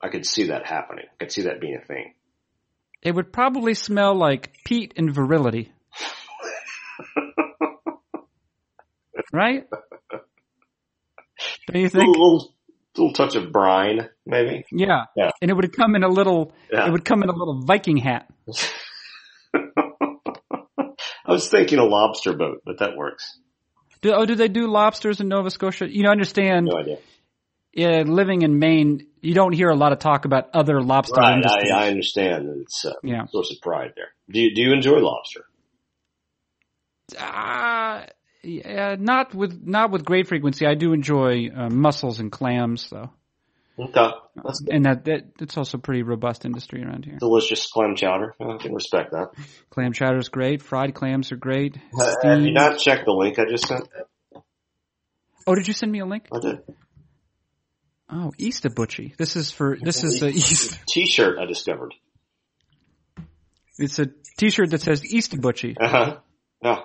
I 0.00 0.08
could 0.08 0.26
see 0.26 0.44
that 0.48 0.66
happening. 0.66 1.04
I 1.12 1.16
could 1.24 1.32
see 1.32 1.42
that 1.42 1.60
being 1.60 1.78
a 1.82 1.86
thing. 1.86 2.14
It 3.02 3.14
would 3.14 3.32
probably 3.32 3.74
smell 3.74 4.14
like 4.14 4.52
peat 4.64 4.94
and 4.96 5.12
virility. 5.14 5.72
right? 9.32 9.64
Don't 11.66 11.80
you 11.80 11.86
A 11.86 11.90
think? 11.90 12.08
little, 12.08 12.54
little 12.96 13.12
touch 13.12 13.34
of 13.36 13.52
brine, 13.52 14.08
maybe. 14.24 14.64
Yeah. 14.72 15.04
Yeah. 15.16 15.30
And 15.42 15.50
it 15.50 15.54
would 15.54 15.76
come 15.76 15.94
in 15.96 16.02
a 16.04 16.08
little, 16.08 16.52
Yeah. 16.72 16.86
it 16.86 16.92
would 16.92 17.04
come 17.04 17.22
in 17.22 17.28
a 17.28 17.32
little 17.32 17.60
Viking 17.66 17.96
hat. 17.98 18.26
I 21.26 21.32
was 21.32 21.48
thinking 21.48 21.78
a 21.78 21.84
lobster 21.84 22.34
boat, 22.36 22.60
but 22.66 22.78
that 22.80 22.96
works. 22.96 23.38
Do, 24.04 24.12
oh, 24.12 24.26
do 24.26 24.34
they 24.34 24.48
do 24.48 24.66
lobsters 24.66 25.22
in 25.22 25.28
Nova 25.28 25.48
Scotia? 25.50 25.88
You 25.90 26.02
know, 26.02 26.10
understand, 26.10 26.68
No 26.68 26.76
idea. 26.76 26.98
yeah, 27.72 28.02
living 28.06 28.42
in 28.42 28.58
Maine, 28.58 29.06
you 29.22 29.32
don't 29.32 29.54
hear 29.54 29.70
a 29.70 29.74
lot 29.74 29.92
of 29.92 29.98
talk 29.98 30.26
about 30.26 30.50
other 30.52 30.82
lobster 30.82 31.22
Right, 31.22 31.32
industries. 31.32 31.70
I, 31.70 31.86
I 31.86 31.88
understand. 31.88 32.48
that 32.48 32.60
It's 32.60 32.84
a 32.84 32.92
Yeah. 33.02 33.24
source 33.28 33.50
of 33.50 33.62
pride 33.62 33.94
there. 33.96 34.08
Do 34.28 34.40
you, 34.40 34.54
do 34.54 34.60
you 34.60 34.74
enjoy 34.74 34.98
lobster? 34.98 35.46
Uh, 37.18 38.04
yeah, 38.42 38.96
not 38.98 39.34
with, 39.34 39.58
not 39.66 39.90
with 39.90 40.04
great 40.04 40.28
frequency. 40.28 40.66
I 40.66 40.74
do 40.74 40.92
enjoy 40.92 41.48
uh, 41.48 41.70
mussels 41.70 42.20
and 42.20 42.30
clams 42.30 42.90
though. 42.90 43.08
Okay. 43.78 44.10
That's 44.36 44.60
good. 44.60 44.74
And 44.74 44.84
that, 44.84 45.04
that, 45.06 45.22
it's 45.40 45.56
also 45.56 45.78
a 45.78 45.80
pretty 45.80 46.02
robust 46.02 46.44
industry 46.44 46.84
around 46.84 47.04
here. 47.04 47.18
delicious 47.18 47.66
clam 47.66 47.96
chowder. 47.96 48.34
I 48.40 48.56
can 48.58 48.72
respect 48.72 49.12
that. 49.12 49.30
Clam 49.70 49.92
chowder 49.92 50.18
is 50.18 50.28
great. 50.28 50.62
Fried 50.62 50.94
clams 50.94 51.32
are 51.32 51.36
great. 51.36 51.76
Uh, 51.98 52.12
Have 52.22 52.42
you 52.42 52.52
not 52.52 52.78
checked 52.78 53.04
the 53.06 53.12
link 53.12 53.38
I 53.38 53.46
just 53.46 53.66
sent? 53.66 53.88
Oh, 55.46 55.54
did 55.54 55.66
you 55.66 55.74
send 55.74 55.90
me 55.90 55.98
a 56.00 56.06
link? 56.06 56.26
I 56.32 56.38
did. 56.40 56.58
Oh, 58.10 58.32
East 58.38 58.64
of 58.64 58.74
Butchie. 58.74 59.16
This 59.16 59.34
is 59.34 59.50
for 59.50 59.76
this 59.80 60.04
is 60.04 60.20
the 60.20 60.28
East. 60.28 60.78
T-shirt 60.88 61.38
I 61.38 61.46
discovered. 61.46 61.94
It's 63.78 63.98
a 63.98 64.06
T-shirt 64.38 64.70
that 64.70 64.82
says 64.82 65.04
East 65.04 65.34
of 65.34 65.40
Butchie. 65.40 65.74
Uh 65.80 65.88
huh. 65.88 66.16
Yeah. 66.62 66.80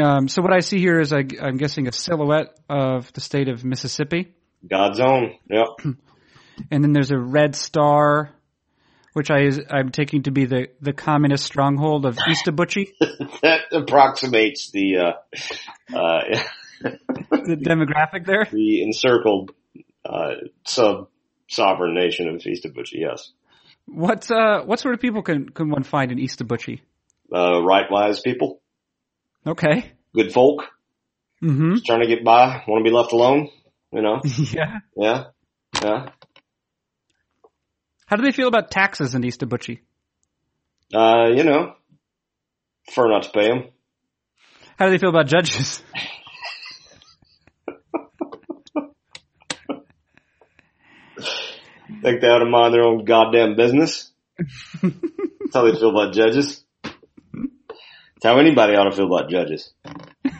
Um, 0.00 0.28
so 0.28 0.40
what 0.40 0.52
I 0.52 0.60
see 0.60 0.78
here 0.78 0.98
is 0.98 1.12
I, 1.12 1.24
I'm 1.40 1.58
guessing 1.58 1.86
a 1.86 1.92
silhouette 1.92 2.58
of 2.70 3.12
the 3.12 3.20
state 3.20 3.48
of 3.48 3.62
Mississippi, 3.64 4.34
God's 4.68 5.00
own. 5.00 5.34
Yep. 5.50 5.66
and 6.70 6.84
then 6.84 6.92
there's 6.92 7.10
a 7.10 7.18
red 7.18 7.54
star, 7.56 8.30
which 9.12 9.30
I 9.30 9.50
I'm 9.70 9.90
taking 9.90 10.24
to 10.24 10.30
be 10.30 10.44
the 10.46 10.68
the 10.80 10.92
communist 10.92 11.44
stronghold 11.44 12.06
of 12.06 12.18
Easter 12.28 12.52
Butchie, 12.52 12.92
that 13.42 13.62
approximates 13.72 14.70
the 14.70 14.96
uh, 14.98 15.12
uh, 15.96 16.20
the 17.30 17.56
demographic 17.56 18.26
there. 18.26 18.46
the 18.50 18.82
encircled 18.82 19.52
uh, 20.04 20.34
sub 20.66 21.08
sovereign 21.48 21.94
nation 21.94 22.28
of 22.28 22.36
Butchie. 22.40 23.00
Yes. 23.00 23.30
What 23.86 24.30
uh 24.30 24.62
what 24.62 24.78
sort 24.80 24.94
of 24.94 25.00
people 25.00 25.22
can 25.22 25.48
can 25.48 25.68
one 25.68 25.82
find 25.82 26.12
in 26.12 26.18
Easter 26.18 26.44
Butchie? 26.44 26.80
Uh, 27.34 27.62
right 27.62 27.90
wise 27.90 28.20
people, 28.20 28.60
Okay. 29.46 29.90
good 30.14 30.32
folk, 30.32 30.64
Mm-hmm. 31.42 31.72
Just 31.74 31.86
trying 31.86 32.00
to 32.02 32.06
get 32.06 32.22
by, 32.24 32.62
want 32.68 32.84
to 32.84 32.88
be 32.88 32.94
left 32.94 33.12
alone. 33.12 33.48
You 33.92 34.02
know. 34.02 34.20
yeah. 34.52 34.78
Yeah. 34.96 35.24
Yeah. 35.82 36.06
How 38.06 38.16
do 38.16 38.22
they 38.22 38.32
feel 38.32 38.48
about 38.48 38.70
taxes 38.70 39.14
in 39.14 39.24
Easter 39.24 39.46
Butchie? 39.46 39.80
Uh, 40.94 41.28
you 41.34 41.44
know, 41.44 41.74
for 42.92 43.08
not 43.08 43.22
to 43.24 43.30
pay 43.30 43.48
them. 43.48 43.68
How 44.78 44.86
do 44.86 44.92
they 44.92 44.98
feel 44.98 45.10
about 45.10 45.26
judges? 45.26 45.82
Think 52.02 52.20
they 52.20 52.28
ought 52.28 52.40
to 52.40 52.46
mind 52.46 52.74
their 52.74 52.82
own 52.82 53.04
goddamn 53.04 53.56
business. 53.56 54.10
That's 54.82 55.54
how 55.54 55.70
they 55.70 55.78
feel 55.78 55.90
about 55.90 56.12
judges. 56.14 56.64
That's 56.82 58.24
how 58.24 58.38
anybody 58.38 58.74
ought 58.74 58.90
to 58.90 58.92
feel 58.92 59.06
about 59.06 59.30
judges. 59.30 59.72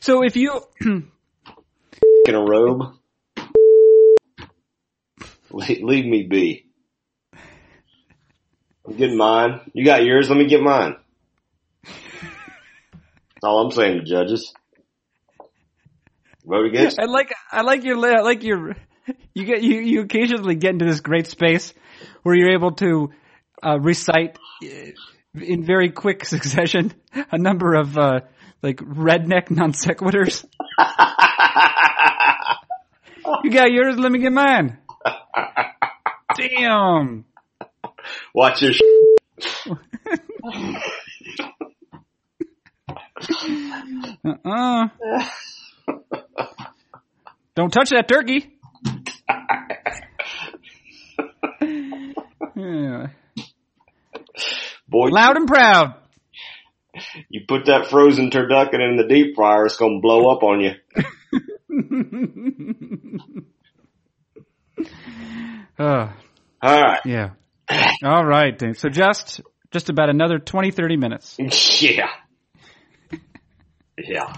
So 0.00 0.22
if 0.22 0.36
you 0.36 0.60
In 2.28 2.34
a 2.34 2.44
robe. 2.44 2.82
leave, 5.50 6.04
me 6.04 6.24
be. 6.24 6.66
I'm 8.86 8.96
getting 8.98 9.16
mine. 9.16 9.62
You 9.72 9.82
got 9.82 10.04
yours. 10.04 10.28
Let 10.28 10.36
me 10.36 10.46
get 10.46 10.60
mine. 10.60 10.96
That's 11.84 11.94
all 13.44 13.64
I'm 13.64 13.70
saying 13.70 14.00
to 14.00 14.04
judges. 14.04 14.52
Vote 16.44 16.66
against. 16.66 16.98
I 17.00 17.06
like 17.06 17.32
I 17.50 17.62
like 17.62 17.82
your 17.84 17.96
I 17.96 18.20
like 18.20 18.42
your 18.42 18.76
you 19.32 19.46
get 19.46 19.62
you 19.62 19.80
you 19.80 20.02
occasionally 20.02 20.56
get 20.56 20.72
into 20.72 20.84
this 20.84 21.00
great 21.00 21.28
space 21.28 21.72
where 22.24 22.36
you're 22.36 22.52
able 22.52 22.72
to 22.72 23.10
uh, 23.64 23.80
recite 23.80 24.38
uh, 24.62 24.90
in 25.40 25.64
very 25.64 25.92
quick 25.92 26.24
succession 26.26 26.92
a 27.32 27.38
number 27.38 27.72
of 27.72 27.96
uh, 27.96 28.20
like 28.62 28.76
redneck 28.76 29.50
non 29.50 29.72
sequiturs. 29.72 30.44
You 33.48 33.54
got 33.54 33.72
yours, 33.72 33.96
let 33.96 34.12
me 34.12 34.18
get 34.18 34.30
mine. 34.30 34.76
Damn. 36.36 37.24
Watch 38.34 38.60
your. 38.60 38.74
Sh- 38.74 39.70
Uh-uh. 44.22 44.88
Don't 47.54 47.72
touch 47.72 47.88
that 47.88 48.06
turkey. 48.06 48.52
Yeah. 52.54 53.06
Boy, 54.88 55.08
Loud 55.08 55.36
and 55.38 55.48
proud. 55.48 55.94
you 57.30 57.46
put 57.48 57.64
that 57.64 57.86
frozen 57.86 58.28
turducken 58.28 58.74
in 58.74 58.98
the 58.98 59.06
deep 59.08 59.36
fryer, 59.36 59.64
it's 59.64 59.78
gonna 59.78 60.00
blow 60.00 60.30
up 60.30 60.42
on 60.42 60.60
you. 60.60 60.72
Uh, 65.78 66.12
Alright. 66.64 67.00
yeah. 67.06 67.30
All 68.02 68.24
right, 68.24 68.56
Dave. 68.58 68.78
So 68.78 68.88
just 68.88 69.40
just 69.70 69.90
about 69.90 70.08
another 70.10 70.38
20, 70.38 70.70
30 70.70 70.96
minutes. 70.96 71.36
Yeah. 71.80 72.08
Yeah. 73.98 74.32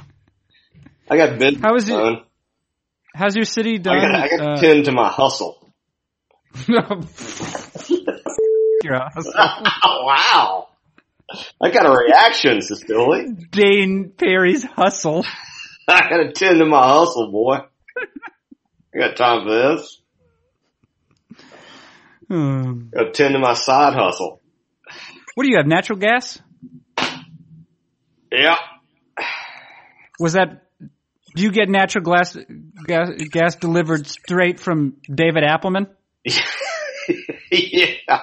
I 1.08 1.16
got 1.16 1.38
business 1.38 1.62
How 1.62 1.74
is 1.76 1.88
it- 1.88 1.92
done. 1.92 2.22
How's 3.14 3.34
your 3.34 3.44
city 3.44 3.78
done? 3.78 3.98
I 3.98 4.00
got, 4.00 4.14
I 4.14 4.28
got 4.28 4.36
to 4.36 4.50
Uh, 4.52 4.56
tend 4.60 4.84
to 4.84 4.92
my 4.92 5.08
hustle. 5.08 5.66
your. 6.68 6.86
Oh, 9.34 9.64
wow. 10.06 10.68
I 11.60 11.70
got 11.70 11.86
a 11.86 11.90
reaction, 11.90 12.62
Sicily. 12.62 13.26
Dayn 13.50 14.16
Perry's 14.16 14.64
hustle. 14.64 15.24
I 15.88 16.08
got 16.08 16.16
to 16.18 16.32
tend 16.32 16.58
to 16.58 16.66
my 16.66 16.86
hustle, 16.88 17.30
boy. 17.32 17.58
I 18.94 18.98
got 18.98 19.16
time 19.16 19.44
for 19.46 19.50
this. 19.76 19.99
Hmm. 22.30 22.90
Attend 22.96 23.34
to 23.34 23.40
my 23.40 23.54
side 23.54 23.94
hustle. 23.94 24.40
What 25.34 25.44
do 25.44 25.50
you 25.50 25.56
have? 25.56 25.66
Natural 25.66 25.98
gas? 25.98 26.40
Yeah. 28.30 28.56
Was 30.20 30.34
that? 30.34 30.62
Do 31.34 31.42
you 31.42 31.50
get 31.50 31.68
natural 31.68 32.04
gas 32.04 32.36
gas, 32.86 33.10
gas 33.30 33.56
delivered 33.56 34.06
straight 34.06 34.60
from 34.60 34.98
David 35.12 35.42
Appelman? 35.42 35.88
yeah. 37.50 38.20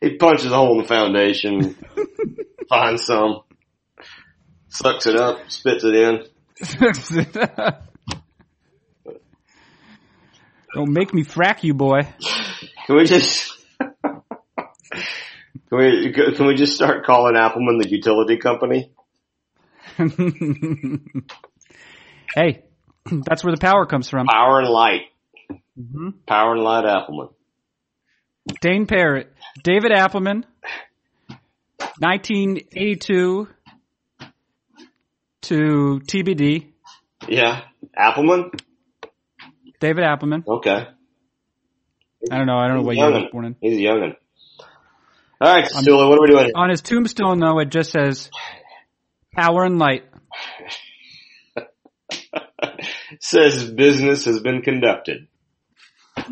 He 0.00 0.16
punches 0.16 0.50
a 0.50 0.56
hole 0.56 0.72
in 0.72 0.78
the 0.78 0.88
foundation, 0.88 1.76
finds 2.68 3.04
some, 3.04 3.42
sucks 4.68 5.06
it 5.06 5.16
up, 5.16 5.38
spits 5.50 5.84
it 5.84 5.94
in. 5.94 6.24
Don't 10.74 10.92
make 10.92 11.14
me 11.14 11.22
frack 11.22 11.62
you, 11.62 11.74
boy. 11.74 12.08
Can 12.86 12.96
we 12.96 13.04
just 13.04 13.52
can 13.80 14.22
we 15.72 16.12
can 16.12 16.46
we 16.46 16.54
just 16.54 16.74
start 16.74 17.04
calling 17.04 17.34
Appelman 17.34 17.82
the 17.82 17.88
utility 17.88 18.36
company? 18.36 18.92
hey, 22.36 22.62
that's 23.10 23.42
where 23.42 23.52
the 23.52 23.60
power 23.60 23.86
comes 23.86 24.08
from. 24.08 24.28
Power 24.28 24.60
and 24.60 24.68
light. 24.68 25.02
Mm-hmm. 25.50 26.10
Power 26.28 26.52
and 26.52 26.62
light 26.62 26.84
Appelman. 26.84 27.32
Dayn 28.62 28.86
Parrott, 28.86 29.32
David 29.64 29.90
Appelman, 29.90 30.44
1982 31.98 33.48
to 35.42 36.00
TBD. 36.04 36.68
Yeah, 37.26 37.62
Appelman. 37.98 38.52
David 39.80 40.04
Appelman. 40.04 40.46
Okay, 40.46 40.86
I 42.30 42.38
don't 42.38 42.46
know. 42.46 42.56
I 42.56 42.68
don't 42.68 42.78
know 42.78 42.82
what 42.82 42.96
year 42.96 43.06
he 43.06 43.12
was 43.12 43.30
born 43.32 43.44
in. 43.46 43.56
he's 43.60 43.78
a 43.78 43.82
youngin. 43.82 44.16
All 45.38 45.54
right, 45.54 45.66
Stula, 45.66 46.08
what 46.08 46.18
are 46.18 46.22
we 46.22 46.28
doing? 46.28 46.52
On 46.54 46.70
his 46.70 46.80
tombstone, 46.80 47.40
though, 47.40 47.58
it 47.58 47.68
just 47.68 47.90
says 47.90 48.30
"Power 49.34 49.64
and 49.64 49.78
Light." 49.78 50.04
Says 53.20 53.70
business 53.70 54.24
has 54.24 54.40
been 54.40 54.62
conducted. 54.62 55.28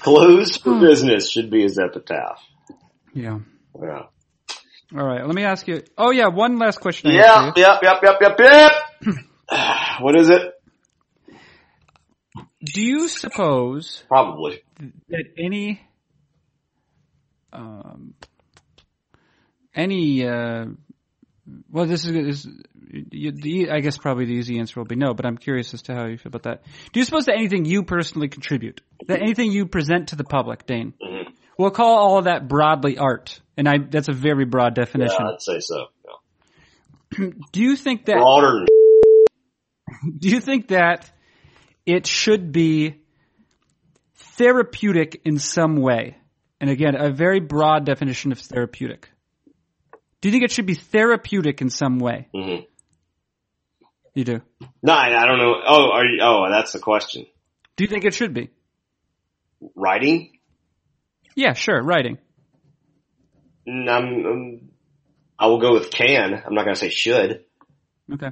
Closed 0.00 0.62
for 0.62 0.74
hmm. 0.74 0.80
business 0.80 1.30
should 1.30 1.50
be 1.50 1.62
his 1.62 1.78
epitaph. 1.78 2.40
Yeah. 3.14 3.40
Yeah. 3.80 4.02
All 4.96 5.06
right. 5.06 5.24
Let 5.24 5.34
me 5.34 5.44
ask 5.44 5.66
you. 5.66 5.82
Oh 5.96 6.10
yeah, 6.10 6.28
one 6.28 6.58
last 6.58 6.80
question. 6.80 7.10
I 7.10 7.14
have 7.14 7.22
Yep, 7.22 7.54
for 7.54 7.60
you. 7.60 7.66
yep, 7.66 7.82
yep, 7.82 8.02
yep, 8.02 8.16
yep, 8.20 8.38
yep. 8.38 9.16
what 10.00 10.16
is 10.16 10.30
it? 10.30 10.53
Do 12.64 12.82
you 12.82 13.08
suppose 13.08 14.02
Probably. 14.08 14.62
that 15.08 15.24
any 15.38 15.80
um, 17.52 18.14
any 19.74 20.26
uh, 20.26 20.66
well, 21.70 21.86
this 21.86 22.04
is, 22.06 22.10
is 22.44 22.48
you, 23.10 23.32
the 23.32 23.70
I 23.70 23.80
guess 23.80 23.98
probably 23.98 24.24
the 24.26 24.32
easy 24.32 24.58
answer 24.58 24.80
will 24.80 24.86
be 24.86 24.96
no, 24.96 25.14
but 25.14 25.26
I'm 25.26 25.36
curious 25.36 25.74
as 25.74 25.82
to 25.82 25.94
how 25.94 26.06
you 26.06 26.16
feel 26.16 26.28
about 26.30 26.44
that. 26.44 26.62
Do 26.92 27.00
you 27.00 27.04
suppose 27.04 27.26
that 27.26 27.34
anything 27.36 27.64
you 27.64 27.82
personally 27.84 28.28
contribute, 28.28 28.80
that 29.08 29.20
anything 29.20 29.52
you 29.52 29.66
present 29.66 30.08
to 30.08 30.16
the 30.16 30.24
public, 30.24 30.66
Dayn, 30.66 30.94
Mhm. 31.02 31.24
we'll 31.58 31.70
call 31.70 31.96
all 31.98 32.18
of 32.18 32.24
that 32.24 32.48
broadly 32.48 32.98
art, 32.98 33.40
and 33.56 33.68
I 33.68 33.74
that's 33.90 34.08
a 34.08 34.12
very 34.12 34.44
broad 34.46 34.76
Yeah, 34.78 34.84
definition. 34.84 35.20
I'd 35.20 35.42
say 35.42 35.60
so. 35.60 35.86
Yeah. 37.18 37.26
Do 37.52 37.60
you 37.62 37.76
think 37.76 38.06
that 38.06 38.16
Broader 38.16 38.64
do 40.18 40.28
you 40.28 40.40
think 40.40 40.68
that 40.68 41.10
it 41.86 42.06
should 42.06 42.52
be 42.52 43.02
therapeutic 44.14 45.20
in 45.24 45.38
some 45.38 45.76
way? 45.76 46.16
And 46.60 46.70
again, 46.70 46.94
a 46.94 47.10
very 47.10 47.40
broad 47.40 47.84
definition 47.84 48.32
of 48.32 48.38
therapeutic. 48.38 49.10
Do 50.20 50.28
you 50.28 50.32
think 50.32 50.44
it 50.44 50.52
should 50.52 50.66
be 50.66 50.74
therapeutic 50.74 51.60
in 51.60 51.68
some 51.68 51.98
way? 51.98 52.28
hmm 52.34 52.62
You 54.14 54.24
do. 54.24 54.40
No, 54.82 54.92
I, 54.92 55.26
don't 55.26 55.38
know. 55.38 55.54
Oh, 55.66 55.90
are 55.92 56.04
you, 56.06 56.20
oh, 56.22 56.46
that's 56.50 56.72
the 56.72 56.78
question. 56.78 57.26
Do 57.76 57.84
you 57.84 57.88
think 57.88 58.04
it 58.04 58.14
should 58.14 58.32
be? 58.32 58.50
Writing? 59.74 60.38
Yeah, 61.34 61.52
sure, 61.52 61.82
writing. 61.82 62.18
Mm, 63.68 63.88
I'm, 63.90 64.26
um, 64.26 64.60
I 65.38 65.46
will 65.46 65.60
go 65.60 65.74
with 65.74 65.90
can. 65.90 66.42
I'm 66.46 66.54
not 66.54 66.64
going 66.64 66.74
to 66.74 66.80
say 66.80 66.88
should. 66.88 67.44
Okay. 68.12 68.30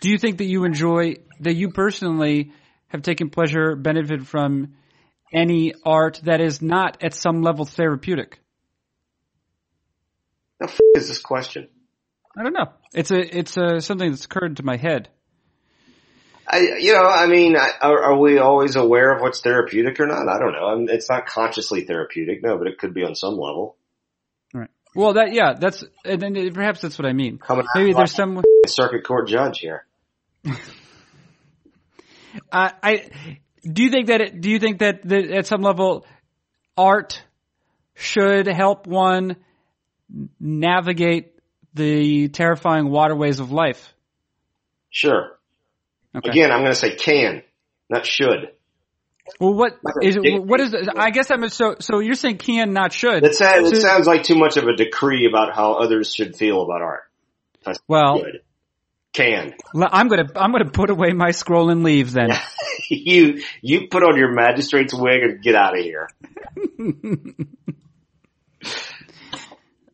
Do 0.00 0.08
you 0.08 0.18
think 0.18 0.38
that 0.38 0.46
you 0.46 0.64
enjoy, 0.64 1.16
that 1.40 1.54
you 1.54 1.70
personally 1.70 2.52
have 2.88 3.02
taken 3.02 3.30
pleasure, 3.30 3.76
benefited 3.76 4.26
from 4.26 4.74
any 5.32 5.74
art 5.84 6.20
that 6.24 6.40
is 6.40 6.62
not 6.62 7.02
at 7.02 7.14
some 7.14 7.42
level 7.42 7.64
therapeutic? 7.64 8.40
The 10.58 10.66
f- 10.66 10.80
is 10.94 11.08
this 11.08 11.20
question? 11.20 11.68
I 12.36 12.42
don't 12.42 12.52
know. 12.52 12.72
It's 12.94 13.10
a, 13.10 13.38
it's 13.38 13.56
a, 13.56 13.80
something 13.80 14.10
that's 14.10 14.24
occurred 14.24 14.56
to 14.56 14.62
my 14.64 14.76
head. 14.76 15.08
I, 16.50 16.60
you 16.78 16.94
know, 16.94 17.06
I 17.06 17.26
mean, 17.26 17.56
I, 17.56 17.72
are, 17.82 18.04
are 18.04 18.18
we 18.18 18.38
always 18.38 18.74
aware 18.74 19.14
of 19.14 19.20
what's 19.20 19.40
therapeutic 19.40 20.00
or 20.00 20.06
not? 20.06 20.28
I 20.28 20.38
don't 20.38 20.52
know. 20.52 20.66
I 20.66 20.76
mean, 20.76 20.88
it's 20.88 21.10
not 21.10 21.26
consciously 21.26 21.84
therapeutic, 21.84 22.42
no, 22.42 22.56
but 22.56 22.66
it 22.66 22.78
could 22.78 22.94
be 22.94 23.04
on 23.04 23.14
some 23.14 23.34
level. 23.34 23.76
Right. 24.54 24.70
Well, 24.94 25.14
that 25.14 25.34
yeah, 25.34 25.52
that's 25.60 25.84
and 26.06 26.22
then 26.22 26.54
perhaps 26.54 26.80
that's 26.80 26.98
what 26.98 27.06
I 27.06 27.12
mean. 27.12 27.36
Coming 27.36 27.66
Maybe 27.74 27.92
there's 27.92 28.12
some. 28.14 28.42
circuit 28.66 29.04
court 29.04 29.28
judge 29.28 29.58
here. 29.58 29.84
I 32.52 32.72
I 32.82 33.10
do 33.62 33.82
you 33.84 33.90
think 33.90 34.06
that 34.08 34.20
it, 34.20 34.40
do 34.40 34.50
you 34.50 34.58
think 34.58 34.78
that, 34.78 35.06
that 35.08 35.30
at 35.30 35.46
some 35.46 35.62
level 35.62 36.06
art 36.76 37.22
should 37.94 38.46
help 38.46 38.86
one 38.86 39.36
navigate 40.40 41.34
the 41.74 42.28
terrifying 42.28 42.88
waterways 42.88 43.40
of 43.40 43.50
life? 43.52 43.92
Sure. 44.90 45.38
Okay. 46.14 46.30
Again, 46.30 46.50
I'm 46.50 46.60
going 46.60 46.72
to 46.72 46.78
say 46.78 46.94
can, 46.94 47.42
not 47.90 48.06
should. 48.06 48.52
Well, 49.38 49.52
what 49.52 49.78
is 50.02 50.16
dick- 50.16 50.42
what 50.42 50.60
is 50.60 50.74
I 50.96 51.10
guess 51.10 51.30
I'm 51.30 51.46
so 51.50 51.76
so 51.80 51.98
you're 51.98 52.14
saying 52.14 52.38
can 52.38 52.72
not 52.72 52.94
should. 52.94 53.24
It 53.24 53.34
sounds, 53.34 53.70
it 53.70 53.74
So- 53.76 53.80
sounds 53.88 54.06
like 54.06 54.22
too 54.22 54.36
much 54.36 54.56
of 54.56 54.64
a 54.64 54.74
decree 54.74 55.26
about 55.26 55.54
how 55.54 55.74
others 55.74 56.14
should 56.14 56.34
feel 56.34 56.62
about 56.62 56.80
art. 56.80 57.02
Well, 57.86 58.22
good. 58.22 58.40
Can. 59.12 59.54
I'm 59.74 60.08
gonna 60.08 60.26
I'm 60.36 60.52
gonna 60.52 60.70
put 60.70 60.90
away 60.90 61.12
my 61.12 61.30
scroll 61.30 61.70
and 61.70 61.82
leave 61.82 62.12
then. 62.12 62.30
you, 62.90 63.42
you 63.62 63.88
put 63.90 64.02
on 64.02 64.16
your 64.16 64.32
magistrate's 64.32 64.94
wig 64.94 65.22
and 65.22 65.42
get 65.42 65.54
out 65.54 65.76
of 65.76 65.84
here. 65.84 66.08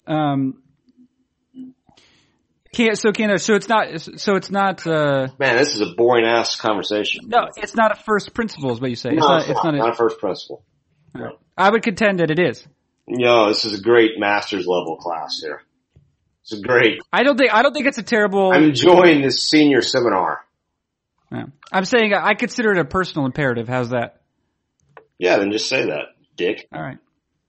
um. 0.07 0.61
Can 2.75 2.97
so 2.97 3.13
can 3.13 3.39
so 3.39 3.55
it's 3.55 3.69
not 3.69 4.01
so 4.01 4.35
it's 4.35 4.51
not 4.51 4.85
uh 4.85 5.29
Man, 5.39 5.57
this 5.57 5.77
is 5.77 5.81
a 5.81 5.95
boring 5.97 6.27
ass 6.27 6.57
conversation. 6.57 7.29
no 7.29 7.47
it's 7.57 7.77
not 7.77 7.93
a 7.93 7.95
first 7.95 8.35
principle 8.35 8.73
is 8.73 8.81
what 8.81 8.91
you 8.91 8.97
say 8.97 9.11
it's 9.11 9.21
No, 9.21 9.29
not 9.29 9.49
it's 9.49 9.63
not, 9.63 9.75
not 9.77 9.89
a, 9.91 9.93
a 9.93 9.95
first 9.95 10.19
principle. 10.19 10.65
I 11.57 11.71
would 11.71 11.85
contend 11.85 12.19
that 12.19 12.33
it 12.33 12.41
is 12.41 12.67
No, 13.07 13.47
this 13.47 13.65
is 13.65 13.79
a 13.79 13.83
great 13.83 14.19
master's 14.19 14.67
level 14.67 14.97
class 14.97 15.39
here. 15.41 15.63
It's 16.51 16.61
great. 16.61 17.01
I 17.13 17.23
don't 17.23 17.39
think 17.39 17.53
I 17.55 17.63
don't 17.63 17.73
think 17.73 17.87
it's 17.87 17.97
a 17.99 18.03
terrible 18.03 18.53
I'm 18.53 18.65
enjoying 18.65 19.23
this 19.23 19.49
senior 19.49 19.81
seminar. 19.83 20.41
Yeah. 21.33 21.45
I'm 21.73 21.85
saying 21.87 22.13
I 22.13 22.35
consider 22.35 22.73
it 22.73 22.79
a 22.79 22.85
personal 22.85 23.25
imperative 23.27 23.67
how's 23.67 23.91
that 23.91 24.21
Yeah, 25.19 25.39
then 25.39 25.51
just 25.53 25.69
say 25.69 25.87
that, 25.87 26.09
dick. 26.37 26.69
all 26.73 26.83
right 26.83 26.99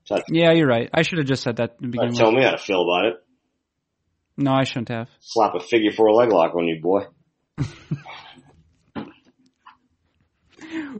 Tell, 0.07 0.21
yeah 0.29 0.53
you're 0.53 0.67
right 0.67 0.89
I 0.93 1.01
should 1.01 1.17
have 1.17 1.27
just 1.27 1.43
said 1.43 1.57
that 1.57 1.79
to 1.81 1.87
begin 1.87 2.13
tell 2.13 2.31
me 2.31 2.41
how 2.43 2.51
to 2.51 2.57
feel 2.57 2.81
about 2.83 3.05
it. 3.05 3.15
no 4.37 4.51
I 4.53 4.63
shouldn't 4.63 4.89
have 4.89 5.09
Slap 5.19 5.55
a 5.55 5.59
figure 5.59 5.91
four 5.91 6.11
leg 6.13 6.29
lock 6.31 6.55
on 6.55 6.65
you, 6.65 6.79
boy. 6.81 7.01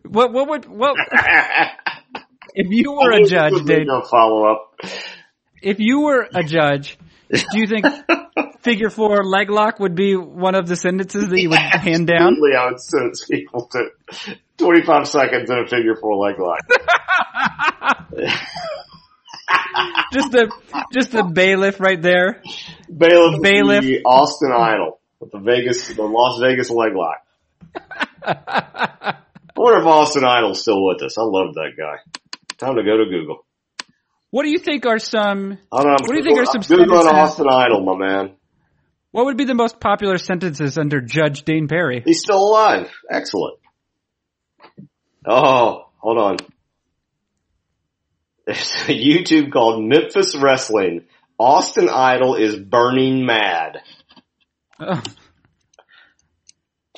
what 0.04 0.32
what 0.34 0.50
would 0.50 0.66
what 0.66 0.96
if 2.54 2.68
you 2.70 2.92
were 2.92 3.12
a 3.12 3.26
judge 3.26 3.64
Dave 3.66 3.88
No 3.88 4.02
follow 4.02 4.46
up. 4.52 4.80
if 5.62 5.80
you 5.80 6.02
were 6.02 6.28
a 6.34 6.44
judge, 6.44 6.98
do 7.30 7.60
you 7.60 7.68
think 7.68 7.86
figure 8.62 8.90
four 8.90 9.24
leg 9.24 9.50
lock 9.50 9.80
would 9.80 9.96
be 9.96 10.16
one 10.16 10.56
of 10.56 10.68
the 10.68 10.76
sentences 10.76 11.28
that 11.30 11.40
you 11.40 11.50
would 11.50 11.60
hand 11.60 12.08
down? 12.08 12.34
Absolutely, 12.34 12.56
I 12.56 12.66
would 12.68 12.82
sentence 12.82 13.26
people 13.30 13.70
to 13.72 14.38
25 14.58 15.08
seconds 15.08 15.50
in 15.50 15.60
a 15.60 15.68
figure 15.68 15.96
four 15.96 16.18
leg 16.18 16.40
lock. 16.40 16.60
Just 20.12 20.32
the 20.32 20.52
just 20.94 21.12
the 21.12 21.24
bailiff 21.24 21.80
right 21.80 22.02
there. 22.02 22.42
Bailiff, 22.90 23.42
Bailiff. 23.42 23.84
the 23.84 24.02
Austin 24.04 24.52
Idol 24.52 25.00
with 25.20 25.32
the 25.32 25.40
Vegas, 25.40 25.88
the 25.90 26.04
Las 26.04 26.40
Vegas 26.40 26.70
leg 26.70 26.94
lock. 26.96 27.22
I 28.26 29.16
wonder 29.56 29.80
if 29.80 29.86
Austin 29.86 30.24
Idol's 30.24 30.62
still 30.62 30.86
with 30.86 31.02
us. 31.04 31.18
I 31.18 31.24
love 31.24 31.56
that 31.56 31.72
guy. 31.78 31.98
Time 32.58 32.76
to 32.76 32.84
go 32.84 32.98
to 32.98 33.06
Google. 33.10 33.46
What 34.36 34.44
do 34.44 34.50
you 34.50 34.58
think 34.60 34.86
are 34.86 35.00
some? 35.00 35.58
I 35.72 35.78
don't 35.82 35.86
know. 35.86 35.92
What 35.92 36.10
do 36.10 36.18
you 36.18 36.24
think 36.24 36.38
are 36.38 36.46
some 36.46 36.62
sentences- 36.62 37.06
Austin 37.06 37.48
Idol, 37.50 37.86
my 37.86 37.96
man. 37.96 38.36
What 39.12 39.28
would 39.28 39.38
be 39.38 39.46
the 39.46 39.56
most 39.56 39.80
popular 39.80 40.18
sentences 40.18 40.78
under 40.78 41.00
Judge 41.00 41.46
Dayn 41.46 41.70
Perry? 41.70 42.04
He's 42.04 42.20
still 42.20 42.40
alive. 42.40 42.92
Excellent. 43.10 43.60
Oh, 45.26 45.86
hold 46.00 46.18
on. 46.18 46.38
There's 48.46 48.76
a 48.90 48.92
YouTube 48.92 49.54
called 49.54 49.82
Memphis 49.82 50.36
Wrestling. 50.36 51.06
Austin 51.40 51.88
Idol 51.88 52.36
is 52.36 52.58
burning 52.58 53.26
mad. 53.26 53.84
Oh, 54.82 55.02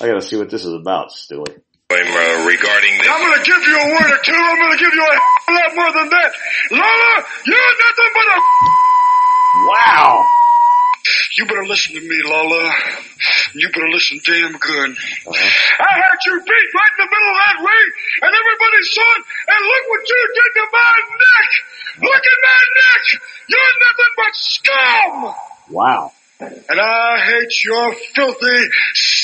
I 0.02 0.06
gotta 0.08 0.22
see 0.22 0.36
what 0.36 0.50
this 0.50 0.64
is 0.64 0.72
about, 0.74 1.10
Stewie. 1.10 1.60
Uh, 1.90 2.44
regarding 2.44 2.98
the 3.00 3.08
I'm 3.08 3.20
gonna 3.24 3.44
give 3.44 3.62
you 3.64 3.76
a 3.80 3.88
word 3.96 4.10
or 4.12 4.20
two. 4.20 4.36
I'm 4.36 4.58
gonna 4.60 4.76
give 4.76 4.92
you 4.92 5.04
a 5.08 5.52
lot 5.56 5.70
more 5.72 5.92
than 5.96 6.08
that. 6.10 6.30
Lola, 6.70 7.14
you're 7.46 7.74
nothing 7.80 8.10
but 8.12 8.26
a. 8.28 8.38
Wow! 9.72 10.26
You 11.38 11.46
better 11.46 11.64
listen 11.64 11.94
to 11.94 12.02
me, 12.02 12.20
Lola. 12.24 12.72
You 13.54 13.68
better 13.72 13.88
listen 13.88 14.20
damn 14.20 14.52
good. 14.52 14.90
Uh-huh. 14.92 15.32
I 15.32 15.92
had 15.96 16.18
you 16.26 16.36
beat 16.44 16.68
right 16.76 16.92
in 16.92 17.00
the 17.00 17.08
middle 17.08 17.32
of 17.32 17.40
that 17.40 17.56
ring, 17.56 17.88
and 18.20 18.32
everybody 18.36 18.80
saw 18.84 19.08
it. 19.16 19.22
And 19.48 19.60
look 19.64 19.84
what 19.88 20.04
you 20.04 20.20
did 20.36 20.50
to 20.60 20.64
my 20.68 20.94
neck. 21.08 21.50
Look 22.04 22.24
at 22.28 22.38
my 22.44 22.60
neck. 22.84 23.04
You're 23.48 23.74
nothing 23.80 24.12
but 24.20 24.34
scum. 24.36 25.34
Wow. 25.70 26.12
And 26.40 26.80
I 26.80 27.18
hate 27.18 27.64
your 27.64 27.94
filthy, 28.14 28.68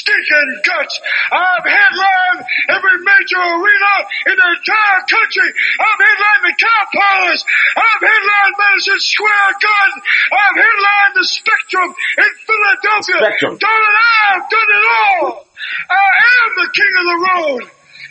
stinking 0.04 0.50
guts. 0.68 1.00
I've 1.32 1.64
headlined 1.64 2.40
every 2.68 2.96
major 3.00 3.40
arena 3.40 3.92
in 4.28 4.36
the 4.36 4.48
entire 4.60 5.00
country. 5.08 5.48
I've 5.80 6.00
headlined 6.04 6.42
the 6.44 6.54
Cow 6.60 6.82
Palace. 6.92 7.42
I've 7.72 8.02
headlined 8.04 8.54
Madison 8.60 9.00
Square 9.00 9.50
Garden. 9.64 9.98
I've 10.28 10.56
headlined 10.60 11.14
the 11.16 11.24
Spectrum 11.24 11.88
in 11.88 12.30
Philadelphia. 12.44 13.18
Spectrum. 13.24 13.52
Done 13.56 13.82
it, 13.88 13.96
I've 14.28 14.46
done 14.52 14.70
it 14.76 14.84
all. 14.92 15.46
I 15.88 16.04
am 16.36 16.50
the 16.60 16.68
king 16.76 16.92
of 17.00 17.06
the 17.08 17.18
road. 17.24 17.62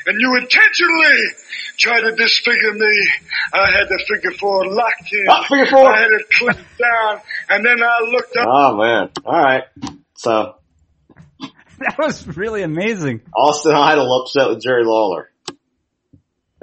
And 0.06 0.20
you 0.20 0.36
intentionally 0.36 1.20
tried 1.78 2.02
to 2.02 2.12
disfigure 2.16 2.74
me. 2.74 3.10
I 3.54 3.72
had 3.72 3.88
the 3.88 4.04
figure 4.10 4.32
four 4.38 4.68
locked 4.68 5.14
in. 5.14 5.26
Ah, 5.30 5.46
figure 5.48 5.66
four. 5.68 5.88
I 5.88 6.02
had 6.02 6.12
it 6.12 6.30
clamped 6.30 6.78
down. 6.78 7.22
And 7.50 7.66
then 7.66 7.82
I 7.82 8.00
looked 8.12 8.36
up. 8.36 8.48
Oh 8.50 8.78
man. 8.78 9.10
Alright. 9.24 9.64
So, 10.16 10.56
that 11.88 11.98
was 11.98 12.26
really 12.38 12.64
amazing. 12.64 13.22
Austin 13.36 13.76
Idol 13.76 14.22
upset 14.22 14.50
with 14.50 14.62
Jerry 14.62 14.86
Lawler. 14.86 15.30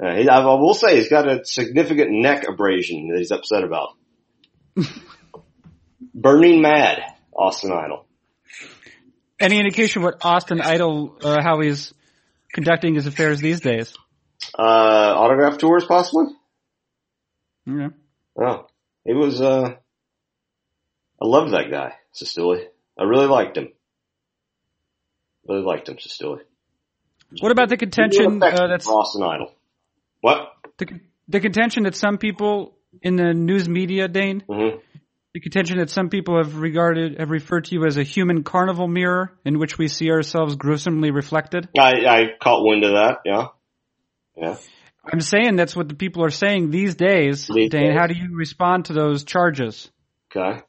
Uh, 0.01 0.15
he, 0.15 0.27
I 0.27 0.43
will 0.45 0.73
say 0.73 0.95
he's 0.95 1.09
got 1.09 1.27
a 1.27 1.45
significant 1.45 2.09
neck 2.11 2.47
abrasion 2.47 3.09
that 3.09 3.19
he's 3.19 3.31
upset 3.31 3.63
about. 3.63 3.89
Burning 6.15 6.61
mad, 6.61 7.03
Austin 7.31 7.71
Idol. 7.71 8.07
Any 9.39 9.59
indication 9.59 10.01
what 10.01 10.23
Austin 10.23 10.59
Idol, 10.61 11.17
uh, 11.21 11.41
how 11.41 11.59
he's 11.61 11.93
conducting 12.51 12.95
his 12.95 13.05
affairs 13.05 13.39
these 13.39 13.59
days? 13.59 13.93
Uh, 14.57 14.61
autograph 14.61 15.59
tours 15.59 15.85
possibly? 15.85 16.25
Yeah. 17.67 17.89
Oh, 18.39 18.67
he 19.05 19.13
was, 19.13 19.39
uh, 19.39 19.75
I 21.21 21.25
loved 21.25 21.53
that 21.53 21.69
guy, 21.69 21.93
Cistulli. 22.13 22.65
I 22.99 23.03
really 23.03 23.27
liked 23.27 23.57
him. 23.57 23.69
Really 25.51 25.63
liked 25.63 25.89
him. 25.89 25.97
What 27.39 27.51
about 27.51 27.69
the 27.69 27.77
contention 27.77 28.41
uh, 28.41 28.67
that's 28.67 28.87
Austin 28.87 29.23
Idol. 29.23 29.53
What? 30.21 30.53
the, 30.77 30.99
the 31.27 31.39
contention 31.39 31.83
that 31.83 31.95
some 31.95 32.17
people 32.17 32.75
in 33.01 33.15
the 33.15 33.33
news 33.33 33.67
media, 33.67 34.07
Dayn, 34.07 34.43
hmm 34.47 34.77
the 35.33 35.39
contention 35.39 35.77
that 35.77 35.89
some 35.89 36.09
people 36.09 36.35
have 36.35 36.57
regarded 36.57 37.17
have 37.17 37.29
referred 37.29 37.63
to 37.63 37.75
you 37.75 37.85
as 37.85 37.95
a 37.95 38.03
human 38.03 38.43
carnival 38.43 38.87
mirror 38.87 39.31
in 39.45 39.59
which 39.59 39.77
we 39.77 39.87
see 39.87 40.11
ourselves 40.11 40.57
gruesomely 40.57 41.09
reflected. 41.09 41.69
I, 41.79 42.05
I 42.05 42.21
caught 42.41 42.65
wind 42.65 42.83
of 42.83 42.91
that, 42.91 43.19
yeah. 43.23 43.47
Yeah. 44.35 44.57
I'm 45.05 45.21
saying 45.21 45.55
that's 45.55 45.73
what 45.73 45.87
the 45.87 45.95
people 45.95 46.25
are 46.25 46.31
saying 46.31 46.69
these 46.69 46.95
days. 46.95 47.47
These 47.47 47.69
Dayn, 47.69 47.91
days. 47.91 47.97
how 47.97 48.07
do 48.07 48.13
you 48.13 48.35
respond 48.35 48.85
to 48.85 48.93
those 48.93 49.23
charges? 49.23 49.89
Okay. 50.35 50.61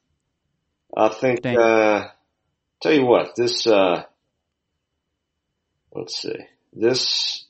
I 0.95 1.09
think, 1.09 1.45
uh, 1.45 2.07
tell 2.81 2.93
you 2.93 3.05
what, 3.05 3.35
this, 3.35 3.67
uh, 3.67 4.03
let's 5.93 6.21
see, 6.21 6.37
this, 6.73 7.45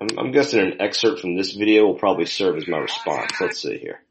I'm, 0.00 0.08
I'm 0.18 0.32
guessing 0.32 0.60
an 0.60 0.80
excerpt 0.80 1.20
from 1.20 1.36
this 1.36 1.52
video 1.52 1.86
will 1.86 1.94
probably 1.94 2.26
serve 2.26 2.56
as 2.56 2.68
my 2.68 2.78
response. 2.78 3.32
Let's 3.40 3.62
see 3.62 3.78
here. 3.78 4.02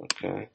Okay. 0.00 0.48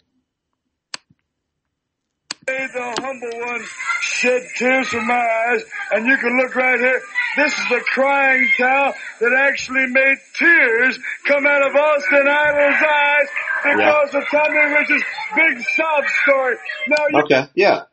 the 2.46 2.96
humble 3.00 3.40
one 3.46 3.64
shed 4.02 4.42
tears 4.58 4.88
from 4.88 5.08
my 5.08 5.16
eyes, 5.16 5.64
and 5.92 6.06
you 6.06 6.18
can 6.18 6.38
look 6.38 6.56
right 6.56 6.80
here. 6.80 7.02
This 7.38 7.54
is 7.54 7.70
the 7.70 7.82
crying 7.94 8.48
towel 8.58 8.94
that 9.22 9.34
actually 9.34 9.88
made 9.88 10.18
tears 10.38 11.00
come 11.28 11.46
out 11.46 11.62
of 11.62 11.76
Austin 11.76 12.28
Idol's 12.28 12.84
eyes 12.84 13.28
because 13.64 14.16
of 14.16 14.24
Tommy 14.32 14.74
Rich's 14.74 15.04
big 15.36 15.64
sob 15.76 16.04
story. 16.24 16.56
Now 16.88 17.06
you 17.12 17.22
Okay, 17.24 17.48
yeah. 17.56 17.84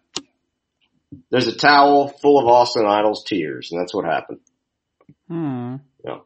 There's 1.31 1.47
a 1.47 1.57
towel 1.57 2.09
full 2.09 2.39
of 2.39 2.47
Austin 2.47 2.87
Idol's 2.87 3.25
tears, 3.25 3.71
and 3.73 3.81
that's 3.81 3.95
what 3.95 4.05
happened. 4.05 4.41
Hmm. 5.29 5.77
Yeah. 6.05 6.19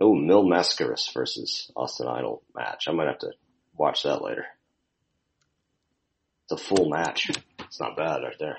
Oh, 0.00 0.14
Mil 0.14 0.44
Máscaras 0.44 1.12
versus 1.12 1.70
Austin 1.76 2.06
Idol 2.08 2.42
match. 2.54 2.84
I 2.88 2.92
might 2.92 3.06
have 3.08 3.18
to 3.18 3.32
watch 3.76 4.02
that 4.04 4.22
later. 4.22 4.46
It's 6.50 6.60
a 6.62 6.64
full 6.64 6.88
match. 6.88 7.30
It's 7.60 7.80
not 7.80 7.96
bad 7.96 8.22
right 8.22 8.38
there. 8.38 8.58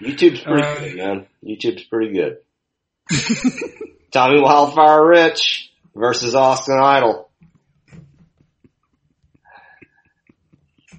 YouTube's 0.00 0.40
pretty 0.40 0.62
Uh, 0.62 0.78
good, 0.78 0.96
man. 0.96 1.26
YouTube's 1.44 1.84
pretty 1.84 2.12
good. 2.14 2.38
Tommy 4.10 4.40
Wildfire 4.40 5.06
Rich 5.06 5.72
versus 5.94 6.34
Austin 6.34 6.78
Idol. 6.80 7.29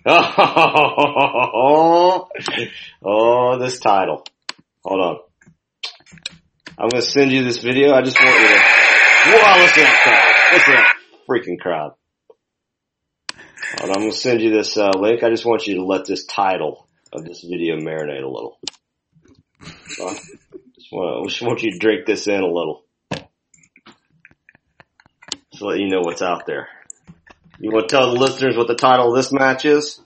Oh, 0.06 1.48
oh, 3.06 3.60
this 3.60 3.80
title. 3.80 4.24
Hold 4.84 5.02
on. 5.02 5.20
I'm 6.78 6.90
gonna 6.90 7.02
send 7.02 7.32
you 7.32 7.44
this 7.44 7.58
video. 7.60 7.94
I 7.94 8.02
just 8.02 8.20
want 8.20 8.34
you 8.40 8.48
to. 8.48 8.56
Wow, 9.28 9.58
listen 9.60 9.76
to 9.76 9.82
that 9.84 10.02
crowd. 10.04 10.54
Listen 10.54 10.74
to 10.74 10.78
that 10.78 10.96
freaking 11.30 11.60
crowd. 11.60 11.94
I'm 13.80 13.94
gonna 13.94 14.12
send 14.12 14.42
you 14.42 14.52
this 14.52 14.76
uh, 14.78 14.92
link. 14.98 15.24
I 15.24 15.30
just 15.30 15.46
want 15.46 15.68
you 15.68 15.76
to 15.76 15.86
let 15.86 16.06
this 16.06 16.26
title 16.26 16.88
of 17.14 17.24
this 17.24 17.42
video 17.42 17.76
marinate 17.78 18.24
a 18.24 18.28
little. 18.28 18.60
Uh, 19.64 20.16
just, 20.76 20.92
want, 20.92 21.30
just 21.30 21.42
want 21.42 21.62
you 21.62 21.72
to 21.74 21.78
drink 21.78 22.08
this 22.08 22.28
in 22.28 22.42
a 22.42 22.48
little. 22.48 22.84
Just 25.52 25.62
let 25.62 25.80
you 25.80 25.90
know 25.90 26.02
what's 26.02 26.22
out 26.22 26.46
there. 26.48 26.68
You 27.62 27.70
want 27.70 27.90
to 27.90 27.96
tell 27.96 28.12
the 28.12 28.20
listeners 28.20 28.58
what 28.58 28.68
the 28.68 28.74
title 28.74 29.10
of 29.10 29.16
this 29.16 29.32
match 29.32 29.66
is? 29.66 30.02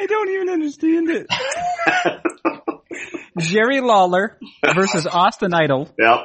I 0.00 0.06
don't 0.06 0.30
even 0.30 0.48
understand 0.48 1.10
it. 1.10 1.26
Jerry 3.38 3.82
Lawler 3.82 4.38
versus 4.74 5.06
Austin 5.06 5.52
Idol. 5.52 5.90
Yep. 5.98 6.20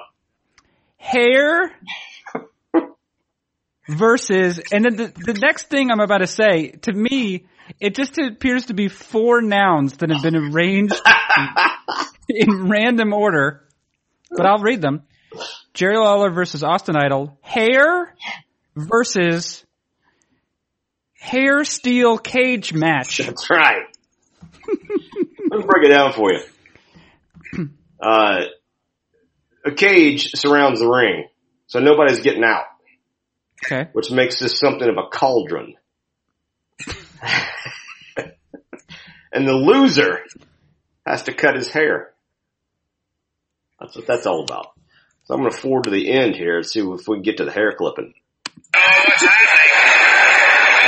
Hair 0.96 1.74
versus, 3.90 4.62
and 4.72 4.86
then 4.86 4.96
the, 4.96 5.08
the 5.34 5.34
next 5.34 5.70
thing 5.70 5.92
I'm 5.92 6.00
about 6.00 6.20
to 6.20 6.28
say, 6.28 6.70
to 6.84 6.94
me, 6.94 7.48
it 7.82 7.96
just 7.96 8.18
appears 8.18 8.68
to 8.68 8.76
be 8.76 8.88
four 8.88 9.42
nouns 9.42 9.98
that 9.98 10.10
have 10.10 10.24
been 10.24 10.38
arranged 10.38 10.96
in 12.30 12.70
random 12.70 13.12
order, 13.12 13.68
but 14.32 14.46
I'll 14.46 14.60
read 14.60 14.82
them. 14.82 15.04
Jerry 15.74 15.98
Lawler 15.98 16.32
versus 16.32 16.64
Austin 16.64 16.96
Idol. 16.96 17.38
Hair 17.42 18.14
versus 18.76 19.66
hair 21.14 21.64
steel 21.64 22.18
cage 22.18 22.74
match. 22.74 23.18
That's 23.26 23.50
right. 23.50 23.84
Let 24.68 25.60
me 25.60 25.66
break 25.66 25.86
it 25.86 25.90
down 25.90 26.14
for 26.14 26.32
you. 26.32 26.42
Uh, 28.02 28.42
a 29.66 29.72
cage 29.72 30.32
surrounds 30.36 30.80
the 30.80 30.88
ring, 30.88 31.28
so 31.68 31.80
nobody's 31.80 32.20
getting 32.22 32.44
out, 32.44 32.66
Okay. 33.66 33.90
which 33.94 34.12
makes 34.12 34.40
this 34.40 34.60
something 34.60 34.88
of 34.88 34.98
a 34.98 35.08
cauldron. 35.10 35.76
and 39.34 39.48
the 39.48 39.54
loser 39.54 40.20
has 41.06 41.24
to 41.24 41.34
cut 41.34 41.56
his 41.56 41.70
hair. 41.70 42.14
That's 43.80 43.96
what 43.96 44.06
that's 44.08 44.26
all 44.28 44.44
about. 44.44 44.68
So 45.28 45.34
I'm 45.34 45.42
going 45.42 45.52
to 45.52 45.58
forward 45.58 45.84
to 45.84 45.90
the 45.90 46.10
end 46.10 46.36
here 46.36 46.56
and 46.56 46.66
see 46.66 46.80
if 46.80 47.06
we 47.06 47.18
can 47.18 47.22
get 47.22 47.36
to 47.38 47.46
the 47.46 47.52
hair 47.52 47.74
clipping. 47.74 48.14
Oh, 48.74 49.04
what's 49.04 49.22
happening? 49.22 49.58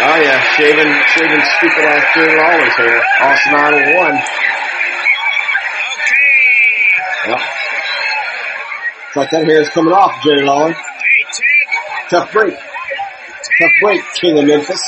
Oh 0.01 0.15
yeah, 0.15 0.39
shaving, 0.55 0.93
shaving 1.11 1.43
stupid 1.57 1.83
ass 1.83 2.05
Jerry 2.15 2.39
Lawler's 2.39 2.73
hair. 2.73 3.03
Austin 3.19 3.53
Idol 3.53 3.79
oh 3.79 3.95
won. 3.97 4.15
Okay. 4.15 4.23
Yep. 7.27 7.39
It's 9.07 9.17
like 9.17 9.29
that 9.31 9.43
hair 9.45 9.61
is 9.61 9.69
coming 9.71 9.91
off, 9.91 10.23
Jerry 10.23 10.45
Lawler. 10.45 10.71
Hey, 10.71 10.79
Tough 12.09 12.31
break. 12.31 12.53
Tough 12.55 13.71
break, 13.81 14.01
King 14.21 14.39
of 14.39 14.45
Memphis. 14.45 14.81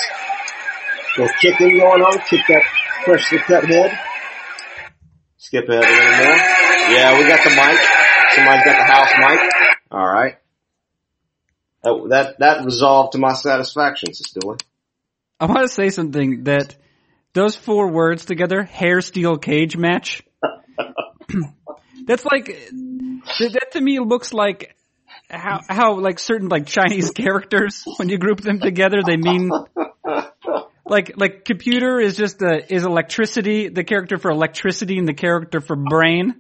Little 1.18 1.34
kicking 1.42 1.78
going 1.78 2.02
on, 2.04 2.20
kick 2.30 2.40
that 2.48 2.64
freshly 3.04 3.40
cut 3.40 3.66
head. 3.66 4.00
skip 5.36 5.68
ahead 5.68 5.84
a 5.84 5.88
little 5.88 6.26
more. 6.26 6.38
Yeah, 6.96 7.18
we 7.20 7.28
got 7.28 7.44
the 7.44 7.50
mic. 7.50 8.01
Somebody's 8.36 8.66
got 8.66 8.78
the 8.78 8.84
house 8.84 9.12
mic. 9.18 9.52
All 9.92 10.08
right. 10.08 10.38
That 11.84 12.08
that, 12.10 12.40
that 12.40 12.66
resolved 12.66 13.14
to 13.14 13.18
my 13.18 13.34
satisfaction, 13.34 14.14
Sister 14.14 14.40
I 15.40 15.46
want 15.46 15.68
to 15.68 15.74
say 15.74 15.90
something 15.90 16.44
that 16.44 16.76
those 17.34 17.56
four 17.56 17.92
words 17.92 18.26
together, 18.26 18.64
hair 18.64 19.02
steel 19.02 19.38
cage 19.38 19.76
match. 19.76 20.22
that's 22.06 22.26
like 22.26 22.46
that, 22.46 23.50
that 23.54 23.72
to 23.72 23.82
me 23.82 24.00
looks 24.00 24.34
like 24.34 24.76
how 25.30 25.62
how 25.68 26.00
like 26.00 26.20
certain 26.20 26.50
like 26.50 26.68
Chinese 26.68 27.12
characters 27.16 27.84
when 27.98 28.10
you 28.10 28.18
group 28.18 28.42
them 28.42 28.60
together 28.60 29.02
they 29.06 29.18
mean 29.18 29.50
like 30.86 31.14
like 31.16 31.46
computer 31.46 32.00
is 32.00 32.16
just 32.18 32.42
a 32.42 32.74
is 32.74 32.84
electricity 32.84 33.70
the 33.70 33.84
character 33.84 34.18
for 34.18 34.30
electricity 34.30 34.98
and 34.98 35.08
the 35.08 35.14
character 35.14 35.62
for 35.62 35.76
brain 35.76 36.36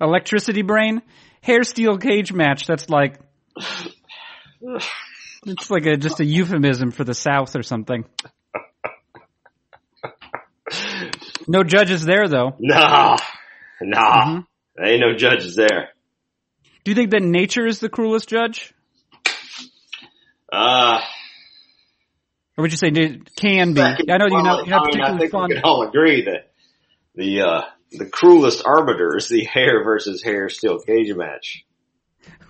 electricity 0.00 0.62
brain 0.62 1.02
hair 1.42 1.62
steel 1.62 1.98
cage 1.98 2.32
match 2.32 2.66
that's 2.66 2.88
like 2.88 3.18
it's 5.46 5.70
like 5.70 5.86
a 5.86 5.96
just 5.96 6.20
a 6.20 6.24
euphemism 6.24 6.90
for 6.90 7.04
the 7.04 7.14
South 7.14 7.54
or 7.56 7.62
something. 7.62 8.04
No 11.48 11.62
judges 11.62 12.04
there 12.04 12.26
though. 12.28 12.56
Nah, 12.58 13.16
nah. 13.80 14.24
Mm-hmm. 14.24 14.40
There 14.76 14.86
ain't 14.86 15.00
no 15.00 15.14
judges 15.16 15.54
there. 15.54 15.90
Do 16.84 16.90
you 16.90 16.94
think 16.94 17.10
that 17.12 17.22
nature 17.22 17.66
is 17.66 17.78
the 17.78 17.88
cruelest 17.88 18.28
judge? 18.28 18.74
Uh, 20.52 21.00
Or 22.56 22.62
would 22.62 22.72
you 22.72 22.78
say 22.78 22.88
it 22.88 23.34
can 23.36 23.74
be? 23.74 23.80
I 23.80 23.94
know 24.16 24.26
you're 24.28 24.42
not, 24.42 24.66
you're 24.66 24.76
not 24.76 24.82
I 24.82 24.96
mean, 24.96 25.02
I 25.02 25.16
particularly 25.16 25.18
think 25.18 25.32
we 25.32 25.54
can 25.54 25.64
all 25.64 25.86
agree 25.86 26.24
that 26.24 26.50
the 27.14 27.42
uh, 27.42 27.62
the 27.92 28.06
cruelest 28.06 28.62
arbiter 28.66 29.16
is 29.16 29.28
the 29.28 29.44
hair 29.52 29.84
versus 29.84 30.22
hair 30.22 30.48
steel 30.48 30.78
cage 30.78 31.14
match. 31.14 31.64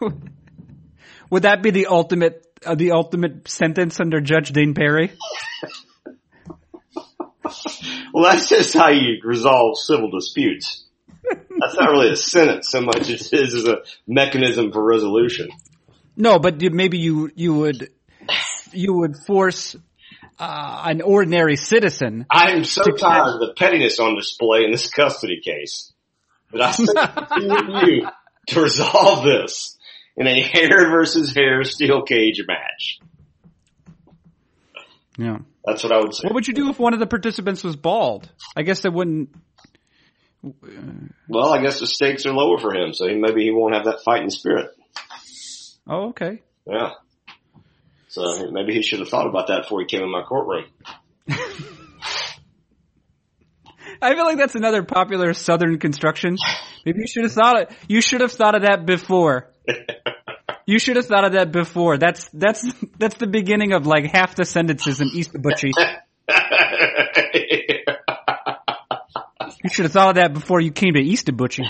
Would 1.31 1.43
that 1.43 1.63
be 1.63 1.71
the 1.71 1.87
ultimate, 1.87 2.47
uh, 2.65 2.77
the 2.77 2.93
ultimate 2.93 3.49
sentence 3.49 3.99
under 4.01 4.21
Judge 4.21 4.53
Dayn 4.53 4.75
Perry? 4.75 5.13
Well, 8.13 8.25
that's 8.25 8.49
just 8.49 8.73
how 8.73 8.89
you 8.89 9.21
resolve 9.23 9.79
civil 9.79 10.11
disputes. 10.11 10.85
That's 11.23 11.75
not 11.75 11.91
really 11.91 12.11
a 12.11 12.17
sentence 12.17 12.71
so 12.71 12.81
much 12.81 13.11
as 13.11 13.33
it 13.33 13.41
is 13.41 13.69
a 13.69 13.83
mechanism 14.07 14.73
for 14.73 14.83
resolution. 14.83 15.51
No, 16.17 16.39
but 16.39 16.61
maybe 16.61 16.99
you 16.99 17.31
you 17.35 17.55
would 17.55 17.91
you 18.73 18.95
would 18.95 19.17
force 19.27 19.77
uh, 20.39 20.83
an 20.87 21.03
ordinary 21.03 21.57
citizen. 21.57 22.27
I 22.31 22.53
am 22.53 22.65
so 22.65 22.83
tired 22.83 23.35
of 23.35 23.41
the 23.41 23.55
pettiness 23.57 23.99
on 23.99 24.17
display 24.17 24.65
in 24.65 24.71
this 24.71 24.91
custody 24.91 25.41
case 25.41 25.93
that 26.53 26.63
I 26.63 26.71
say 26.73 26.85
to 26.85 27.87
you 27.87 28.09
to 28.49 28.61
resolve 28.61 29.25
this 29.25 29.77
in 30.17 30.27
a 30.27 30.41
hair 30.41 30.91
versus 30.91 31.35
hair 31.35 31.65
steel 31.65 32.03
cage 32.03 32.43
match. 32.47 33.01
Yeah. 35.19 35.39
That's 35.65 35.83
what 35.83 35.93
I 35.93 35.99
would 35.99 36.15
say. 36.15 36.25
What 36.25 36.35
would 36.35 36.49
you 36.49 36.55
do 36.55 36.71
if 36.71 36.79
one 36.79 36.95
of 36.95 37.01
the 37.01 37.07
participants 37.07 37.65
was 37.65 37.75
bald? 37.75 38.31
I 38.55 38.63
guess 38.63 38.81
that 38.81 38.93
wouldn't. 38.93 39.31
Well, 41.29 41.53
I 41.53 41.61
guess 41.61 41.81
the 41.81 41.89
stakes 41.89 42.25
are 42.25 42.33
lower 42.33 42.59
for 42.59 42.73
him, 42.73 42.93
so 42.93 43.09
he, 43.09 43.17
maybe 43.17 43.43
he 43.43 43.51
won't 43.51 43.75
have 43.75 43.87
that 43.87 44.05
fighting 44.05 44.31
spirit. 44.31 44.71
Oh, 45.89 46.11
okay. 46.11 46.43
Yeah. 46.67 46.91
So 48.17 48.51
maybe 48.51 48.73
he 48.73 48.81
should 48.81 49.01
have 49.01 49.11
thought 49.11 49.27
about 49.27 49.49
that 49.49 49.65
before 49.65 49.81
he 49.81 49.87
came 49.87 50.03
in 50.03 50.11
my 50.11 50.23
courtroom. 50.23 50.65
I 54.01 54.15
feel 54.15 54.25
like 54.25 54.39
that's 54.39 54.55
another 54.55 54.83
popular 54.85 55.35
Southern 55.35 55.79
construction. 55.79 56.39
Maybe 56.87 57.01
you 57.01 57.07
should 57.07 57.25
have 57.25 57.35
thought 57.35 57.61
it. 57.61 57.71
You 57.89 58.01
should 58.01 58.23
have 58.23 58.33
thought 58.33 58.55
of 58.55 58.63
that 58.63 58.87
before. 58.87 59.51
You 60.69 60.81
should 60.81 60.97
have 60.97 61.07
thought 61.07 61.25
of 61.25 61.35
that 61.35 61.53
before. 61.53 61.97
That's 61.97 62.29
that's 62.31 62.67
that's 62.99 63.15
the 63.19 63.29
beginning 63.29 63.73
of 63.73 63.87
like 63.87 64.07
half 64.07 64.35
the 64.35 64.45
sentences 64.45 65.01
in 65.01 65.11
Eastabuchie. 65.11 65.71
You 69.63 69.71
should 69.71 69.85
have 69.85 69.93
thought 69.93 70.11
of 70.11 70.15
that 70.17 70.33
before 70.33 70.61
you 70.61 70.73
came 70.73 70.95
to 70.95 71.01
Eastabuchie. 71.01 71.67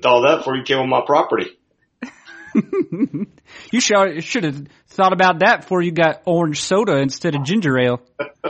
Should 0.00 0.04
have 0.04 0.12
thought 0.12 0.24
of 0.24 0.30
that 0.30 0.38
before 0.38 0.56
you 0.56 0.64
came 0.64 0.78
on 0.78 0.88
my 0.88 1.02
property. 1.04 1.50
You 3.72 3.80
should 3.80 4.24
should 4.24 4.44
have 4.44 4.66
thought 4.88 5.12
about 5.12 5.40
that 5.40 5.62
before 5.62 5.82
you 5.82 5.92
got 5.92 6.22
orange 6.24 6.60
soda 6.60 6.96
instead 6.98 7.34
of 7.34 7.44
ginger 7.44 7.78
ale. 7.78 8.02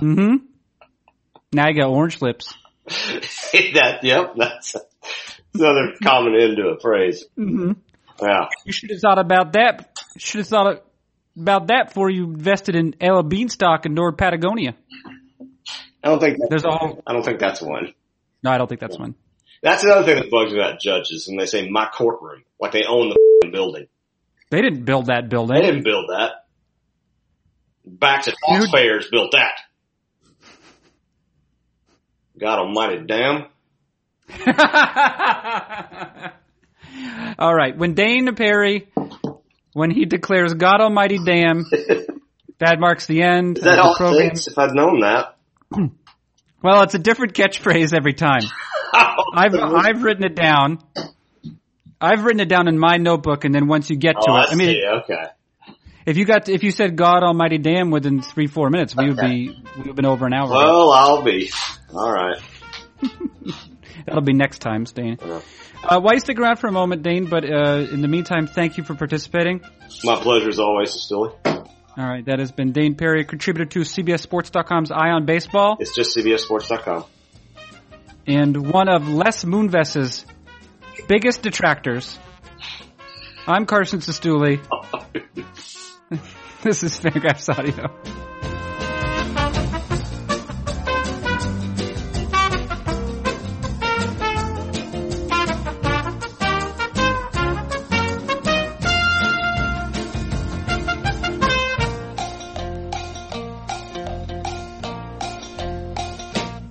Mm-hmm. 0.00 0.46
Now 1.52 1.68
you 1.68 1.78
got 1.78 1.90
orange 1.90 2.22
lips. 2.22 2.54
that, 2.86 3.98
yep, 4.02 4.34
that's 4.34 4.74
another 5.52 5.92
common 6.02 6.40
end 6.40 6.56
to 6.56 6.68
a 6.68 6.80
phrase. 6.80 7.26
Mm-hmm. 7.38 7.72
Yeah. 8.22 8.46
You 8.64 8.72
should 8.72 8.90
have 8.90 9.00
thought 9.00 9.18
about 9.18 9.52
that. 9.52 9.98
Should 10.16 10.38
have 10.38 10.48
thought 10.48 10.84
about 11.36 11.66
that 11.66 11.88
before 11.88 12.08
you 12.08 12.24
invested 12.24 12.76
in 12.76 12.94
Ella 12.98 13.22
Beanstalk 13.22 13.84
in 13.84 13.92
North 13.92 14.16
Patagonia. 14.16 14.74
I 16.02 16.08
don't 16.08 16.18
think 16.18 16.38
There's 16.48 16.64
a 16.64 16.70
whole. 16.70 17.02
I 17.06 17.12
don't 17.12 17.24
think 17.24 17.38
that's 17.38 17.60
one. 17.60 17.92
No, 18.42 18.50
I 18.50 18.56
don't 18.56 18.68
think 18.68 18.80
that's 18.80 18.98
one. 18.98 19.14
That's 19.62 19.84
another 19.84 20.04
thing 20.04 20.16
that 20.16 20.30
bugs 20.30 20.52
me 20.52 20.58
about 20.58 20.80
judges 20.80 21.26
when 21.28 21.36
they 21.36 21.46
say 21.46 21.68
my 21.68 21.86
courtroom, 21.86 22.42
like 22.60 22.72
they 22.72 22.84
own 22.88 23.10
the 23.10 23.48
building. 23.50 23.86
They 24.50 24.62
didn't 24.62 24.84
build 24.84 25.06
that 25.06 25.28
building. 25.28 25.56
They 25.56 25.62
didn't 25.66 25.84
build 25.84 26.06
that. 26.08 26.32
Of 27.86 28.24
Dude. 28.24 28.34
taxpayers 28.48 29.08
built 29.10 29.32
that. 29.32 29.52
God 32.38 32.58
almighty 32.60 33.04
damn. 33.06 33.46
All 37.38 37.54
right. 37.54 37.76
When 37.76 37.94
Dayn 37.94 38.34
Perry, 38.36 38.88
when 39.72 39.90
he 39.90 40.04
declares 40.04 40.54
God 40.54 40.80
Almighty 40.80 41.18
damn, 41.24 41.64
that 42.58 42.78
marks 42.80 43.06
the 43.06 43.22
end 43.22 43.58
Is 43.58 43.64
that 43.64 43.78
of 43.78 43.84
all 43.84 43.92
the 43.94 43.98
program. 43.98 44.26
it 44.26 44.28
takes? 44.30 44.46
If 44.46 44.58
I'd 44.58 44.74
known 44.74 45.00
that. 45.00 45.36
Well, 46.62 46.82
it's 46.82 46.94
a 46.94 46.98
different 46.98 47.32
catchphrase 47.32 47.94
every 47.96 48.12
time. 48.12 48.42
I've 49.34 49.54
I've 49.54 50.02
written 50.02 50.24
it 50.24 50.34
down. 50.34 50.78
I've 52.00 52.24
written 52.24 52.40
it 52.40 52.48
down 52.48 52.68
in 52.68 52.78
my 52.78 52.96
notebook, 52.96 53.44
and 53.44 53.54
then 53.54 53.66
once 53.66 53.90
you 53.90 53.96
get 53.96 54.12
to 54.12 54.30
oh, 54.30 54.36
it, 54.36 54.48
I, 54.48 54.52
I 54.52 54.54
mean. 54.54 54.82
Okay. 54.84 55.24
if 56.06 56.16
you 56.16 56.24
got 56.24 56.48
if 56.48 56.62
you 56.62 56.70
said 56.70 56.96
God 56.96 57.22
Almighty 57.22 57.58
damn 57.58 57.90
within 57.90 58.22
three 58.22 58.46
four 58.46 58.70
minutes, 58.70 58.96
we 58.96 59.08
would 59.08 59.18
be 59.18 59.48
we 59.48 59.76
would 59.76 59.86
have 59.86 59.96
been 59.96 60.06
over 60.06 60.26
an 60.26 60.32
hour. 60.32 60.46
ago. 60.46 60.54
Well, 60.54 60.90
I'll 60.92 61.22
be. 61.22 61.50
All 61.94 62.10
right. 62.10 62.38
That'll 64.06 64.22
be 64.22 64.32
next 64.32 64.60
time, 64.60 64.84
Dayn. 64.84 65.20
Yeah. 65.20 65.40
Uh, 65.82 66.00
why 66.00 66.12
you 66.14 66.20
stick 66.20 66.38
around 66.38 66.56
for 66.56 66.66
a 66.66 66.72
moment, 66.72 67.02
Dayn? 67.02 67.28
But 67.28 67.44
uh, 67.44 67.92
in 67.92 68.02
the 68.02 68.08
meantime, 68.08 68.46
thank 68.46 68.76
you 68.76 68.84
for 68.84 68.94
participating. 68.94 69.60
My 70.04 70.16
pleasure 70.16 70.48
as 70.48 70.58
always, 70.58 70.92
Stilly. 70.92 71.30
All 71.44 72.06
right, 72.08 72.24
that 72.26 72.38
has 72.38 72.52
been 72.52 72.72
Dayn 72.72 72.96
Perry, 72.96 73.24
contributor 73.24 73.66
to 73.66 73.80
CBSSports.com's 73.80 74.90
Eye 74.92 75.10
on 75.10 75.26
Baseball, 75.26 75.76
It's 75.80 75.94
just 75.94 76.16
CBSSports.com. 76.16 77.04
and 78.30 78.72
one 78.72 78.88
of 78.88 79.08
Les 79.08 79.44
Moonves's 79.44 80.24
biggest 81.08 81.42
detractors. 81.42 82.16
I'm 83.44 83.66
Carson 83.66 83.98
Cistulli. 83.98 84.60
this 86.62 86.84
is 86.84 87.00
Fangraphs 87.00 87.48
Audio. 87.52 88.29